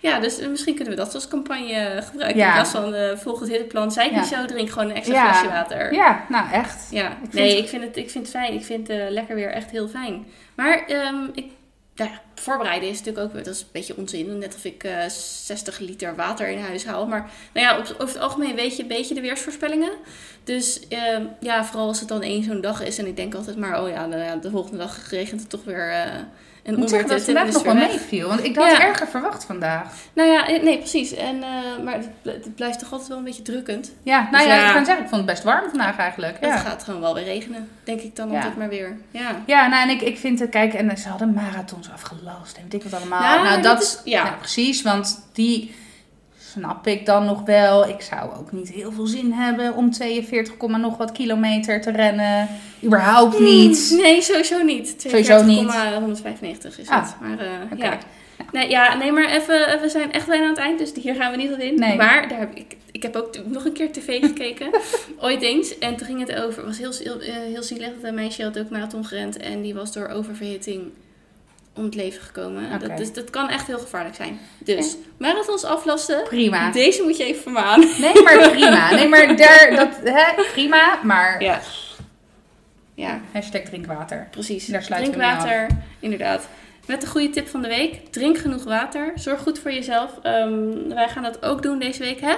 Ja, 0.00 0.20
dus 0.20 0.40
misschien 0.48 0.74
kunnen 0.74 0.94
we 0.94 1.00
dat 1.00 1.14
als 1.14 1.28
campagne 1.28 2.02
gebruiken. 2.04 2.38
Ja. 2.40 2.46
In 2.46 2.52
plaats 2.52 2.70
van 2.70 2.94
volg 3.18 3.40
het 3.40 3.48
hitteplan. 3.48 3.92
Zij 3.92 4.04
niet 4.10 4.28
Ja. 4.30 4.36
zo, 4.38 4.44
drink 4.46 4.70
gewoon 4.70 4.88
een 4.90 4.96
extra 4.96 5.14
Ja. 5.14 5.32
glasje 5.32 5.48
water. 5.48 5.92
Ja, 5.94 6.24
nou 6.28 6.50
echt. 6.52 6.86
Ja, 6.90 7.08
vind 7.20 7.32
nee, 7.32 7.50
het- 7.54 7.58
ik 7.64 7.68
vind 7.68 7.82
het, 7.82 7.96
ik 7.96 8.10
vind 8.10 8.26
het 8.26 8.36
fijn. 8.36 8.52
Ik 8.52 8.64
vind 8.64 8.88
eh, 8.88 8.96
lekker 9.08 9.34
weer 9.34 9.50
echt 9.50 9.70
heel 9.70 9.88
fijn. 9.88 10.26
Maar 10.56 10.84
ehm, 10.86 11.16
ik, 11.34 11.46
nou 11.94 12.10
ja, 12.10 12.20
voorbereiden 12.40 12.88
is 12.88 12.98
natuurlijk 12.98 13.26
ook 13.26 13.32
weer, 13.32 13.44
dat 13.44 13.54
is 13.54 13.60
een 13.60 13.66
beetje 13.72 13.96
onzin. 13.96 14.38
Net 14.38 14.54
of 14.54 14.64
ik 14.64 14.84
eh 14.84 15.08
60 15.08 15.78
liter 15.78 16.16
water 16.16 16.48
in 16.48 16.58
huis 16.60 16.84
haal. 16.86 17.06
Maar 17.06 17.30
nou 17.54 17.66
ja, 17.66 17.78
op, 17.78 17.84
over 17.98 18.14
het 18.14 18.18
algemeen 18.22 18.54
weet 18.54 18.76
je 18.76 18.82
een 18.82 18.88
beetje 18.88 19.14
de 19.14 19.20
weersvoorspellingen. 19.20 19.90
Dus 20.44 20.88
ehm, 20.88 21.22
ja, 21.40 21.64
vooral 21.64 21.86
als 21.88 22.00
het 22.00 22.08
dan 22.08 22.22
één 22.22 22.42
zo'n 22.42 22.60
dag 22.60 22.82
is. 22.82 22.98
En 22.98 23.06
ik 23.06 23.16
denk 23.16 23.34
altijd 23.34 23.56
maar, 23.56 23.82
oh 23.82 23.88
ja, 23.88 24.06
nou 24.06 24.22
ja, 24.22 24.36
de 24.36 24.50
volgende 24.50 24.78
dag 24.78 25.10
regent 25.10 25.40
het 25.40 25.50
toch 25.50 25.64
weer. 25.64 25.90
eh, 25.90 26.02
En 26.62 26.74
Ik 26.74 26.80
moet 26.80 26.90
zeggen 26.90 27.08
dat 27.08 27.16
het 27.18 27.26
vandaag 27.26 27.52
nog 27.52 27.62
wel 27.62 27.74
meeviel. 27.74 28.28
Want 28.28 28.44
ik 28.44 28.56
had 28.56 28.70
Ja. 28.70 28.80
erger 28.82 29.08
verwacht 29.08 29.44
vandaag. 29.44 29.92
Nou 30.12 30.28
ja, 30.30 30.48
eh, 30.48 30.62
nee, 30.62 30.78
precies. 30.78 31.12
En, 31.14 31.42
eh, 31.42 31.48
maar 31.84 31.94
het, 31.94 32.08
bl- 32.22 32.28
het 32.30 32.54
blijft 32.54 32.78
toch 32.78 32.90
altijd 32.92 33.08
wel 33.08 33.18
een 33.18 33.24
beetje 33.24 33.42
drukkend. 33.42 33.92
Ja, 34.02 34.18
nou 34.30 34.36
Dus 34.44 34.46
ja, 34.46 34.54
ja. 34.54 34.66
ik 34.68 34.74
kan 34.74 34.84
zeggen, 34.84 35.04
ik 35.04 35.10
vond 35.10 35.22
het 35.22 35.30
best 35.30 35.42
warm 35.42 35.68
vandaag 35.68 35.96
eigenlijk. 35.98 36.36
Het 36.40 36.60
gaat 36.60 36.82
gewoon 36.82 37.00
wel 37.00 37.14
weer 37.14 37.24
regenen, 37.24 37.68
denk 37.84 38.00
ik 38.00 38.16
dan 38.16 38.34
altijd 38.34 38.56
maar 38.56 38.68
weer. 38.68 38.96
Ja. 39.10 39.42
ja 39.46 39.66
nou 39.68 39.82
en 39.82 39.94
ik, 39.96 40.00
ik 40.02 40.18
vind 40.18 40.38
het, 40.38 40.50
kijk, 40.50 40.74
en 40.74 40.98
ze 40.98 41.08
hadden 41.08 41.32
marathons 41.32 41.90
en 42.56 42.62
weet 42.62 42.74
ik 42.74 42.82
wat 42.82 43.00
allemaal. 43.00 43.22
Ja, 43.22 43.42
nou, 43.42 43.62
dat, 43.62 43.82
is- 43.82 44.00
ja. 44.04 44.22
nou, 44.24 44.36
precies, 44.36 44.82
want 44.82 45.28
die 45.32 45.74
snap 46.38 46.86
ik 46.86 47.06
dan 47.06 47.24
nog 47.24 47.42
wel. 47.42 47.88
Ik 47.88 48.00
zou 48.00 48.30
ook 48.38 48.52
niet 48.52 48.68
heel 48.70 48.92
veel 48.92 49.06
zin 49.06 49.32
hebben 49.32 49.74
om 49.74 49.90
42, 49.90 50.56
komma 50.56 50.76
nog 50.76 50.96
wat 50.96 51.12
kilometer 51.12 51.80
te 51.80 51.90
rennen. 51.90 52.48
Überhaupt 52.84 53.38
niet. 53.40 53.94
Nee, 54.02 54.22
sowieso 54.22 54.62
niet. 54.62 54.94
Sowieso 54.98 55.42
niet. 55.44 55.74
195 55.94 56.78
is 56.78 56.88
Ah, 56.88 57.02
het. 57.02 57.14
Maar 57.20 57.38
eh, 57.38 57.78
ja. 57.78 57.98
Nee, 58.52 58.68
ja, 58.70 58.94
nee, 58.96 59.12
maar 59.12 59.28
even, 59.30 59.80
we 59.80 59.88
zijn 59.88 60.12
echt 60.12 60.26
bijna 60.26 60.42
aan 60.44 60.50
het 60.50 60.58
eind, 60.58 60.78
dus 60.78 60.92
hier 61.02 61.14
gaan 61.14 61.30
we 61.30 61.36
niet 61.36 61.52
op 61.52 61.58
in. 61.58 61.74
Nee. 61.78 61.96
Maar 61.96 62.28
daar 62.28 62.38
heb 62.38 62.54
ik, 62.54 62.76
ik 62.92 63.02
heb 63.02 63.16
ook 63.16 63.38
nog 63.46 63.64
een 63.64 63.72
keer 63.72 63.92
tv 63.92 64.20
gekeken, 64.20 64.70
ooit 65.20 65.42
eens. 65.42 65.78
En 65.78 65.96
toen 65.96 66.06
ging 66.06 66.20
het 66.28 66.34
over, 66.42 66.66
het 66.66 66.66
was 66.66 66.78
heel, 66.78 66.92
heel, 67.18 67.20
eh, 67.20 67.34
heel 67.52 67.62
zielig, 67.62 67.88
dat 67.94 68.02
een 68.08 68.14
meisje 68.14 68.42
had 68.42 68.58
ook 68.58 68.68
marathon 68.70 69.04
gerend. 69.04 69.36
En 69.36 69.62
die 69.62 69.74
was 69.74 69.92
door 69.92 70.08
oververhitting 70.08 70.82
om 71.78 71.84
het 71.84 71.94
leven 71.94 72.22
gekomen. 72.22 72.80
Dat, 72.80 72.96
dus, 72.96 73.12
dat 73.12 73.30
kan 73.30 73.48
echt 73.48 73.66
heel 73.66 73.78
gevaarlijk 73.78 74.14
zijn. 74.14 74.38
Dus, 74.58 74.96
marathons 75.18 75.64
aflasten, 75.64 76.22
Prima. 76.24 76.70
deze 76.70 77.02
moet 77.02 77.16
je 77.16 77.24
even 77.24 77.42
vermanen. 77.42 77.88
Nee, 78.00 78.22
maar 78.22 78.50
prima. 78.50 78.90
Nee, 78.94 79.08
maar 79.08 79.36
daar, 79.36 79.70
dat, 79.76 80.14
hè, 80.14 80.42
prima. 80.52 80.98
Maar 81.02 81.42
Ja. 81.42 81.60
Ja. 82.94 83.20
hashtag 83.32 83.60
drinkwater. 83.62 84.28
Precies. 84.30 84.66
Daar 84.66 84.82
sluiten 84.82 85.12
Drink 85.12 85.26
we 85.28 85.34
mee 85.34 85.44
water, 85.44 85.66
inderdaad. 86.00 86.48
Met 86.86 87.00
de 87.00 87.06
goede 87.06 87.30
tip 87.30 87.48
van 87.48 87.62
de 87.62 87.68
week. 87.68 88.12
Drink 88.12 88.38
genoeg 88.38 88.64
water. 88.64 89.12
Zorg 89.14 89.40
goed 89.40 89.58
voor 89.58 89.72
jezelf. 89.72 90.10
Ehm, 90.22 90.88
wij 90.88 91.08
gaan 91.08 91.22
dat 91.22 91.42
ook 91.42 91.62
doen 91.62 91.78
deze 91.78 91.98
week, 92.02 92.20
hè? 92.20 92.34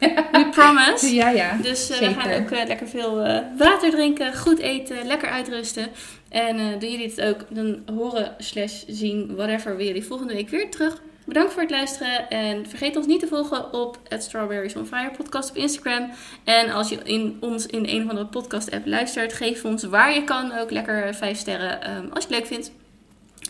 We 0.00 0.48
promise. 0.50 1.14
Ja, 1.14 1.30
ja. 1.30 1.56
Dus 1.62 1.90
eh, 1.90 1.98
we 1.98 2.14
gaan 2.14 2.42
ook 2.42 2.50
eh, 2.50 2.66
lekker 2.66 2.88
veel 2.88 3.20
eh, 3.20 3.38
water 3.56 3.90
drinken, 3.90 4.36
goed 4.36 4.58
eten, 4.58 5.06
lekker 5.06 5.28
uitrusten. 5.28 5.88
En 6.28 6.78
doen 6.78 6.90
jullie 6.90 7.08
het 7.08 7.20
ook, 7.20 7.44
dan 7.48 7.82
horen 7.94 8.34
slash 8.38 8.82
zien, 8.86 9.34
whatever, 9.36 9.76
we 9.76 9.84
jullie 9.84 10.04
volgende 10.04 10.34
week 10.34 10.48
weer 10.48 10.70
terug. 10.70 11.02
Bedankt 11.26 11.52
voor 11.52 11.62
het 11.62 11.70
luisteren 11.70 12.28
en 12.28 12.68
vergeet 12.68 12.96
ons 12.96 13.06
niet 13.06 13.20
te 13.20 13.26
volgen 13.26 13.72
op 13.72 13.98
het 14.08 14.22
Strawberries 14.22 14.76
on 14.76 14.86
Fire 14.86 15.10
podcast 15.16 15.50
op 15.50 15.56
Instagram. 15.56 16.10
En 16.44 16.70
als 16.70 16.88
je 16.88 16.98
in, 17.04 17.36
ons 17.40 17.66
in 17.66 17.88
een 17.88 18.02
of 18.02 18.08
andere 18.08 18.26
podcast 18.26 18.70
app 18.70 18.86
luistert, 18.86 19.32
geef 19.32 19.64
ons 19.64 19.82
waar 19.82 20.14
je 20.14 20.24
kan 20.24 20.58
ook 20.58 20.70
lekker 20.70 21.14
5 21.14 21.38
sterren 21.38 21.82
ehm, 21.82 22.08
als 22.10 22.24
je 22.24 22.28
het 22.28 22.38
leuk 22.38 22.46
vindt. 22.46 22.72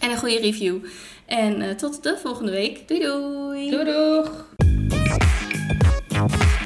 En 0.01 0.11
een 0.11 0.19
goede 0.19 0.39
review. 0.39 0.77
En 1.27 1.77
tot 1.77 2.03
de 2.03 2.19
volgende 2.19 2.53
week. 2.53 2.89
Doei 2.89 3.01
doei! 3.01 3.71
Doei 3.71 3.85
doeg. 3.85 4.47
Bye. 6.29 6.60